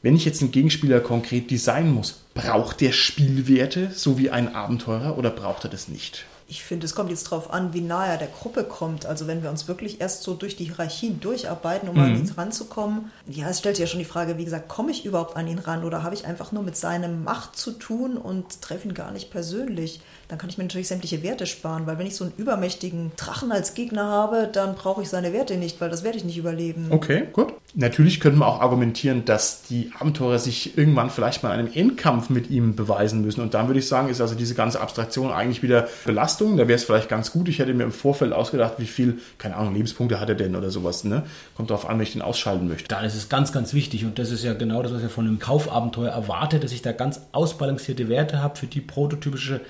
Wenn 0.00 0.14
ich 0.14 0.24
jetzt 0.24 0.40
einen 0.42 0.52
Gegenspieler 0.52 1.00
konkret 1.00 1.50
designen 1.50 1.92
muss, 1.92 2.22
braucht 2.32 2.80
der 2.80 2.92
Spielwerte, 2.92 3.90
so 3.92 4.16
wie 4.16 4.30
ein 4.30 4.54
Abenteurer, 4.54 5.18
oder 5.18 5.30
braucht 5.30 5.64
er 5.64 5.70
das 5.70 5.88
nicht? 5.88 6.24
Ich 6.50 6.62
finde, 6.62 6.86
es 6.86 6.94
kommt 6.94 7.10
jetzt 7.10 7.24
darauf 7.24 7.52
an, 7.52 7.74
wie 7.74 7.82
nahe 7.82 8.08
er 8.08 8.16
der 8.16 8.28
Gruppe 8.28 8.64
kommt. 8.64 9.04
Also 9.04 9.26
wenn 9.26 9.42
wir 9.42 9.50
uns 9.50 9.68
wirklich 9.68 10.00
erst 10.00 10.22
so 10.22 10.32
durch 10.32 10.56
die 10.56 10.64
Hierarchien 10.64 11.20
durcharbeiten, 11.20 11.90
um 11.90 11.98
an 11.98 12.16
ihn 12.16 12.32
ranzukommen. 12.34 13.10
Ja, 13.26 13.50
es 13.50 13.58
stellt 13.58 13.76
sich 13.76 13.82
ja 13.82 13.86
schon 13.86 13.98
die 13.98 14.06
Frage, 14.06 14.38
wie 14.38 14.46
gesagt, 14.46 14.66
komme 14.66 14.90
ich 14.90 15.04
überhaupt 15.04 15.36
an 15.36 15.46
ihn 15.46 15.58
ran 15.58 15.84
oder 15.84 16.02
habe 16.02 16.14
ich 16.14 16.24
einfach 16.24 16.50
nur 16.50 16.62
mit 16.62 16.74
seinem 16.74 17.22
Macht 17.22 17.56
zu 17.56 17.72
tun 17.72 18.16
und 18.16 18.62
treffe 18.62 18.88
ihn 18.88 18.94
gar 18.94 19.10
nicht 19.10 19.30
persönlich? 19.30 20.00
Dann 20.28 20.38
kann 20.38 20.50
ich 20.50 20.58
mir 20.58 20.64
natürlich 20.64 20.88
sämtliche 20.88 21.22
Werte 21.22 21.46
sparen, 21.46 21.86
weil 21.86 21.98
wenn 21.98 22.06
ich 22.06 22.14
so 22.14 22.24
einen 22.24 22.34
übermächtigen 22.36 23.12
Drachen 23.16 23.50
als 23.50 23.72
Gegner 23.72 24.04
habe, 24.04 24.48
dann 24.52 24.74
brauche 24.74 25.00
ich 25.00 25.08
seine 25.08 25.32
Werte 25.32 25.56
nicht, 25.56 25.80
weil 25.80 25.88
das 25.88 26.04
werde 26.04 26.18
ich 26.18 26.24
nicht 26.24 26.36
überleben. 26.36 26.88
Okay, 26.90 27.24
gut. 27.32 27.54
Natürlich 27.74 28.20
könnte 28.20 28.38
man 28.38 28.48
auch 28.48 28.60
argumentieren, 28.60 29.24
dass 29.24 29.62
die 29.62 29.90
Abenteurer 29.98 30.38
sich 30.38 30.76
irgendwann 30.76 31.10
vielleicht 31.10 31.42
mal 31.42 31.54
in 31.54 31.60
einem 31.60 31.72
Endkampf 31.72 32.28
mit 32.28 32.50
ihm 32.50 32.76
beweisen 32.76 33.22
müssen. 33.22 33.40
Und 33.40 33.54
dann 33.54 33.68
würde 33.68 33.78
ich 33.80 33.88
sagen, 33.88 34.08
ist 34.08 34.20
also 34.20 34.34
diese 34.34 34.54
ganze 34.54 34.80
Abstraktion 34.80 35.32
eigentlich 35.32 35.62
wieder 35.62 35.88
Belastung. 36.04 36.56
Da 36.56 36.68
wäre 36.68 36.76
es 36.76 36.84
vielleicht 36.84 37.08
ganz 37.08 37.32
gut. 37.32 37.48
Ich 37.48 37.58
hätte 37.58 37.72
mir 37.72 37.84
im 37.84 37.92
Vorfeld 37.92 38.32
ausgedacht, 38.32 38.74
wie 38.78 38.86
viel, 38.86 39.18
keine 39.38 39.56
Ahnung, 39.56 39.74
Lebenspunkte 39.74 40.20
hat 40.20 40.28
er 40.28 40.34
denn 40.34 40.56
oder 40.56 40.70
sowas. 40.70 41.04
Ne? 41.04 41.24
Kommt 41.56 41.70
darauf 41.70 41.88
an, 41.88 41.98
wenn 41.98 42.02
ich 42.02 42.12
den 42.12 42.22
ausschalten 42.22 42.68
möchte. 42.68 42.88
Da 42.88 43.00
ist 43.00 43.14
es 43.14 43.28
ganz, 43.28 43.52
ganz 43.52 43.72
wichtig 43.72 44.04
und 44.04 44.18
das 44.18 44.30
ist 44.30 44.44
ja 44.44 44.54
genau 44.54 44.82
das, 44.82 44.92
was 44.92 45.02
ich 45.02 45.10
von 45.10 45.26
einem 45.26 45.38
Kaufabenteuer 45.38 46.10
erwarte, 46.10 46.60
dass 46.60 46.72
ich 46.72 46.82
da 46.82 46.92
ganz 46.92 47.20
ausbalancierte 47.32 48.08
Werte 48.08 48.42
habe 48.42 48.58
für 48.58 48.66
die 48.66 48.80
prototypische 48.80 49.60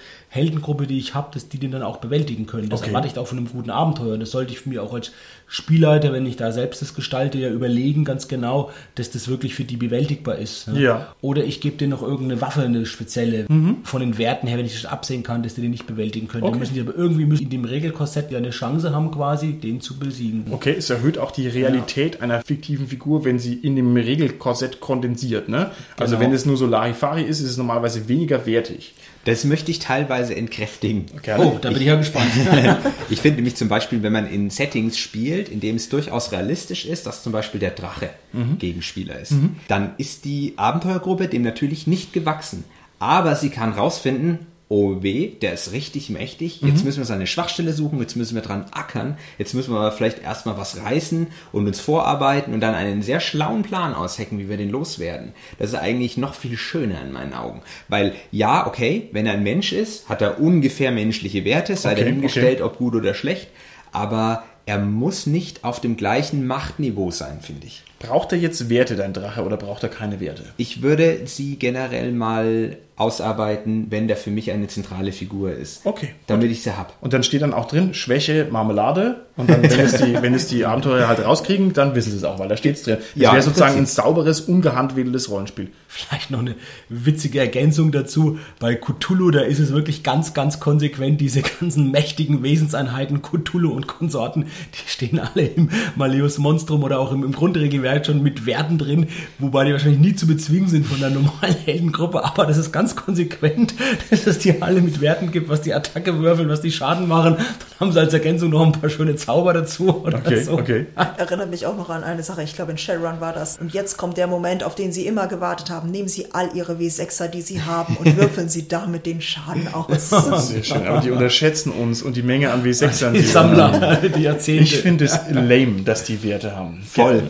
Heldengruppe, 0.48 0.86
die 0.86 0.98
ich 0.98 1.14
habe, 1.14 1.28
dass 1.34 1.48
die 1.48 1.58
den 1.58 1.70
dann 1.70 1.82
auch 1.82 1.98
bewältigen 1.98 2.46
können. 2.46 2.68
Das 2.70 2.80
Okay. 2.80 2.90
erwarte 2.90 3.08
ich 3.08 3.18
auch 3.18 3.26
von 3.26 3.38
einem 3.38 3.48
guten 3.48 3.70
Abenteuer. 3.70 4.14
Und 4.14 4.20
das 4.20 4.30
sollte 4.30 4.52
ich 4.52 4.64
mir 4.66 4.82
auch 4.82 4.94
als 4.94 5.12
Spielleiter, 5.46 6.12
wenn 6.12 6.26
ich 6.26 6.36
da 6.36 6.52
selbst 6.52 6.82
das 6.82 6.94
gestalte, 6.94 7.38
ja 7.38 7.48
überlegen 7.50 8.04
ganz 8.04 8.28
genau, 8.28 8.70
dass 8.96 9.10
das 9.10 9.28
wirklich 9.28 9.54
für 9.54 9.64
die 9.64 9.76
bewältigbar 9.76 10.36
ist. 10.36 10.68
ne? 10.68 10.80
Ja. 10.80 11.14
Oder 11.20 11.44
ich 11.44 11.60
gebe 11.60 11.76
denen 11.76 11.90
noch 11.90 12.02
irgendeine 12.02 12.40
Waffe, 12.40 12.62
eine 12.62 12.84
spezielle, 12.86 13.46
von 13.84 14.00
den 14.00 14.18
Werten 14.18 14.46
her, 14.46 14.58
wenn 14.58 14.66
ich 14.66 14.74
das 14.80 14.90
absehen 14.90 15.22
kann, 15.22 15.42
dass 15.42 15.54
die 15.54 15.62
den 15.62 15.70
nicht 15.70 15.86
bewältigen 15.86 16.28
können. 16.28 16.42
Okay. 16.44 16.52
Dann 16.52 16.60
müssen 16.60 16.74
die 16.74 16.80
aber 16.80 16.94
irgendwie 16.94 17.24
müssen 17.24 17.44
in 17.44 17.50
dem 17.50 17.64
Regelkorsett 17.64 18.30
ja 18.30 18.38
eine 18.38 18.50
Chance 18.50 18.94
haben, 18.94 19.10
quasi 19.10 19.52
den 19.54 19.80
zu 19.80 19.98
besiegen. 19.98 20.44
Okay, 20.50 20.74
es 20.76 20.90
erhöht 20.90 21.18
auch 21.18 21.30
die 21.30 21.48
Realität 21.48 22.20
einer 22.20 22.42
fiktiven 22.42 22.86
Figur, 22.86 23.24
wenn 23.24 23.38
sie 23.38 23.54
in 23.54 23.74
dem 23.76 23.96
Regelkorsett 23.96 24.80
kondensiert. 24.80 25.48
Ne? 25.48 25.70
Also 25.98 26.16
Genau. 26.16 26.26
wenn 26.28 26.34
es 26.34 26.44
nur 26.46 26.56
so 26.56 26.66
Larifari 26.66 27.22
ist, 27.22 27.40
ist 27.40 27.50
es 27.50 27.56
normalerweise 27.56 28.08
weniger 28.08 28.44
wertig. 28.46 28.94
Das 29.28 29.44
möchte 29.44 29.70
ich 29.70 29.78
teilweise 29.78 30.34
entkräftigen. 30.34 31.04
Gerne. 31.22 31.44
Oh, 31.44 31.58
da 31.60 31.68
bin 31.68 31.82
ich 31.82 31.86
ja 31.86 31.96
gespannt. 31.96 32.30
Ich 33.10 33.20
finde 33.20 33.36
nämlich 33.36 33.56
zum 33.56 33.68
Beispiel, 33.68 34.02
wenn 34.02 34.12
man 34.12 34.26
in 34.26 34.48
Settings 34.48 34.98
spielt, 34.98 35.48
in 35.48 35.60
dem 35.60 35.76
es 35.76 35.88
durchaus 35.88 36.32
realistisch 36.32 36.86
ist, 36.86 37.06
dass 37.06 37.22
zum 37.22 37.32
Beispiel 37.32 37.60
der 37.60 37.70
Drache 37.70 38.10
Gegenspieler 38.58 39.18
ist, 39.18 39.34
dann 39.66 39.92
ist 39.98 40.24
die 40.24 40.54
Abenteuergruppe 40.56 41.28
dem 41.28 41.42
natürlich 41.42 41.86
nicht 41.86 42.12
gewachsen. 42.12 42.64
Aber 42.98 43.36
sie 43.36 43.50
kann 43.50 43.72
rausfinden, 43.72 44.46
oh 44.70 45.02
weh, 45.02 45.28
der 45.40 45.54
ist 45.54 45.72
richtig 45.72 46.10
mächtig, 46.10 46.60
jetzt 46.60 46.84
müssen 46.84 46.98
wir 46.98 47.06
seine 47.06 47.26
Schwachstelle 47.26 47.72
suchen, 47.72 48.00
jetzt 48.00 48.16
müssen 48.16 48.34
wir 48.34 48.42
dran 48.42 48.66
ackern, 48.70 49.16
jetzt 49.38 49.54
müssen 49.54 49.72
wir 49.72 49.78
aber 49.78 49.92
vielleicht 49.92 50.22
erstmal 50.22 50.58
was 50.58 50.82
reißen 50.82 51.28
und 51.52 51.66
uns 51.66 51.80
vorarbeiten 51.80 52.52
und 52.52 52.60
dann 52.60 52.74
einen 52.74 53.00
sehr 53.00 53.20
schlauen 53.20 53.62
Plan 53.62 53.94
aushecken, 53.94 54.38
wie 54.38 54.50
wir 54.50 54.58
den 54.58 54.68
loswerden. 54.68 55.32
Das 55.58 55.70
ist 55.70 55.78
eigentlich 55.78 56.18
noch 56.18 56.34
viel 56.34 56.58
schöner 56.58 57.00
in 57.00 57.12
meinen 57.12 57.32
Augen. 57.32 57.62
Weil 57.88 58.14
ja, 58.30 58.66
okay, 58.66 59.08
wenn 59.12 59.24
er 59.24 59.34
ein 59.34 59.42
Mensch 59.42 59.72
ist, 59.72 60.08
hat 60.08 60.20
er 60.20 60.38
ungefähr 60.38 60.90
menschliche 60.90 61.46
Werte, 61.46 61.74
sei 61.74 61.92
Okay, 61.92 62.02
dahingestellt, 62.02 62.60
ob 62.60 62.76
gut 62.76 62.94
oder 62.94 63.14
schlecht, 63.14 63.48
aber 63.90 64.44
er 64.66 64.78
muss 64.78 65.26
nicht 65.26 65.64
auf 65.64 65.80
dem 65.80 65.96
gleichen 65.96 66.46
Machtniveau 66.46 67.10
sein, 67.10 67.40
finde 67.40 67.66
ich. 67.66 67.84
Braucht 67.98 68.32
er 68.32 68.38
jetzt 68.38 68.68
Werte, 68.70 68.96
dein 68.96 69.12
Drache, 69.12 69.42
oder 69.44 69.56
braucht 69.56 69.82
er 69.82 69.88
keine 69.88 70.20
Werte? 70.20 70.44
Ich 70.56 70.82
würde 70.82 71.22
sie 71.26 71.56
generell 71.56 72.12
mal 72.12 72.76
ausarbeiten, 72.98 73.86
wenn 73.90 74.08
der 74.08 74.16
für 74.16 74.30
mich 74.30 74.50
eine 74.50 74.66
zentrale 74.66 75.12
Figur 75.12 75.52
ist. 75.52 75.86
Okay, 75.86 76.10
Damit 76.26 76.50
ich 76.50 76.62
sie 76.64 76.76
hab. 76.76 76.94
Und 77.00 77.12
dann 77.12 77.22
steht 77.22 77.42
dann 77.42 77.54
auch 77.54 77.66
drin, 77.68 77.94
Schwäche, 77.94 78.48
Marmelade. 78.50 79.22
Und 79.36 79.48
dann, 79.48 79.62
wenn 79.62 79.80
es 79.80 79.92
die, 79.98 80.20
wenn 80.20 80.34
es 80.34 80.48
die 80.48 80.64
Abenteurer 80.64 81.06
halt 81.06 81.24
rauskriegen, 81.24 81.72
dann 81.72 81.94
wissen 81.94 82.10
sie 82.10 82.16
es 82.16 82.24
auch, 82.24 82.40
weil 82.40 82.48
da 82.48 82.56
steht 82.56 82.74
es 82.74 82.82
drin. 82.82 82.96
Das 82.98 83.22
Ja, 83.22 83.32
wäre 83.32 83.42
sozusagen 83.42 83.76
ein 83.76 83.86
sauberes, 83.86 84.40
ungehandwedeltes 84.40 85.30
Rollenspiel. 85.30 85.68
Vielleicht 85.86 86.32
noch 86.32 86.40
eine 86.40 86.56
witzige 86.88 87.38
Ergänzung 87.38 87.92
dazu. 87.92 88.38
Bei 88.58 88.74
Cthulhu, 88.74 89.30
da 89.30 89.42
ist 89.42 89.60
es 89.60 89.72
wirklich 89.72 90.02
ganz, 90.02 90.34
ganz 90.34 90.58
konsequent. 90.58 91.20
Diese 91.20 91.42
ganzen 91.60 91.92
mächtigen 91.92 92.42
Wesenseinheiten, 92.42 93.22
Cthulhu 93.22 93.70
und 93.70 93.86
Konsorten, 93.86 94.46
die 94.74 94.90
stehen 94.90 95.20
alle 95.20 95.46
im 95.46 95.70
Malleus 95.94 96.38
Monstrum 96.38 96.82
oder 96.82 96.98
auch 96.98 97.12
im, 97.12 97.22
im 97.22 97.32
Grundregelwerk 97.32 97.87
schon 98.06 98.22
mit 98.22 98.46
Werten 98.46 98.78
drin, 98.78 99.06
wobei 99.38 99.64
die 99.64 99.72
wahrscheinlich 99.72 100.00
nie 100.00 100.14
zu 100.14 100.26
bezwingen 100.26 100.68
sind 100.68 100.86
von 100.86 101.00
der 101.00 101.10
normalen 101.10 101.56
Heldengruppe. 101.64 102.24
Aber 102.24 102.46
das 102.46 102.56
ist 102.58 102.72
ganz 102.72 102.96
konsequent, 102.96 103.74
dass 104.10 104.26
es 104.26 104.38
die 104.38 104.60
alle 104.62 104.80
mit 104.80 105.00
Werten 105.00 105.30
gibt, 105.30 105.48
was 105.48 105.62
die 105.62 105.74
Attacke 105.74 106.18
würfeln, 106.20 106.48
was 106.48 106.60
die 106.60 106.70
Schaden 106.72 107.08
machen. 107.08 107.36
Dann 107.38 107.46
haben 107.80 107.92
sie 107.92 108.00
als 108.00 108.12
Ergänzung 108.12 108.50
noch 108.50 108.64
ein 108.66 108.72
paar 108.72 108.90
schöne 108.90 109.16
Zauber 109.16 109.52
dazu 109.52 110.02
oder 110.04 110.18
Okay, 110.18 110.42
so. 110.42 110.52
okay. 110.52 110.86
Erinnert 111.16 111.50
mich 111.50 111.64
auch 111.66 111.76
noch 111.76 111.90
an 111.90 112.02
eine 112.04 112.22
Sache, 112.22 112.42
ich 112.42 112.54
glaube 112.54 112.72
in 112.72 112.78
Shadowrun 112.78 113.20
war 113.20 113.32
das. 113.32 113.56
Und 113.58 113.72
jetzt 113.72 113.96
kommt 113.96 114.16
der 114.16 114.26
Moment, 114.26 114.64
auf 114.64 114.74
den 114.74 114.92
Sie 114.92 115.06
immer 115.06 115.26
gewartet 115.28 115.70
haben. 115.70 115.90
Nehmen 115.90 116.08
Sie 116.08 116.26
all 116.32 116.50
Ihre 116.54 116.74
W6er, 116.74 117.28
die 117.28 117.42
Sie 117.42 117.62
haben 117.62 117.96
und 117.96 118.16
würfeln 118.16 118.48
Sie 118.48 118.66
damit 118.68 119.06
den 119.06 119.20
Schaden 119.20 119.68
aus. 119.72 120.10
Sehr 120.48 120.62
schön. 120.64 120.86
Aber 120.86 121.00
die 121.00 121.10
unterschätzen 121.10 121.70
uns 121.70 122.02
und 122.02 122.16
die 122.16 122.22
Menge 122.22 122.50
an 122.52 122.64
W6ern. 122.64 123.12
Die 123.12 123.20
wir 123.20 123.28
Sammler, 123.28 123.96
die 124.16 124.22
Jahrzehnte. 124.22 124.62
Ich 124.64 124.76
finde 124.78 125.04
es 125.04 125.18
lame, 125.30 125.82
dass 125.84 126.04
die 126.04 126.22
Werte 126.22 126.56
haben. 126.56 126.82
Voll. 126.84 127.22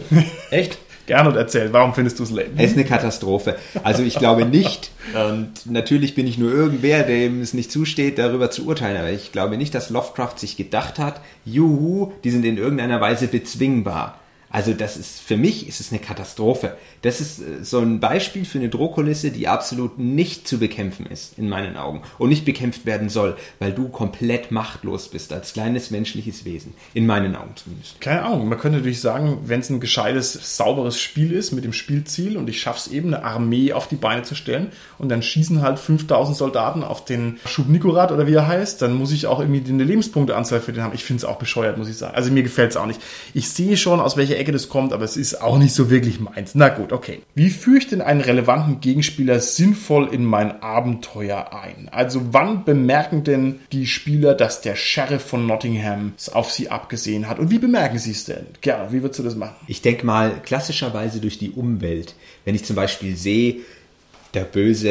Echt? 0.50 0.78
Gern 1.06 1.26
und 1.26 1.36
erzähl, 1.36 1.72
warum 1.72 1.94
findest 1.94 2.18
du 2.18 2.24
es 2.24 2.30
lame? 2.30 2.50
Es 2.58 2.72
ist 2.72 2.76
eine 2.76 2.84
Katastrophe. 2.84 3.56
Also 3.82 4.02
ich 4.02 4.18
glaube 4.18 4.44
nicht, 4.44 4.90
und 5.14 5.52
natürlich 5.64 6.14
bin 6.14 6.26
ich 6.26 6.36
nur 6.36 6.52
irgendwer, 6.52 7.02
dem 7.02 7.40
es 7.40 7.54
nicht 7.54 7.72
zusteht, 7.72 8.18
darüber 8.18 8.50
zu 8.50 8.66
urteilen, 8.66 8.98
aber 8.98 9.10
ich 9.10 9.32
glaube 9.32 9.56
nicht, 9.56 9.74
dass 9.74 9.88
Lovecraft 9.88 10.34
sich 10.36 10.58
gedacht 10.58 10.98
hat, 10.98 11.22
juhu, 11.46 12.12
die 12.24 12.30
sind 12.30 12.44
in 12.44 12.58
irgendeiner 12.58 13.00
Weise 13.00 13.26
bezwingbar. 13.26 14.17
Also 14.50 14.72
das 14.72 14.96
ist, 14.96 15.20
für 15.20 15.36
mich 15.36 15.68
ist 15.68 15.80
es 15.80 15.90
eine 15.90 16.00
Katastrophe. 16.00 16.76
Das 17.02 17.20
ist 17.20 17.40
äh, 17.40 17.62
so 17.62 17.80
ein 17.80 18.00
Beispiel 18.00 18.44
für 18.44 18.58
eine 18.58 18.68
Drohkulisse, 18.68 19.30
die 19.30 19.46
absolut 19.46 19.98
nicht 19.98 20.48
zu 20.48 20.58
bekämpfen 20.58 21.06
ist, 21.06 21.38
in 21.38 21.48
meinen 21.48 21.76
Augen. 21.76 22.02
Und 22.18 22.30
nicht 22.30 22.44
bekämpft 22.44 22.86
werden 22.86 23.08
soll, 23.08 23.36
weil 23.58 23.72
du 23.72 23.88
komplett 23.88 24.50
machtlos 24.50 25.08
bist 25.08 25.32
als 25.32 25.52
kleines 25.52 25.90
menschliches 25.90 26.44
Wesen. 26.44 26.74
In 26.94 27.06
meinen 27.06 27.36
Augen 27.36 27.52
zumindest. 27.56 28.00
Keine 28.00 28.22
Ahnung, 28.22 28.48
man 28.48 28.58
könnte 28.58 28.78
natürlich 28.78 29.00
sagen, 29.00 29.38
wenn 29.44 29.60
es 29.60 29.70
ein 29.70 29.80
gescheites, 29.80 30.56
sauberes 30.56 30.98
Spiel 30.98 31.32
ist 31.32 31.52
mit 31.52 31.64
dem 31.64 31.72
Spielziel 31.72 32.36
und 32.36 32.48
ich 32.48 32.60
schaffe 32.60 32.78
es 32.78 32.88
eben, 32.88 33.12
eine 33.12 33.24
Armee 33.24 33.72
auf 33.72 33.88
die 33.88 33.96
Beine 33.96 34.22
zu 34.22 34.34
stellen 34.34 34.72
und 34.98 35.10
dann 35.10 35.22
schießen 35.22 35.62
halt 35.62 35.78
5000 35.78 36.36
Soldaten 36.36 36.82
auf 36.82 37.04
den 37.04 37.38
Schubnikorat 37.44 38.12
oder 38.12 38.26
wie 38.26 38.34
er 38.34 38.46
heißt, 38.46 38.80
dann 38.80 38.94
muss 38.94 39.12
ich 39.12 39.26
auch 39.26 39.40
irgendwie 39.40 39.68
eine 39.70 39.84
Lebenspunkteanzahl 39.84 40.60
für 40.60 40.72
den 40.72 40.82
haben. 40.82 40.94
Ich 40.94 41.04
finde 41.04 41.18
es 41.18 41.24
auch 41.24 41.38
bescheuert, 41.38 41.76
muss 41.76 41.88
ich 41.88 41.96
sagen. 41.96 42.14
Also 42.14 42.30
mir 42.30 42.42
gefällt 42.42 42.70
es 42.70 42.76
auch 42.76 42.86
nicht. 42.86 43.00
Ich 43.34 43.50
sehe 43.50 43.76
schon, 43.76 44.00
aus 44.00 44.16
welcher 44.16 44.37
Ecke 44.38 44.52
das 44.52 44.68
kommt, 44.68 44.92
aber 44.92 45.04
es 45.04 45.16
ist 45.16 45.42
auch 45.42 45.58
nicht 45.58 45.74
so 45.74 45.90
wirklich 45.90 46.20
meins. 46.20 46.54
Na 46.54 46.68
gut, 46.68 46.92
okay. 46.92 47.20
Wie 47.34 47.50
führe 47.50 47.78
ich 47.78 47.88
denn 47.88 48.00
einen 48.00 48.20
relevanten 48.20 48.80
Gegenspieler 48.80 49.40
sinnvoll 49.40 50.08
in 50.12 50.24
mein 50.24 50.62
Abenteuer 50.62 51.52
ein? 51.52 51.88
Also 51.90 52.32
wann 52.32 52.64
bemerken 52.64 53.24
denn 53.24 53.60
die 53.72 53.86
Spieler, 53.86 54.34
dass 54.34 54.60
der 54.60 54.76
Sheriff 54.76 55.22
von 55.22 55.46
Nottingham 55.46 56.12
es 56.16 56.28
auf 56.28 56.50
sie 56.50 56.70
abgesehen 56.70 57.28
hat? 57.28 57.38
Und 57.38 57.50
wie 57.50 57.58
bemerken 57.58 57.98
sie 57.98 58.12
es 58.12 58.24
denn? 58.24 58.46
Gerne, 58.60 58.92
wie 58.92 59.02
würdest 59.02 59.18
du 59.18 59.24
das 59.24 59.36
machen? 59.36 59.56
Ich 59.66 59.82
denke 59.82 60.06
mal 60.06 60.40
klassischerweise 60.42 61.20
durch 61.20 61.38
die 61.38 61.50
Umwelt. 61.50 62.14
Wenn 62.44 62.54
ich 62.54 62.64
zum 62.64 62.76
Beispiel 62.76 63.16
sehe, 63.16 63.56
der 64.34 64.44
böse 64.44 64.90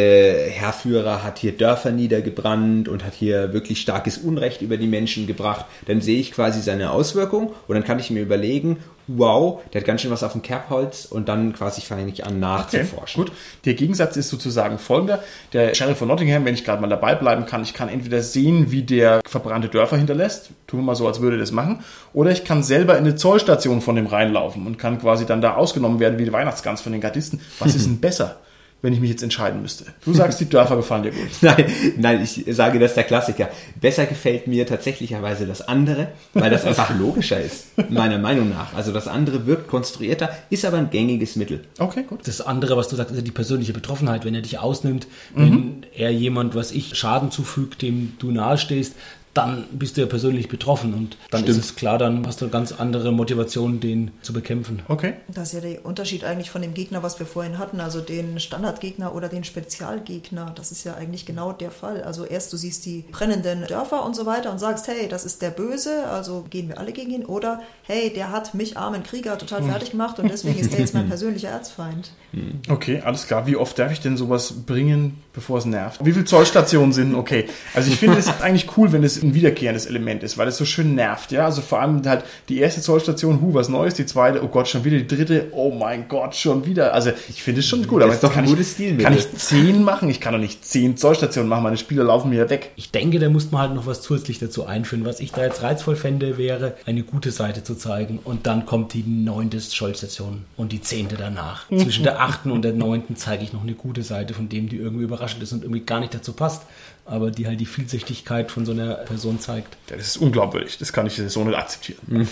Herrführer 0.49 1.23
hat 1.23 1.37
hier 1.37 1.51
Dörfer 1.51 1.91
niedergebrannt 1.91 2.89
und 2.89 3.05
hat 3.05 3.13
hier 3.13 3.53
wirklich 3.53 3.79
starkes 3.79 4.17
Unrecht 4.17 4.61
über 4.61 4.77
die 4.77 4.87
Menschen 4.87 5.27
gebracht, 5.27 5.65
dann 5.85 6.01
sehe 6.01 6.19
ich 6.19 6.31
quasi 6.31 6.61
seine 6.61 6.91
Auswirkung 6.91 7.53
und 7.67 7.75
dann 7.75 7.83
kann 7.83 7.99
ich 7.99 8.09
mir 8.09 8.21
überlegen, 8.21 8.77
wow, 9.07 9.61
der 9.73 9.81
hat 9.81 9.87
ganz 9.87 10.01
schön 10.01 10.11
was 10.11 10.23
auf 10.23 10.33
dem 10.33 10.41
Kerbholz 10.41 11.05
und 11.05 11.27
dann 11.29 11.53
quasi 11.53 11.81
fange 11.81 12.07
ich 12.07 12.25
an 12.25 12.39
nachzuforschen. 12.39 13.23
Okay, 13.23 13.31
gut. 13.31 13.39
Der 13.65 13.73
Gegensatz 13.73 14.17
ist 14.17 14.29
sozusagen 14.29 14.77
folgender. 14.77 15.23
Der 15.53 15.73
Sheriff 15.73 15.97
von 15.97 16.07
Nottingham, 16.07 16.45
wenn 16.45 16.53
ich 16.53 16.65
gerade 16.65 16.81
mal 16.81 16.87
dabei 16.87 17.15
bleiben 17.15 17.45
kann, 17.45 17.63
ich 17.63 17.73
kann 17.73 17.89
entweder 17.89 18.21
sehen, 18.21 18.71
wie 18.71 18.83
der 18.83 19.21
verbrannte 19.25 19.69
Dörfer 19.69 19.97
hinterlässt, 19.97 20.49
tun 20.67 20.79
wir 20.79 20.83
mal 20.83 20.95
so, 20.95 21.07
als 21.07 21.21
würde 21.21 21.37
er 21.37 21.39
das 21.39 21.51
machen, 21.51 21.83
oder 22.13 22.31
ich 22.31 22.43
kann 22.43 22.63
selber 22.63 22.97
in 22.97 23.05
eine 23.05 23.15
Zollstation 23.15 23.81
von 23.81 23.95
dem 23.95 24.07
reinlaufen 24.07 24.65
und 24.65 24.77
kann 24.77 24.99
quasi 24.99 25.25
dann 25.25 25.41
da 25.41 25.55
ausgenommen 25.55 25.99
werden 25.99 26.19
wie 26.19 26.25
die 26.25 26.33
Weihnachtsgans 26.33 26.81
von 26.81 26.91
den 26.91 27.01
Gardisten. 27.01 27.41
Was 27.59 27.75
ist 27.75 27.85
denn 27.85 27.99
besser? 27.99 28.37
Wenn 28.81 28.93
ich 28.93 28.99
mich 28.99 29.09
jetzt 29.09 29.23
entscheiden 29.23 29.61
müsste. 29.61 29.85
Du 30.05 30.13
sagst, 30.13 30.39
die 30.39 30.47
Dörfer 30.47 30.75
gefallen 30.75 31.03
dir 31.03 31.11
gut. 31.11 31.29
Nein, 31.41 31.65
nein, 31.97 32.21
ich 32.21 32.43
sage, 32.55 32.77
das 32.79 32.91
ist 32.91 32.97
der 32.97 33.03
Klassiker. 33.05 33.49
Besser 33.81 34.05
gefällt 34.05 34.47
mir 34.47 34.67
tatsächlicherweise 34.67 35.47
das 35.47 35.67
andere, 35.67 36.09
weil 36.33 36.51
das 36.51 36.65
einfach 36.65 36.95
logischer 36.99 37.41
ist, 37.41 37.67
meiner 37.89 38.19
Meinung 38.19 38.49
nach. 38.49 38.75
Also 38.75 38.91
das 38.91 39.07
andere 39.07 39.47
wirkt 39.47 39.67
konstruierter, 39.67 40.29
ist 40.49 40.63
aber 40.63 40.77
ein 40.77 40.89
gängiges 40.89 41.35
Mittel. 41.35 41.61
Okay, 41.79 42.03
gut. 42.07 42.27
Das 42.27 42.41
andere, 42.41 42.77
was 42.77 42.87
du 42.87 42.95
sagst, 42.95 43.15
ist 43.15 43.25
die 43.25 43.31
persönliche 43.31 43.73
Betroffenheit. 43.73 44.25
Wenn 44.25 44.35
er 44.35 44.41
dich 44.41 44.59
ausnimmt, 44.59 45.07
wenn 45.33 45.49
mhm. 45.49 45.81
er 45.95 46.11
jemand, 46.11 46.53
was 46.53 46.71
ich, 46.71 46.95
Schaden 46.95 47.31
zufügt, 47.31 47.81
dem 47.81 48.13
du 48.19 48.31
nahestehst, 48.31 48.93
dann 49.37 49.65
bist 49.71 49.97
du 49.97 50.01
ja 50.01 50.07
persönlich 50.07 50.49
betroffen 50.49 50.93
und 50.93 51.17
dann 51.29 51.41
Stimmt. 51.41 51.57
ist 51.57 51.65
es 51.65 51.75
klar, 51.75 51.97
dann 51.97 52.25
hast 52.25 52.41
du 52.41 52.45
eine 52.45 52.51
ganz 52.51 52.71
andere 52.71 53.11
Motivation, 53.11 53.79
den 53.79 54.11
zu 54.21 54.33
bekämpfen. 54.33 54.81
Okay. 54.87 55.13
Das 55.27 55.49
ist 55.49 55.53
ja 55.53 55.59
der 55.61 55.85
Unterschied 55.85 56.23
eigentlich 56.23 56.49
von 56.49 56.61
dem 56.61 56.73
Gegner, 56.73 57.03
was 57.03 57.19
wir 57.19 57.25
vorhin 57.25 57.59
hatten, 57.59 57.79
also 57.79 58.01
den 58.01 58.39
Standardgegner 58.39 59.13
oder 59.13 59.29
den 59.29 59.43
Spezialgegner. 59.43 60.53
Das 60.55 60.71
ist 60.71 60.83
ja 60.83 60.95
eigentlich 60.95 61.25
genau 61.25 61.51
der 61.51 61.71
Fall. 61.71 62.03
Also 62.03 62.25
erst 62.25 62.51
du 62.51 62.57
siehst 62.57 62.85
die 62.85 63.05
brennenden 63.11 63.65
Dörfer 63.67 64.03
und 64.05 64.15
so 64.15 64.25
weiter 64.25 64.51
und 64.51 64.59
sagst, 64.59 64.87
hey, 64.87 65.07
das 65.07 65.23
ist 65.23 65.41
der 65.41 65.51
Böse, 65.51 66.07
also 66.07 66.45
gehen 66.49 66.69
wir 66.69 66.79
alle 66.79 66.91
gegen 66.91 67.11
ihn. 67.11 67.25
Oder 67.25 67.61
hey, 67.83 68.11
der 68.11 68.31
hat 68.31 68.53
mich 68.55 68.77
armen 68.77 69.03
Krieger 69.03 69.37
total 69.37 69.61
hm. 69.61 69.69
fertig 69.69 69.91
gemacht 69.91 70.19
und 70.19 70.31
deswegen 70.31 70.59
ist 70.59 70.73
der 70.73 70.79
jetzt 70.79 70.93
mein 70.93 71.07
persönlicher 71.09 71.49
Erzfeind. 71.49 72.11
Hm. 72.31 72.61
Okay, 72.69 73.01
alles 73.05 73.27
klar. 73.27 73.45
Wie 73.45 73.55
oft 73.55 73.77
darf 73.77 73.91
ich 73.91 73.99
denn 73.99 74.17
sowas 74.17 74.53
bringen, 74.65 75.21
bevor 75.33 75.59
es 75.59 75.65
nervt? 75.65 76.03
Wie 76.03 76.11
viele 76.11 76.25
Zollstationen 76.25 76.91
sind? 76.91 77.13
Okay. 77.13 77.45
Also 77.73 77.91
ich 77.91 77.97
finde 77.97 78.17
es 78.17 78.27
eigentlich 78.41 78.77
cool, 78.77 78.91
wenn 78.91 79.03
es 79.03 79.17
ein 79.27 79.33
wiederkehrendes 79.33 79.85
Element 79.85 80.23
ist, 80.23 80.37
weil 80.37 80.47
es 80.47 80.57
so 80.57 80.65
schön 80.65 80.95
nervt, 80.95 81.31
ja. 81.31 81.45
Also 81.45 81.61
vor 81.61 81.81
allem 81.81 82.03
halt 82.05 82.23
die 82.49 82.59
erste 82.59 82.81
Zollstation, 82.81 83.41
hu, 83.41 83.53
was 83.53 83.69
Neues, 83.69 83.93
die 83.93 84.05
zweite, 84.05 84.43
oh 84.43 84.47
Gott, 84.47 84.67
schon 84.67 84.83
wieder 84.83 84.97
die 84.97 85.07
dritte, 85.07 85.47
oh 85.51 85.71
mein 85.71 86.07
Gott, 86.07 86.35
schon 86.35 86.65
wieder. 86.65 86.93
Also 86.93 87.11
ich 87.29 87.43
finde 87.43 87.59
es 87.59 87.67
schon 87.67 87.85
gut, 87.87 88.01
aber 88.01 88.13
ist 88.13 88.23
doch 88.23 88.33
kann 88.33 88.45
ein 88.45 88.49
gutes 88.49 88.71
Stil. 88.71 88.97
Kann 88.97 89.13
ich 89.13 89.31
zehn 89.33 89.83
machen? 89.83 90.09
Ich 90.09 90.19
kann 90.19 90.33
doch 90.33 90.39
nicht 90.39 90.65
zehn 90.65 90.97
Zollstationen 90.97 91.49
machen, 91.49 91.63
meine 91.63 91.77
Spieler 91.77 92.03
laufen 92.03 92.29
mir 92.29 92.49
weg. 92.49 92.71
Ich 92.75 92.91
denke, 92.91 93.19
da 93.19 93.29
muss 93.29 93.51
man 93.51 93.61
halt 93.61 93.73
noch 93.73 93.85
was 93.85 94.01
zusätzlich 94.01 94.39
dazu 94.39 94.65
einführen. 94.65 95.05
Was 95.05 95.19
ich 95.19 95.31
da 95.31 95.43
jetzt 95.43 95.61
reizvoll 95.61 95.95
fände, 95.95 96.37
wäre, 96.37 96.75
eine 96.85 97.03
gute 97.03 97.31
Seite 97.31 97.63
zu 97.63 97.75
zeigen 97.75 98.19
und 98.23 98.47
dann 98.47 98.65
kommt 98.65 98.93
die 98.93 99.03
neunte 99.03 99.59
Zollstation 99.59 100.45
und 100.55 100.71
die 100.71 100.81
zehnte 100.81 101.15
danach. 101.17 101.67
Zwischen 101.69 102.03
der 102.03 102.21
achten 102.21 102.51
und 102.51 102.63
der 102.63 102.73
neunten 102.73 103.15
zeige 103.15 103.43
ich 103.43 103.53
noch 103.53 103.63
eine 103.63 103.73
gute 103.73 104.03
Seite 104.03 104.33
von 104.33 104.49
dem, 104.49 104.69
die 104.69 104.77
irgendwie 104.77 105.03
überraschend 105.03 105.43
ist 105.43 105.53
und 105.53 105.63
irgendwie 105.63 105.81
gar 105.81 105.99
nicht 105.99 106.13
dazu 106.13 106.33
passt 106.33 106.63
aber 107.07 107.31
die 107.31 107.47
halt 107.47 107.59
die 107.59 107.65
Vielschichtigkeit 107.65 108.51
von 108.51 108.65
so 108.65 108.73
einer 108.73 108.95
Person 108.95 109.39
zeigt. 109.39 109.77
Das 109.87 110.05
ist 110.05 110.17
unglaublich, 110.17 110.77
das 110.77 110.91
kann 110.91 111.07
ich 111.07 111.15
so 111.15 111.43
nicht 111.43 111.57
akzeptieren. 111.57 111.99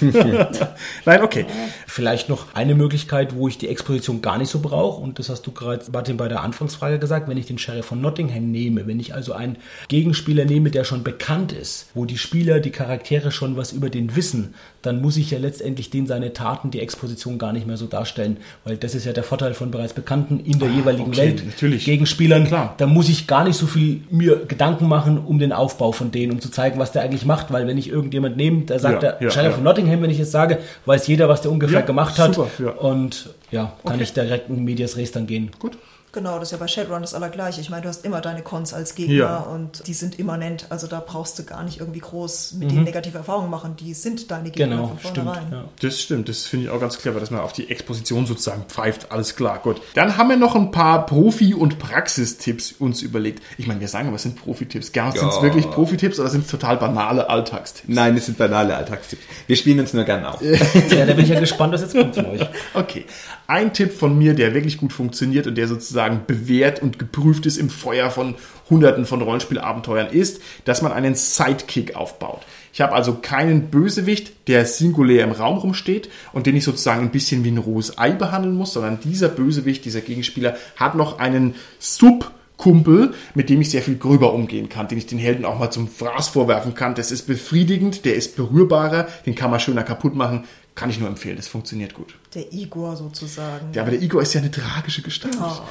Nein, 1.06 1.24
okay. 1.24 1.46
Vielleicht 1.88 2.28
noch 2.28 2.54
eine 2.54 2.76
Möglichkeit, 2.76 3.36
wo 3.36 3.48
ich 3.48 3.58
die 3.58 3.70
Exposition 3.70 4.22
gar 4.22 4.38
nicht 4.38 4.50
so 4.50 4.60
brauche, 4.60 5.02
und 5.02 5.18
das 5.18 5.30
hast 5.30 5.48
du 5.48 5.52
gerade, 5.52 5.86
Martin, 5.92 6.18
bei 6.18 6.28
der 6.28 6.42
Anfangsfrage 6.42 7.00
gesagt, 7.00 7.30
wenn 7.30 7.38
ich 7.38 7.46
den 7.46 7.58
Sheriff 7.58 7.86
von 7.86 8.02
Nottingham 8.02 8.52
nehme, 8.52 8.86
wenn 8.86 9.00
ich 9.00 9.14
also 9.14 9.34
einen 9.34 9.58
Gegenspieler 9.88 10.46
nehme, 10.46 10.72
der 10.72 10.84
schon 10.84 11.04
bekannt 11.04 11.54
ist, 11.54 11.90
wo 11.94 12.06
die 12.06 12.18
Spieler, 12.18 12.60
die 12.60 12.72
Charaktere 12.72 13.32
schon 13.32 13.56
was 13.56 13.72
über 13.72 13.90
den 13.90 14.16
wissen, 14.16 14.56
dann 14.86 15.02
muss 15.02 15.18
ich 15.18 15.32
ja 15.32 15.40
letztendlich 15.40 15.90
den 15.90 16.08
seine 16.08 16.34
Taten, 16.34 16.72
die 16.72 16.80
Exposition 16.80 17.38
gar 17.38 17.54
nicht 17.54 17.66
mehr 17.66 17.78
so 17.78 17.86
darstellen, 17.86 18.38
weil 18.64 18.78
das 18.78 18.96
ist 18.96 19.06
ja 19.06 19.14
der 19.14 19.24
Vorteil 19.24 19.54
von 19.54 19.72
bereits 19.72 19.94
Bekannten 19.94 20.40
in 20.40 20.60
der 20.60 20.70
ah, 20.70 20.72
jeweiligen 20.72 21.10
okay, 21.10 21.18
Welt. 21.18 21.46
Natürlich. 21.46 21.86
Gegenspielern, 21.86 22.46
Klar. 22.46 22.76
da 22.78 22.88
muss 22.88 23.10
ich 23.10 23.28
gar 23.28 23.44
nicht 23.44 23.58
so 23.58 23.68
viel 23.68 24.02
mir 24.10 24.46
Gedanken 24.48 24.88
machen 24.88 25.18
um 25.18 25.40
den 25.40 25.52
Aufbau 25.52 25.92
von 25.92 26.12
denen, 26.12 26.34
um 26.34 26.42
zu 26.42 26.50
zeigen, 26.50 26.80
was 26.80 26.92
der 26.92 27.02
eigentlich 27.02 27.26
macht, 27.26 27.52
weil 27.52 27.68
wenn 27.68 27.78
ich 27.78 27.90
irgendjemand 27.90 28.38
nehme, 28.38 28.64
da 28.66 28.80
sagt 28.80 29.04
ja, 29.04 29.12
der 29.12 29.26
ja, 29.26 29.32
Sheriff 29.32 29.52
ja. 29.52 29.56
von 29.56 29.64
Nottingham, 29.64 30.02
wenn 30.02 30.10
ich 30.10 30.20
es 30.20 30.32
sage, 30.32 30.60
weiß 30.86 31.08
jeder, 31.08 31.30
was 31.30 31.42
der 31.42 31.52
ungefähr 31.52 31.80
ja, 31.80 31.86
gemacht 31.86 32.18
hat 32.20 32.36
super, 32.36 32.82
und 32.82 33.30
ja, 33.52 33.74
kann 33.84 33.96
okay. 33.96 34.04
ich 34.04 34.14
direkt 34.14 34.50
in 34.50 34.64
Medias 34.64 34.98
Res 34.98 35.12
dann 35.12 35.28
gehen. 35.28 35.52
Gut. 35.60 35.78
Genau, 36.16 36.40
das 36.40 36.48
ist 36.48 36.52
ja 36.54 36.58
bei 36.60 36.70
Shadowrun 36.70 37.02
das 37.02 37.14
Allergleiche. 37.14 37.60
Ich 37.60 37.70
meine, 37.70 37.82
du 37.82 37.90
hast 37.90 38.06
immer 38.06 38.22
deine 38.22 38.42
Cons 38.42 38.74
als 38.74 38.96
Gegner 38.96 39.16
ja. 39.16 39.38
und 39.40 39.86
die 39.86 39.94
sind 39.94 40.18
immanent. 40.18 40.68
Also 40.70 40.88
da 40.88 41.04
brauchst 41.06 41.38
du 41.38 41.44
gar 41.44 41.62
nicht 41.62 41.82
irgendwie 41.82 42.00
groß 42.00 42.54
mit 42.54 42.70
mhm. 42.70 42.74
denen 42.74 42.84
negative 42.86 43.18
Erfahrungen 43.18 43.50
machen. 43.50 43.76
Die 43.76 43.94
sind 43.94 44.32
deine 44.32 44.50
Gegner 44.50 44.78
genau, 44.78 44.88
von 44.88 44.98
vornherein. 45.00 45.48
Stimmt, 45.48 45.52
ja. 45.52 45.70
Das 45.82 46.02
stimmt. 46.02 46.30
Das 46.30 46.44
finde 46.44 46.68
ich 46.68 46.72
auch 46.72 46.80
ganz 46.80 47.00
clever, 47.00 47.20
dass 47.20 47.32
man 47.32 47.42
auf 47.42 47.52
die 47.52 47.70
Exposition 47.70 48.26
sozusagen 48.26 48.64
pfeift. 48.70 49.12
Alles 49.12 49.36
klar, 49.36 49.60
gut. 49.60 49.82
Dann 49.94 50.16
haben 50.16 50.30
wir 50.30 50.38
noch 50.38 50.56
ein 50.56 50.72
paar 50.72 51.06
Profi- 51.06 51.54
und 51.54 51.80
Praxistipps 51.80 52.72
uns 52.80 53.02
überlegt. 53.02 53.44
Ich 53.58 53.68
meine, 53.68 53.82
wir 53.82 53.90
sagen 53.90 54.08
aber, 54.08 54.16
es 54.16 54.24
sind 54.24 54.38
Profi-Tipps. 54.38 54.94
Ja. 54.96 55.12
Sind 55.12 55.28
es 55.28 55.42
wirklich 55.42 55.70
Profi-Tipps 55.70 56.18
oder 56.18 56.30
sind 56.30 56.46
es 56.46 56.52
total 56.52 56.78
banale 56.78 57.30
Alltagstipps? 57.30 57.90
Nein, 57.94 58.16
es 58.16 58.28
sind 58.28 58.38
banale 58.38 58.74
Alltagstipps. 58.74 59.22
Wir 59.48 59.58
spielen 59.58 59.82
uns 59.82 59.94
nur 59.94 60.06
gerne 60.06 60.30
auf. 60.30 60.42
ja, 60.42 61.06
da 61.06 61.14
bin 61.14 61.26
ich 61.26 61.30
ja 61.30 61.42
gespannt, 61.42 61.74
was 61.74 61.82
jetzt 61.82 61.94
kommt 61.94 62.16
von 62.16 62.26
euch. 62.28 62.42
Okay. 62.74 63.04
Ein 63.48 63.74
Tipp 63.74 63.92
von 63.92 64.18
mir, 64.18 64.34
der 64.34 64.54
wirklich 64.54 64.78
gut 64.78 64.94
funktioniert 64.94 65.46
und 65.46 65.56
der 65.56 65.68
sozusagen 65.68 66.05
bewährt 66.10 66.82
und 66.82 67.00
geprüft 67.00 67.46
ist 67.46 67.58
im 67.58 67.70
Feuer 67.70 68.10
von 68.10 68.36
Hunderten 68.70 69.06
von 69.06 69.22
Rollenspielabenteuern, 69.22 70.08
ist, 70.08 70.42
dass 70.66 70.82
man 70.82 70.92
einen 70.92 71.16
Sidekick 71.16 71.96
aufbaut. 71.96 72.42
Ich 72.74 72.82
habe 72.82 72.94
also 72.94 73.16
keinen 73.22 73.70
Bösewicht, 73.70 74.48
der 74.48 74.66
singulär 74.66 75.24
im 75.24 75.32
Raum 75.32 75.58
rumsteht 75.58 76.10
und 76.34 76.46
den 76.46 76.56
ich 76.56 76.64
sozusagen 76.64 77.02
ein 77.02 77.12
bisschen 77.12 77.44
wie 77.44 77.52
ein 77.52 77.58
rohes 77.58 77.98
Ei 77.98 78.12
behandeln 78.12 78.56
muss, 78.56 78.74
sondern 78.74 79.00
dieser 79.00 79.30
Bösewicht, 79.30 79.86
dieser 79.86 80.02
Gegenspieler 80.02 80.58
hat 80.76 80.96
noch 80.96 81.20
einen 81.20 81.56
Sub- 81.80 82.32
Kumpel, 82.58 83.14
mit 83.34 83.50
dem 83.50 83.60
ich 83.60 83.70
sehr 83.70 83.82
viel 83.82 83.98
gröber 83.98 84.34
umgehen 84.34 84.70
kann, 84.70 84.88
den 84.88 84.98
ich 84.98 85.08
den 85.08 85.20
Helden 85.20 85.44
auch 85.44 85.60
mal 85.60 85.72
zum 85.72 85.90
Fraß 85.90 86.30
vorwerfen 86.30 86.74
kann. 86.74 86.96
Das 86.96 87.12
ist 87.12 87.28
befriedigend, 87.28 88.06
der 88.06 88.16
ist 88.16 88.38
berührbarer, 88.38 89.08
den 89.26 89.36
kann 89.36 89.52
man 89.52 89.60
schöner 89.60 89.84
kaputt 89.84 90.16
machen. 90.16 90.46
Kann 90.76 90.90
ich 90.90 91.00
nur 91.00 91.08
empfehlen, 91.08 91.38
das 91.38 91.48
funktioniert 91.48 91.94
gut. 91.94 92.16
Der 92.34 92.52
Igor 92.52 92.98
sozusagen. 92.98 93.68
Ja, 93.72 93.84
aber 93.84 93.92
der 93.92 94.02
Igor 94.02 94.22
ist 94.22 94.34
ja 94.34 94.42
eine 94.42 94.52
tragische 94.52 95.02
Gestalt. 95.02 95.38
Oh. 95.42 95.62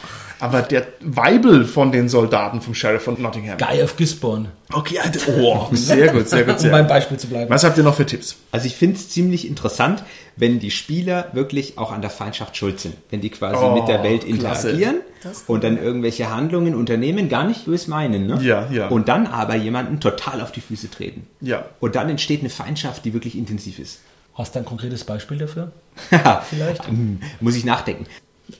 Aber 0.40 0.62
der 0.62 0.86
Weibel 1.02 1.66
von 1.66 1.92
den 1.92 2.08
Soldaten 2.08 2.62
vom 2.62 2.74
Sheriff 2.74 3.02
von 3.02 3.20
Nottingham. 3.20 3.58
Guy 3.58 3.82
of 3.82 3.98
Gisborne. 3.98 4.48
Okay, 4.72 4.98
oh, 5.28 5.68
sehr 5.72 6.10
gut, 6.10 6.26
sehr 6.30 6.44
gut. 6.44 6.58
Sehr 6.64 6.70
um 6.70 6.78
beim 6.78 6.88
Beispiel 6.88 7.18
zu 7.18 7.26
bleiben. 7.26 7.50
Was 7.50 7.64
habt 7.64 7.76
ihr 7.76 7.84
noch 7.84 7.96
für 7.96 8.06
Tipps? 8.06 8.36
Also 8.50 8.66
ich 8.66 8.76
finde 8.76 8.96
es 8.96 9.10
ziemlich 9.10 9.46
interessant, 9.46 10.02
wenn 10.36 10.58
die 10.58 10.70
Spieler 10.70 11.28
wirklich 11.34 11.76
auch 11.76 11.92
an 11.92 12.00
der 12.00 12.10
Feindschaft 12.10 12.56
schuld 12.56 12.80
sind. 12.80 12.94
Wenn 13.10 13.20
die 13.20 13.28
quasi 13.28 13.62
oh, 13.62 13.74
mit 13.74 13.86
der 13.88 14.02
Welt 14.02 14.24
interagieren 14.24 14.96
und 15.46 15.64
dann 15.64 15.76
irgendwelche 15.76 16.30
Handlungen 16.30 16.74
unternehmen, 16.74 17.28
gar 17.28 17.44
nicht 17.44 17.66
bös 17.66 17.88
meinen. 17.88 18.26
Ne? 18.26 18.40
Ja, 18.42 18.70
ja. 18.70 18.88
Und 18.88 19.08
dann 19.08 19.26
aber 19.26 19.54
jemanden 19.54 20.00
total 20.00 20.40
auf 20.40 20.50
die 20.50 20.62
Füße 20.62 20.90
treten. 20.90 21.26
Ja. 21.42 21.66
Und 21.80 21.94
dann 21.94 22.08
entsteht 22.08 22.40
eine 22.40 22.50
Feindschaft, 22.50 23.04
die 23.04 23.12
wirklich 23.12 23.36
intensiv 23.36 23.78
ist. 23.78 24.00
Hast 24.34 24.54
du 24.54 24.58
ein 24.58 24.64
konkretes 24.64 25.04
Beispiel 25.04 25.38
dafür? 25.38 25.72
Vielleicht? 26.50 26.86
Hm, 26.88 27.20
muss 27.40 27.56
ich 27.56 27.64
nachdenken. 27.64 28.06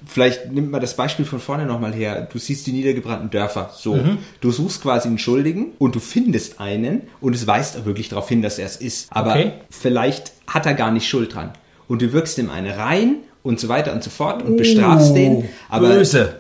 Vielleicht 0.06 0.50
nimmt 0.50 0.70
man 0.70 0.80
das 0.80 0.96
Beispiel 0.96 1.26
von 1.26 1.40
vorne 1.40 1.66
nochmal 1.66 1.92
her. 1.92 2.26
Du 2.32 2.38
siehst 2.38 2.66
die 2.66 2.72
niedergebrannten 2.72 3.30
Dörfer. 3.30 3.70
So. 3.76 3.94
Mhm. 3.96 4.18
Du 4.40 4.50
suchst 4.50 4.80
quasi 4.82 5.08
einen 5.08 5.18
Schuldigen 5.18 5.72
und 5.78 5.94
du 5.94 6.00
findest 6.00 6.58
einen 6.58 7.02
und 7.20 7.34
es 7.34 7.46
weist 7.46 7.76
auch 7.76 7.84
wirklich 7.84 8.08
darauf 8.08 8.28
hin, 8.28 8.40
dass 8.40 8.58
er 8.58 8.66
es 8.66 8.76
ist. 8.76 9.08
Aber 9.10 9.32
okay. 9.32 9.52
vielleicht 9.68 10.32
hat 10.46 10.64
er 10.64 10.74
gar 10.74 10.90
nicht 10.90 11.06
Schuld 11.08 11.34
dran. 11.34 11.50
und 11.88 12.02
du 12.02 12.12
wirkst 12.12 12.38
ihm 12.38 12.50
eine 12.50 12.78
rein 12.78 13.16
und 13.42 13.60
so 13.60 13.68
weiter 13.68 13.92
und 13.92 14.02
so 14.02 14.10
fort 14.10 14.42
und 14.42 14.56
bestrafst 14.56 15.14
den. 15.14 15.48
Aber 15.68 15.88
böse. 15.88 16.36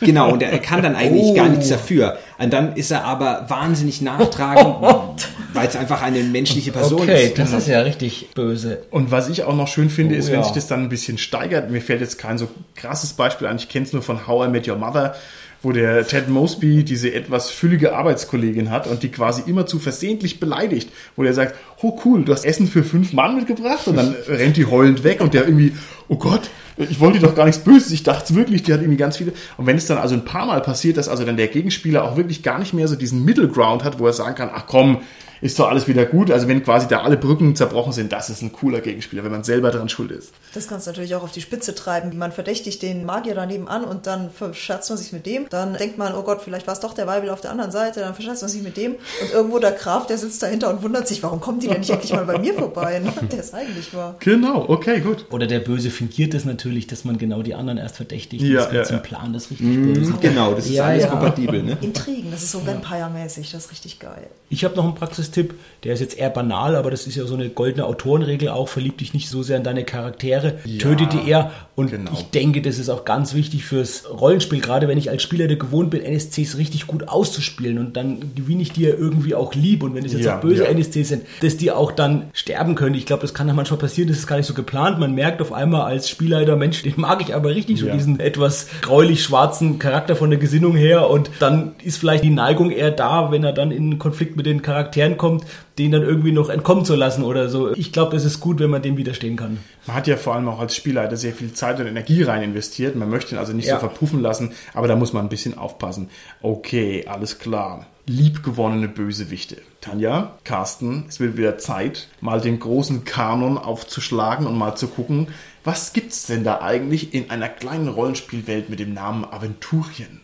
Genau, 0.00 0.32
und 0.32 0.42
er 0.42 0.58
kann 0.58 0.82
dann 0.82 0.96
eigentlich 0.96 1.34
gar 1.34 1.48
nichts 1.48 1.68
dafür. 1.68 2.16
Und 2.42 2.52
dann 2.52 2.74
ist 2.76 2.90
er 2.90 3.04
aber 3.04 3.44
wahnsinnig 3.48 4.00
nachtragend, 4.00 5.28
weil 5.52 5.68
es 5.68 5.76
einfach 5.76 6.00
eine 6.02 6.20
menschliche 6.22 6.72
Person 6.72 7.02
Okay, 7.02 7.26
ist. 7.26 7.38
das 7.38 7.52
ist 7.52 7.68
ja 7.68 7.80
richtig 7.80 8.30
böse. 8.34 8.82
Und 8.90 9.10
was 9.10 9.28
ich 9.28 9.44
auch 9.44 9.54
noch 9.54 9.68
schön 9.68 9.90
finde, 9.90 10.14
Oh, 10.14 10.18
ist, 10.18 10.28
wenn 10.28 10.40
ja. 10.40 10.44
sich 10.44 10.52
das 10.54 10.66
dann 10.66 10.80
ein 10.84 10.88
bisschen 10.88 11.18
steigert. 11.18 11.70
Mir 11.70 11.80
fällt 11.82 12.00
jetzt 12.00 12.18
kein 12.18 12.38
so 12.38 12.48
krasses 12.76 13.12
Beispiel 13.12 13.46
ein. 13.46 13.56
Ich 13.56 13.68
kenne 13.68 13.84
es 13.84 13.92
nur 13.92 14.02
von 14.02 14.26
How 14.26 14.46
I 14.46 14.50
Met 14.50 14.66
Your 14.66 14.76
Mother, 14.76 15.14
wo 15.62 15.72
der 15.72 16.06
Ted 16.06 16.30
Mosby 16.30 16.82
diese 16.84 17.12
etwas 17.12 17.50
füllige 17.50 17.94
Arbeitskollegin 17.94 18.70
hat 18.70 18.86
und 18.86 19.02
die 19.02 19.10
quasi 19.10 19.42
immer 19.46 19.66
zu 19.66 19.78
versehentlich 19.78 20.40
beleidigt, 20.40 20.88
wo 21.16 21.22
der 21.22 21.34
sagt, 21.34 21.54
oh 21.82 21.98
cool, 22.06 22.24
du 22.24 22.32
hast 22.32 22.46
Essen 22.46 22.66
für 22.66 22.82
fünf 22.82 23.12
Mann 23.12 23.36
mitgebracht 23.36 23.86
und 23.86 23.96
dann 23.96 24.14
rennt 24.26 24.56
die 24.56 24.64
heulend 24.64 25.04
weg 25.04 25.20
und 25.20 25.34
der 25.34 25.44
irgendwie, 25.44 25.74
oh 26.10 26.16
Gott, 26.16 26.50
ich 26.76 26.98
wollte 26.98 27.20
dir 27.20 27.26
doch 27.26 27.36
gar 27.36 27.46
nichts 27.46 27.62
Böses, 27.62 27.92
ich 27.92 28.02
dachte 28.02 28.34
wirklich, 28.34 28.64
die 28.64 28.72
hat 28.72 28.80
irgendwie 28.80 28.98
ganz 28.98 29.16
viele. 29.16 29.32
Und 29.56 29.66
wenn 29.66 29.76
es 29.76 29.86
dann 29.86 29.96
also 29.96 30.14
ein 30.14 30.24
paar 30.24 30.44
Mal 30.44 30.60
passiert, 30.60 30.96
dass 30.96 31.08
also 31.08 31.24
dann 31.24 31.36
der 31.36 31.48
Gegenspieler 31.48 32.04
auch 32.04 32.16
wirklich 32.16 32.42
gar 32.42 32.58
nicht 32.58 32.74
mehr 32.74 32.88
so 32.88 32.96
diesen 32.96 33.24
Middle 33.24 33.48
Ground 33.48 33.84
hat, 33.84 34.00
wo 34.00 34.06
er 34.06 34.12
sagen 34.12 34.34
kann, 34.34 34.50
ach 34.52 34.64
komm, 34.66 35.02
ist 35.40 35.58
doch 35.58 35.68
alles 35.68 35.88
wieder 35.88 36.04
gut. 36.04 36.30
Also 36.30 36.48
wenn 36.48 36.62
quasi 36.62 36.86
da 36.88 37.02
alle 37.02 37.16
Brücken 37.16 37.56
zerbrochen 37.56 37.92
sind, 37.92 38.12
das 38.12 38.30
ist 38.30 38.42
ein 38.42 38.52
cooler 38.52 38.80
Gegenspieler, 38.80 39.24
wenn 39.24 39.30
man 39.30 39.44
selber 39.44 39.70
daran 39.70 39.88
schuld 39.88 40.10
ist. 40.10 40.32
Das 40.54 40.68
kannst 40.68 40.86
du 40.86 40.90
natürlich 40.90 41.14
auch 41.14 41.22
auf 41.22 41.32
die 41.32 41.40
Spitze 41.40 41.74
treiben. 41.74 42.16
Man 42.18 42.32
verdächtigt 42.32 42.82
den 42.82 43.04
Magier 43.04 43.34
daneben 43.34 43.68
an 43.68 43.84
und 43.84 44.06
dann 44.06 44.30
verscherzt 44.30 44.90
man 44.90 44.98
sich 44.98 45.12
mit 45.12 45.26
dem. 45.26 45.46
Dann 45.48 45.74
denkt 45.74 45.98
man, 45.98 46.14
oh 46.14 46.22
Gott, 46.22 46.42
vielleicht 46.42 46.66
war 46.66 46.74
es 46.74 46.80
doch 46.80 46.94
der 46.94 47.06
Weibel 47.06 47.30
auf 47.30 47.40
der 47.40 47.50
anderen 47.50 47.70
Seite. 47.70 48.00
Dann 48.00 48.14
verscherzt 48.14 48.42
man 48.42 48.50
sich 48.50 48.62
mit 48.62 48.76
dem. 48.76 48.92
Und 48.92 49.32
irgendwo 49.32 49.58
der 49.58 49.72
Graf, 49.72 50.06
der 50.06 50.18
sitzt 50.18 50.42
dahinter 50.42 50.68
und 50.70 50.82
wundert 50.82 51.08
sich, 51.08 51.22
warum 51.22 51.40
kommen 51.40 51.60
die 51.60 51.68
denn 51.68 51.80
nicht 51.80 51.90
endlich 51.90 52.12
mal 52.12 52.24
bei 52.24 52.38
mir 52.38 52.54
vorbei? 52.54 52.98
Ne? 52.98 53.12
Der 53.32 53.40
ist 53.40 53.54
eigentlich 53.54 53.94
war. 53.94 54.16
Genau, 54.20 54.68
okay, 54.68 55.00
gut. 55.00 55.26
Oder 55.30 55.46
der 55.46 55.60
Böse 55.60 55.90
fingiert 56.00 56.32
es 56.32 56.46
natürlich, 56.46 56.86
dass 56.86 57.04
man 57.04 57.18
genau 57.18 57.42
die 57.42 57.54
anderen 57.54 57.78
erst 57.78 57.96
verdächtigt. 57.96 58.42
Ja, 58.42 58.64
das 58.64 58.66
ja, 58.68 58.72
ganz 58.72 58.90
im 58.90 58.96
ja. 58.96 59.02
Plan 59.02 59.32
des 59.34 59.50
richtig 59.50 59.66
Bösen. 59.66 60.14
Genau, 60.20 60.54
das 60.54 60.64
ist 60.64 60.72
Ja, 60.72 60.84
alles 60.84 61.04
ja. 61.04 61.10
kompatibel. 61.10 61.62
Ne? 61.62 61.76
Intrigen, 61.82 62.30
das 62.30 62.42
ist 62.42 62.52
so 62.52 62.66
Vampire-mäßig, 62.66 63.50
das 63.52 63.66
ist 63.66 63.70
richtig 63.70 63.98
geil. 63.98 64.28
Ich 64.48 64.64
habe 64.64 64.74
noch 64.76 64.84
einen 64.84 64.94
Praxistipp, 64.94 65.54
der 65.84 65.92
ist 65.92 66.00
jetzt 66.00 66.18
eher 66.18 66.30
banal, 66.30 66.74
aber 66.74 66.90
das 66.90 67.06
ist 67.06 67.16
ja 67.16 67.26
so 67.26 67.34
eine 67.34 67.50
goldene 67.50 67.84
Autorenregel 67.84 68.48
auch. 68.48 68.68
Verlieb 68.68 68.96
dich 68.96 69.12
nicht 69.12 69.28
so 69.28 69.42
sehr 69.42 69.58
in 69.58 69.62
deine 69.62 69.84
Charaktere, 69.84 70.58
töte 70.78 71.06
die 71.06 71.28
eher. 71.28 71.52
Und 71.76 71.90
genau. 71.90 72.10
ich 72.12 72.30
denke, 72.30 72.62
das 72.62 72.78
ist 72.78 72.88
auch 72.88 73.04
ganz 73.04 73.34
wichtig 73.34 73.64
fürs 73.64 74.04
Rollenspiel, 74.10 74.60
gerade 74.60 74.88
wenn 74.88 74.98
ich 74.98 75.10
als 75.10 75.22
Spieler 75.22 75.48
der 75.48 75.56
gewohnt 75.56 75.90
bin, 75.90 76.02
NSCs 76.02 76.56
richtig 76.56 76.86
gut 76.86 77.08
auszuspielen 77.08 77.78
und 77.78 77.96
dann 77.96 78.34
gewinne 78.34 78.62
ich 78.62 78.72
die 78.72 78.82
ja 78.82 78.90
irgendwie 78.90 79.34
auch 79.34 79.54
lieb. 79.54 79.82
Und 79.82 79.94
wenn 79.94 80.04
es 80.04 80.12
jetzt 80.12 80.24
Ja, 80.24 80.38
auch 80.38 80.40
böse 80.40 80.64
ja. 80.64 80.70
NSCs 80.70 81.08
sind, 81.08 81.26
dass 81.42 81.56
die 81.56 81.70
auch 81.70 81.92
dann 81.92 82.30
sterben 82.32 82.74
können. 82.74 82.94
Ich 82.96 83.06
glaube, 83.06 83.22
das 83.22 83.34
kann 83.34 83.46
ja 83.48 83.54
manchmal 83.54 83.78
passieren, 83.78 84.08
das 84.08 84.18
ist 84.18 84.26
gar 84.26 84.36
nicht 84.36 84.46
so 84.46 84.54
geplant. 84.54 84.98
Man 84.98 85.14
merkt 85.14 85.40
auf 85.40 85.52
einmal 85.52 85.82
als 85.90 86.08
Spielleiter, 86.08 86.56
Mensch, 86.56 86.82
den 86.82 86.94
mag 86.96 87.20
ich 87.20 87.34
aber 87.34 87.50
richtig, 87.50 87.78
so 87.80 87.86
Ja. 87.86 87.92
diesen 87.94 88.18
etwas 88.20 88.68
gräulich-schwarzen 88.82 89.78
Charakter 89.78 90.16
von 90.16 90.30
der 90.30 90.38
Gesinnung 90.38 90.74
her. 90.76 91.10
Und 91.10 91.30
dann 91.40 91.72
ist 91.84 91.98
vielleicht 91.98 92.24
die 92.24 92.30
Neigung 92.30 92.70
eher 92.70 92.90
da, 92.90 93.30
wenn 93.30 93.44
er 93.44 93.52
dann 93.52 93.70
in 93.70 93.84
einen 93.84 93.98
Konflikt 93.98 94.36
mit 94.36 94.46
den 94.46 94.62
Charakteren 94.62 95.16
kommt, 95.16 95.44
den 95.78 95.92
dann 95.92 96.02
irgendwie 96.02 96.32
noch 96.32 96.48
entkommen 96.50 96.84
zu 96.84 96.94
lassen 96.94 97.24
oder 97.24 97.48
so. 97.48 97.72
Ich 97.74 97.92
glaube, 97.92 98.16
es 98.16 98.24
ist 98.24 98.40
gut, 98.40 98.58
wenn 98.60 98.70
man 98.70 98.82
dem 98.82 98.96
widerstehen 98.96 99.36
kann. 99.36 99.58
Man 99.86 99.96
hat 99.96 100.06
ja 100.06 100.16
vor 100.16 100.34
allem 100.34 100.48
auch 100.48 100.60
als 100.60 100.76
Spielleiter 100.76 101.16
sehr 101.16 101.32
viel 101.32 101.52
Zeit 101.52 101.80
und 101.80 101.86
Energie 101.86 102.22
rein 102.22 102.42
investiert. 102.42 102.96
Man 102.96 103.08
möchte 103.10 103.34
ihn 103.34 103.38
also 103.38 103.52
nicht 103.52 103.66
Ja. 103.66 103.74
so 103.74 103.80
verpuffen 103.80 104.20
lassen, 104.20 104.52
aber 104.74 104.88
da 104.88 104.96
muss 104.96 105.12
man 105.12 105.24
ein 105.24 105.28
bisschen 105.30 105.56
aufpassen. 105.56 106.08
Okay, 106.42 107.06
alles 107.08 107.38
klar. 107.38 107.86
Liebgewonnene 108.06 108.88
Bösewichte. 108.88 109.56
Tanja, 109.80 110.32
Carsten, 110.44 111.04
es 111.08 111.20
wird 111.20 111.36
wieder 111.38 111.56
Zeit, 111.58 112.08
mal 112.20 112.40
den 112.40 112.58
großen 112.58 113.04
Kanon 113.04 113.56
aufzuschlagen 113.56 114.46
und 114.46 114.58
mal 114.58 114.74
zu 114.74 114.88
gucken, 114.88 115.28
was 115.64 115.92
gibt's 115.92 116.26
denn 116.26 116.44
da 116.44 116.60
eigentlich 116.60 117.14
in 117.14 117.30
einer 117.30 117.48
kleinen 117.48 117.88
Rollenspielwelt 117.88 118.70
mit 118.70 118.78
dem 118.78 118.94
Namen 118.94 119.24
Aventurien? 119.24 120.20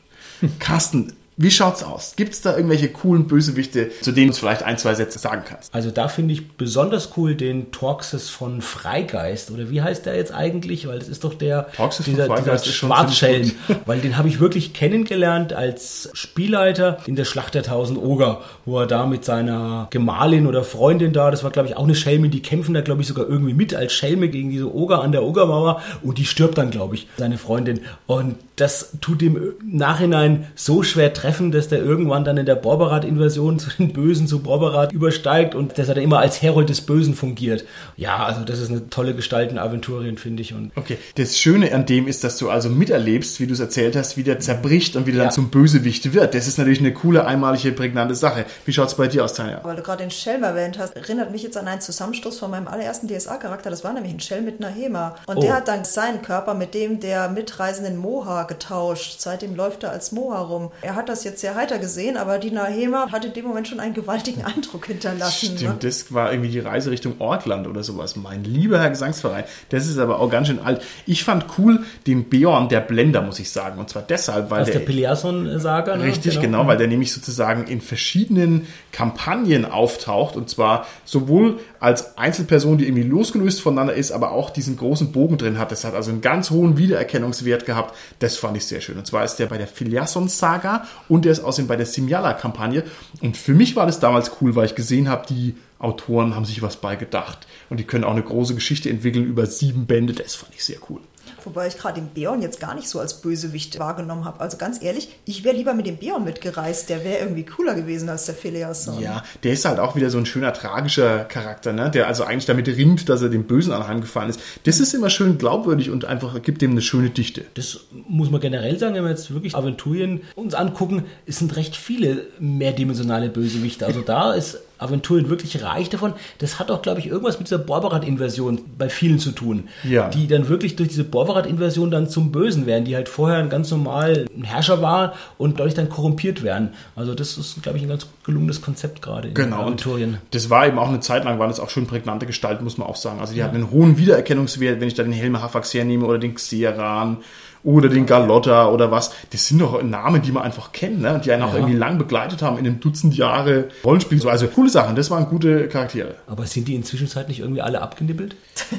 Carsten, 0.58 1.14
wie 1.38 1.50
schaut's 1.50 1.82
aus? 1.82 2.14
Gibt's 2.16 2.40
da 2.40 2.56
irgendwelche 2.56 2.88
coolen 2.88 3.26
Bösewichte, 3.26 3.90
zu 4.00 4.12
denen 4.12 4.28
du 4.28 4.30
uns 4.30 4.38
vielleicht 4.38 4.62
ein, 4.62 4.78
zwei 4.78 4.94
Sätze 4.94 5.18
sagen 5.18 5.42
kannst? 5.46 5.74
Also 5.74 5.90
da 5.90 6.08
finde 6.08 6.32
ich 6.32 6.52
besonders 6.52 7.10
cool 7.18 7.34
den 7.34 7.72
Torxes 7.72 8.30
von 8.30 8.62
Freigeist. 8.62 9.50
Oder 9.50 9.68
wie 9.68 9.82
heißt 9.82 10.06
der 10.06 10.16
jetzt 10.16 10.32
eigentlich? 10.32 10.88
Weil 10.88 10.98
das 10.98 11.08
ist 11.08 11.24
doch 11.24 11.34
der 11.34 11.70
Torxes 11.72 12.06
von 12.06 12.14
dieser, 12.14 12.26
Freigeist 12.26 12.64
dieser 12.64 12.96
ziemlich 13.18 13.54
Weil 13.86 14.00
den 14.00 14.16
habe 14.16 14.28
ich 14.28 14.40
wirklich 14.40 14.72
kennengelernt 14.72 15.52
als 15.52 16.08
Spielleiter 16.14 16.98
in 17.06 17.16
der 17.16 17.26
Schlacht 17.26 17.54
der 17.54 17.62
Tausend 17.62 17.98
Oger, 17.98 18.40
wo 18.64 18.80
er 18.80 18.86
da 18.86 19.04
mit 19.04 19.26
seiner 19.26 19.88
Gemahlin 19.90 20.46
oder 20.46 20.64
Freundin 20.64 21.12
da, 21.12 21.30
das 21.30 21.44
war 21.44 21.50
glaube 21.50 21.68
ich 21.68 21.76
auch 21.76 21.84
eine 21.84 21.94
Schelmin, 21.94 22.30
die 22.30 22.40
kämpfen 22.40 22.72
da 22.72 22.80
glaube 22.80 23.02
ich 23.02 23.08
sogar 23.08 23.28
irgendwie 23.28 23.52
mit 23.52 23.74
als 23.74 23.92
Schelme 23.92 24.30
gegen 24.30 24.48
diese 24.48 24.74
Oger 24.74 25.02
an 25.02 25.12
der 25.12 25.22
Ogermauer 25.22 25.82
und 26.02 26.16
die 26.16 26.24
stirbt 26.24 26.56
dann 26.56 26.70
glaube 26.70 26.94
ich, 26.94 27.08
seine 27.18 27.36
Freundin. 27.36 27.80
Und 28.06 28.36
das 28.56 28.92
tut 29.02 29.20
ihm 29.20 29.36
im 29.36 29.76
Nachhinein 29.76 30.46
so 30.54 30.82
schwer 30.82 31.12
treffen, 31.12 31.25
dass 31.52 31.68
der 31.68 31.78
irgendwann 31.80 32.24
dann 32.24 32.36
in 32.36 32.46
der 32.46 32.54
Borberat-Invasion 32.54 33.58
zu 33.58 33.70
den 33.78 33.92
Bösen 33.92 34.26
zu 34.26 34.40
Borberat 34.42 34.92
übersteigt 34.92 35.54
und 35.54 35.76
dass 35.78 35.88
er 35.88 35.94
dann 35.94 36.04
immer 36.04 36.18
als 36.20 36.40
Herold 36.42 36.68
des 36.68 36.80
Bösen 36.80 37.14
fungiert. 37.14 37.64
Ja, 37.96 38.24
also 38.24 38.42
das 38.44 38.58
ist 38.60 38.70
eine 38.70 38.88
tolle 38.90 39.14
Gestalt 39.14 39.50
in 39.50 39.58
Aventurien, 39.58 40.18
finde 40.18 40.42
ich. 40.42 40.54
Und 40.54 40.72
Okay, 40.76 40.98
das 41.16 41.38
Schöne 41.38 41.72
an 41.74 41.86
dem 41.86 42.06
ist, 42.08 42.24
dass 42.24 42.38
du 42.38 42.50
also 42.50 42.68
miterlebst, 42.68 43.40
wie 43.40 43.46
du 43.46 43.52
es 43.54 43.60
erzählt 43.60 43.96
hast, 43.96 44.16
wie 44.16 44.22
der 44.22 44.38
zerbricht 44.40 44.96
und 44.96 45.06
wie 45.06 45.10
der 45.12 45.18
Ja. 45.18 45.24
dann 45.24 45.32
zum 45.32 45.50
Bösewicht 45.50 46.12
wird. 46.14 46.34
Das 46.34 46.46
ist 46.46 46.58
natürlich 46.58 46.80
eine 46.80 46.92
coole, 46.92 47.24
einmalige, 47.26 47.72
prägnante 47.72 48.14
Sache. 48.14 48.44
Wie 48.64 48.72
schaut's 48.72 48.94
bei 48.96 49.08
dir 49.08 49.24
aus, 49.24 49.34
Tanja? 49.34 49.60
Weil 49.62 49.76
du 49.76 49.82
gerade 49.82 50.02
den 50.04 50.10
Schelm 50.10 50.42
erwähnt 50.42 50.78
hast, 50.78 50.94
erinnert 50.96 51.32
mich 51.32 51.42
jetzt 51.42 51.56
an 51.56 51.66
einen 51.66 51.80
Zusammenstoß 51.80 52.38
von 52.38 52.50
meinem 52.50 52.68
allerersten 52.68 53.08
DSA-Charakter. 53.08 53.70
Das 53.70 53.82
war 53.84 53.92
nämlich 53.92 54.12
ein 54.12 54.20
Schelm 54.20 54.44
mit 54.44 54.62
einer 54.62 54.72
Hema. 54.72 55.16
Und 55.26 55.38
Oh. 55.38 55.40
der 55.40 55.54
hat 55.56 55.68
dann 55.68 55.84
seinen 55.84 56.22
Körper 56.22 56.54
mit 56.54 56.74
dem 56.74 57.00
der 57.00 57.28
mitreisenden 57.28 57.96
Moha 57.96 58.44
getauscht. 58.44 59.16
Seitdem 59.20 59.54
läuft 59.56 59.82
er 59.82 59.90
als 59.90 60.12
Moha 60.12 60.40
rum. 60.40 60.70
Er 60.82 60.94
hat 60.94 61.08
das 61.08 61.15
jetzt 61.24 61.40
sehr 61.40 61.54
heiter 61.54 61.78
gesehen, 61.78 62.16
aber 62.16 62.38
die 62.38 62.50
Nahema 62.50 63.10
hat 63.10 63.24
in 63.24 63.32
dem 63.32 63.46
Moment 63.46 63.68
schon 63.68 63.80
einen 63.80 63.94
gewaltigen 63.94 64.44
Eindruck 64.44 64.86
hinterlassen. 64.86 65.52
ne? 65.52 65.58
Stimmt, 65.58 65.84
das 65.84 66.12
war 66.12 66.32
irgendwie 66.32 66.50
die 66.50 66.60
Reise 66.60 66.90
Richtung 66.90 67.14
Orkland 67.18 67.66
oder 67.66 67.82
sowas. 67.82 68.16
Mein 68.16 68.44
lieber 68.44 68.80
Herr 68.80 68.90
Gesangsverein, 68.90 69.44
das 69.70 69.86
ist 69.86 69.98
aber 69.98 70.20
auch 70.20 70.30
ganz 70.30 70.48
schön 70.48 70.60
alt. 70.60 70.82
Ich 71.06 71.24
fand 71.24 71.46
cool 71.58 71.84
den 72.06 72.28
Beorn 72.28 72.68
der 72.68 72.80
Blender, 72.80 73.22
muss 73.22 73.38
ich 73.38 73.50
sagen. 73.50 73.78
Und 73.78 73.90
zwar 73.90 74.02
deshalb, 74.02 74.50
weil 74.50 74.62
aus 74.62 74.70
der 74.70 74.80
der 74.80 74.86
Peliason-Saga. 74.86 75.96
Ne? 75.96 76.04
Richtig, 76.04 76.40
genau. 76.40 76.66
weil 76.66 76.76
der 76.76 76.88
nämlich 76.88 77.12
sozusagen 77.12 77.66
in 77.66 77.80
verschiedenen 77.80 78.66
Kampagnen 78.92 79.64
auftaucht 79.64 80.36
und 80.36 80.48
zwar 80.48 80.86
sowohl 81.04 81.58
als 81.86 82.18
Einzelperson, 82.18 82.78
die 82.78 82.88
irgendwie 82.88 83.04
losgelöst 83.04 83.60
voneinander 83.60 83.94
ist, 83.94 84.10
aber 84.10 84.32
auch 84.32 84.50
diesen 84.50 84.76
großen 84.76 85.12
Bogen 85.12 85.38
drin 85.38 85.56
hat. 85.56 85.70
Das 85.70 85.84
hat 85.84 85.94
also 85.94 86.10
einen 86.10 86.20
ganz 86.20 86.50
hohen 86.50 86.78
Wiedererkennungswert 86.78 87.64
gehabt. 87.64 87.96
Das 88.18 88.36
fand 88.36 88.56
ich 88.56 88.64
sehr 88.64 88.80
schön. 88.80 88.98
Und 88.98 89.06
zwar 89.06 89.22
ist 89.22 89.36
der 89.36 89.46
bei 89.46 89.56
der 89.56 89.68
Filiasson-Saga 89.68 90.84
und 91.08 91.24
der 91.24 91.30
ist 91.30 91.44
außerdem 91.44 91.68
bei 91.68 91.76
der 91.76 91.86
Simyala-Kampagne. 91.86 92.82
Und 93.20 93.36
für 93.36 93.54
mich 93.54 93.76
war 93.76 93.86
das 93.86 94.00
damals 94.00 94.32
cool, 94.40 94.56
weil 94.56 94.66
ich 94.66 94.74
gesehen 94.74 95.08
habe, 95.08 95.28
die 95.28 95.54
Autoren 95.78 96.34
haben 96.34 96.44
sich 96.44 96.60
was 96.60 96.76
bei 96.78 96.96
gedacht. 96.96 97.46
Und 97.70 97.78
die 97.78 97.84
können 97.84 98.02
auch 98.02 98.10
eine 98.10 98.22
große 98.22 98.56
Geschichte 98.56 98.90
entwickeln 98.90 99.24
über 99.24 99.46
sieben 99.46 99.86
Bände. 99.86 100.12
Das 100.12 100.34
fand 100.34 100.56
ich 100.56 100.64
sehr 100.64 100.78
cool. 100.90 100.98
Wobei 101.46 101.68
ich 101.68 101.78
gerade 101.78 102.00
den 102.00 102.08
Beorn 102.08 102.42
jetzt 102.42 102.58
gar 102.58 102.74
nicht 102.74 102.88
so 102.88 102.98
als 102.98 103.20
Bösewicht 103.20 103.78
wahrgenommen 103.78 104.24
habe. 104.24 104.40
Also 104.40 104.56
ganz 104.56 104.82
ehrlich, 104.82 105.08
ich 105.24 105.44
wäre 105.44 105.54
lieber 105.54 105.74
mit 105.74 105.86
dem 105.86 105.96
Beorn 105.96 106.24
mitgereist. 106.24 106.90
Der 106.90 107.04
wäre 107.04 107.20
irgendwie 107.20 107.44
cooler 107.44 107.74
gewesen 107.74 108.08
als 108.08 108.26
der 108.26 108.34
Phileason. 108.34 109.00
Ja, 109.00 109.22
der 109.44 109.52
ist 109.52 109.64
halt 109.64 109.78
auch 109.78 109.94
wieder 109.94 110.10
so 110.10 110.18
ein 110.18 110.26
schöner 110.26 110.52
tragischer 110.52 111.24
Charakter, 111.24 111.72
ne? 111.72 111.90
der 111.90 112.08
also 112.08 112.24
eigentlich 112.24 112.46
damit 112.46 112.66
ringt, 112.66 113.08
dass 113.08 113.22
er 113.22 113.28
dem 113.28 113.44
Bösen 113.44 113.72
anheimgefallen 113.72 114.30
ist. 114.30 114.40
Das 114.64 114.80
ist 114.80 114.92
immer 114.92 115.08
schön 115.08 115.38
glaubwürdig 115.38 115.90
und 115.90 116.04
einfach 116.04 116.42
gibt 116.42 116.62
dem 116.62 116.72
eine 116.72 116.82
schöne 116.82 117.10
Dichte. 117.10 117.44
Das 117.54 117.80
muss 118.08 118.30
man 118.30 118.40
generell 118.40 118.78
sagen, 118.78 118.96
wenn 118.96 119.04
wir 119.04 119.10
jetzt 119.10 119.32
wirklich 119.32 119.54
Aventurien 119.54 120.22
uns 120.34 120.54
angucken, 120.54 121.04
es 121.26 121.38
sind 121.38 121.54
recht 121.54 121.76
viele 121.76 122.26
mehrdimensionale 122.40 123.28
Bösewichte. 123.28 123.86
Also 123.86 124.00
da 124.00 124.32
ist 124.32 124.58
Aventurien 124.78 125.28
wirklich 125.28 125.62
reich 125.62 125.88
davon. 125.88 126.12
Das 126.38 126.58
hat 126.58 126.70
auch, 126.70 126.82
glaube 126.82 127.00
ich, 127.00 127.06
irgendwas 127.06 127.38
mit 127.38 127.48
dieser 127.48 127.58
Borberat-Invasion 127.58 128.60
bei 128.78 128.88
vielen 128.88 129.18
zu 129.18 129.30
tun. 129.32 129.68
Ja. 129.84 130.08
Die 130.10 130.26
dann 130.26 130.48
wirklich 130.48 130.76
durch 130.76 130.88
diese 130.90 131.04
Borberat-Invasion 131.04 131.90
dann 131.90 132.08
zum 132.08 132.32
Bösen 132.32 132.66
werden, 132.66 132.84
die 132.84 132.94
halt 132.94 133.08
vorher 133.08 133.38
ein 133.38 133.48
ganz 133.48 133.70
normal 133.70 134.26
ein 134.36 134.44
Herrscher 134.44 134.82
war 134.82 135.14
und 135.38 135.58
dadurch 135.58 135.74
dann 135.74 135.88
korrumpiert 135.88 136.42
werden. 136.42 136.70
Also 136.94 137.14
das 137.14 137.38
ist, 137.38 137.62
glaube 137.62 137.78
ich, 137.78 137.84
ein 137.84 137.88
ganz 137.88 138.06
gelungenes 138.24 138.60
Konzept 138.62 139.02
gerade 139.02 139.28
in 139.28 139.34
Genau. 139.34 139.62
Aventurien. 139.62 140.18
das 140.30 140.50
war 140.50 140.66
eben 140.66 140.78
auch 140.78 140.88
eine 140.88 141.00
Zeit 141.00 141.24
lang, 141.24 141.38
war 141.38 141.48
das 141.48 141.60
auch 141.60 141.70
schon 141.70 141.86
prägnante 141.86 142.26
Gestalt, 142.26 142.60
muss 142.62 142.78
man 142.78 142.86
auch 142.86 142.96
sagen. 142.96 143.20
Also 143.20 143.34
die 143.34 143.42
hatten 143.42 143.54
einen 143.56 143.70
hohen 143.70 143.96
Wiedererkennungswert, 143.98 144.80
wenn 144.80 144.88
ich 144.88 144.94
da 144.94 145.02
den 145.02 145.12
Helme 145.12 145.42
Hafax 145.42 145.72
hernehme 145.74 146.04
oder 146.06 146.18
den 146.18 146.34
Xeran 146.34 147.18
oder 147.66 147.90
den 147.90 148.06
Galotta 148.06 148.68
oder 148.70 148.90
was. 148.90 149.10
Das 149.32 149.46
sind 149.46 149.58
doch 149.60 149.82
Namen, 149.82 150.22
die 150.22 150.32
man 150.32 150.44
einfach 150.44 150.72
kennt, 150.72 151.02
ne? 151.02 151.20
Die 151.22 151.30
einen 151.32 151.42
auch 151.42 151.50
Ja. 151.52 151.56
irgendwie 151.56 151.76
lang 151.76 151.98
begleitet 151.98 152.40
haben 152.40 152.56
in 152.56 152.64
einem 152.66 152.80
Dutzend 152.80 153.14
Jahre 153.16 153.68
Rollenspiel. 153.84 154.18
So, 154.20 154.30
Also 154.30 154.46
coole 154.46 154.70
Sachen, 154.70 154.96
das 154.96 155.10
waren 155.10 155.26
gute 155.26 155.68
Charaktere. 155.68 156.14
Aber 156.26 156.46
sind 156.46 156.68
die 156.68 156.74
inzwischen 156.76 157.08
nicht 157.28 157.40
irgendwie 157.40 157.60
alle 157.60 157.82
abgenibbelt? 157.82 158.36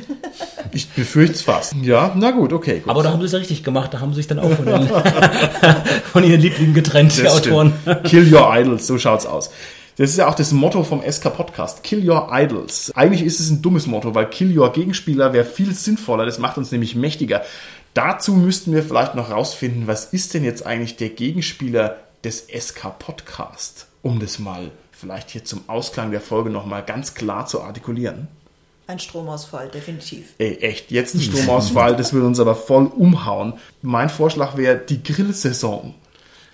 Ich 0.74 0.90
befürchte 0.90 1.34
es 1.34 1.42
fast. 1.42 1.76
Ja, 1.82 2.12
na 2.16 2.32
gut, 2.32 2.52
okay. 2.54 2.80
Gut. 2.80 2.90
Aber 2.92 3.02
da 3.02 3.12
haben 3.12 3.20
sie 3.22 3.26
es 3.26 3.32
ja 3.32 3.40
richtig 3.40 3.64
gemacht. 3.64 3.94
Da 3.94 4.00
haben 4.02 4.12
sie 4.12 4.18
sich 4.18 4.28
dann 4.28 4.38
auch 4.38 4.52
von, 4.52 4.66
den, 4.66 4.88
von 6.12 6.24
ihren 6.24 6.42
Lieblingen 6.42 6.74
getrennt, 6.74 7.18
die 7.18 7.24
Das 7.24 7.38
Autoren. 7.38 7.74
stimmt. 7.82 8.04
Kill 8.04 8.34
your 8.34 8.54
idols, 8.54 8.86
so 8.86 8.98
schaut's 8.98 9.26
aus. 9.26 9.50
Das 9.96 10.12
ist 10.12 10.18
ja 10.18 10.28
auch 10.28 10.36
das 10.36 10.52
Motto 10.52 10.84
vom 10.84 11.02
SK 11.10 11.34
Podcast. 11.36 11.82
Kill 11.84 12.08
your 12.08 12.28
idols. 12.32 12.92
Eigentlich 12.96 13.24
ist 13.24 13.40
es 13.40 13.50
ein 13.50 13.64
dummes 13.64 13.88
Motto, 13.88 14.14
weil 14.14 14.28
kill 14.30 14.56
your 14.56 14.72
Gegenspieler 14.72 15.34
wäre 15.34 15.46
viel 15.46 15.74
sinnvoller. 15.74 16.26
Das 16.26 16.38
macht 16.38 16.58
uns 16.60 16.72
nämlich 16.72 16.96
mächtiger. 16.96 17.42
Dazu 17.98 18.34
müssten 18.34 18.76
wir 18.76 18.84
vielleicht 18.84 19.16
noch 19.16 19.32
rausfinden, 19.32 19.88
was 19.88 20.06
ist 20.06 20.36
denn 20.36 20.44
jetzt 20.44 20.64
eigentlich 20.64 20.98
der 20.98 21.10
Gegenspieler 21.10 21.98
des 22.24 22.46
SK 22.48 23.00
Podcast? 23.00 23.88
Um 24.04 24.20
das 24.20 24.38
mal 24.38 24.70
vielleicht 24.92 25.32
hier 25.32 25.44
zum 25.44 25.68
Ausklang 25.68 26.12
der 26.12 26.22
Folge 26.22 26.52
nochmal 26.52 26.86
ganz 26.86 27.16
klar 27.16 27.48
zu 27.48 27.60
artikulieren. 27.64 28.28
Ein 28.86 29.00
Stromausfall, 29.00 29.70
definitiv. 29.70 30.36
Ey, 30.38 30.58
echt, 30.58 30.92
jetzt 30.92 31.16
ein 31.16 31.22
Stromausfall, 31.22 31.96
das 31.96 32.14
würde 32.14 32.28
uns 32.28 32.40
aber 32.40 32.54
voll 32.54 32.86
umhauen. 32.86 33.54
Mein 33.82 34.10
Vorschlag 34.10 34.58
wäre 34.58 34.78
die 34.78 35.02
Grillsaison 35.02 35.96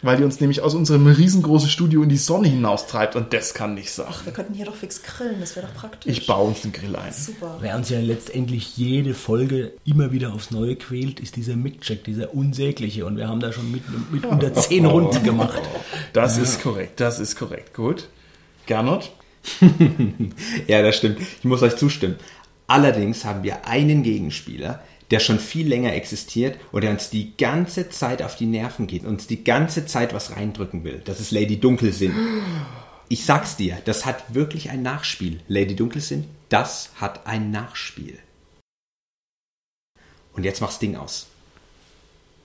weil 0.03 0.17
die 0.17 0.23
uns 0.23 0.39
nämlich 0.39 0.61
aus 0.61 0.75
unserem 0.75 1.07
riesengroßen 1.07 1.69
Studio 1.69 2.03
in 2.03 2.09
die 2.09 2.17
Sonne 2.17 2.49
hinaustreibt 2.49 3.15
und 3.15 3.33
das 3.33 3.53
kann 3.53 3.73
nicht 3.73 3.91
sein. 3.91 4.05
Ach, 4.09 4.25
wir 4.25 4.33
könnten 4.33 4.53
hier 4.53 4.65
doch 4.65 4.75
fix 4.75 5.01
grillen, 5.01 5.39
das 5.39 5.55
wäre 5.55 5.65
doch 5.65 5.73
praktisch. 5.73 6.11
Ich 6.11 6.27
baue 6.27 6.49
uns 6.49 6.63
einen 6.63 6.73
Grill 6.73 6.95
ein. 6.95 7.11
Super. 7.11 7.57
Wer 7.61 7.75
uns 7.75 7.89
ja 7.89 7.99
letztendlich 7.99 8.77
jede 8.77 9.13
Folge 9.13 9.71
immer 9.85 10.11
wieder 10.11 10.33
aufs 10.33 10.51
Neue 10.51 10.75
quält, 10.75 11.19
ist 11.19 11.35
dieser 11.37 11.55
Mickcheck, 11.55 12.03
dieser 12.03 12.33
unsägliche 12.33 13.05
und 13.05 13.17
wir 13.17 13.27
haben 13.27 13.39
da 13.39 13.51
schon 13.51 13.71
mit, 13.71 13.83
mit 14.11 14.25
unter 14.25 14.53
zehn 14.53 14.85
Runden 14.85 15.23
gemacht. 15.23 15.61
Das 16.11 16.37
ja. 16.37 16.43
ist 16.43 16.61
korrekt, 16.61 16.99
das 16.99 17.19
ist 17.19 17.35
korrekt. 17.35 17.73
Gut. 17.73 18.09
Gernot? 18.65 19.11
ja, 20.67 20.81
das 20.81 20.97
stimmt. 20.97 21.19
Ich 21.19 21.43
muss 21.43 21.61
euch 21.61 21.75
zustimmen. 21.75 22.15
Allerdings 22.67 23.25
haben 23.25 23.43
wir 23.43 23.67
einen 23.67 24.03
Gegenspieler, 24.03 24.81
der 25.11 25.19
schon 25.19 25.39
viel 25.39 25.67
länger 25.67 25.93
existiert 25.93 26.59
und 26.71 26.83
der 26.83 26.91
uns 26.91 27.09
die 27.09 27.35
ganze 27.37 27.89
Zeit 27.89 28.21
auf 28.21 28.35
die 28.35 28.45
Nerven 28.45 28.87
geht 28.87 29.03
und 29.03 29.09
uns 29.09 29.27
die 29.27 29.43
ganze 29.43 29.85
Zeit 29.85 30.13
was 30.13 30.35
reindrücken 30.35 30.83
will. 30.83 31.01
Das 31.05 31.19
ist 31.19 31.31
Lady 31.31 31.59
Dunkelsinn. 31.59 32.13
Ich 33.09 33.25
sag's 33.25 33.57
dir, 33.57 33.77
das 33.85 34.05
hat 34.05 34.33
wirklich 34.33 34.69
ein 34.69 34.81
Nachspiel. 34.81 35.41
Lady 35.47 35.75
Dunkelsinn, 35.75 36.25
das 36.49 36.91
hat 36.95 37.27
ein 37.27 37.51
Nachspiel. 37.51 38.17
Und 40.33 40.43
jetzt 40.43 40.61
mach's 40.61 40.79
Ding 40.79 40.95
aus. 40.95 41.27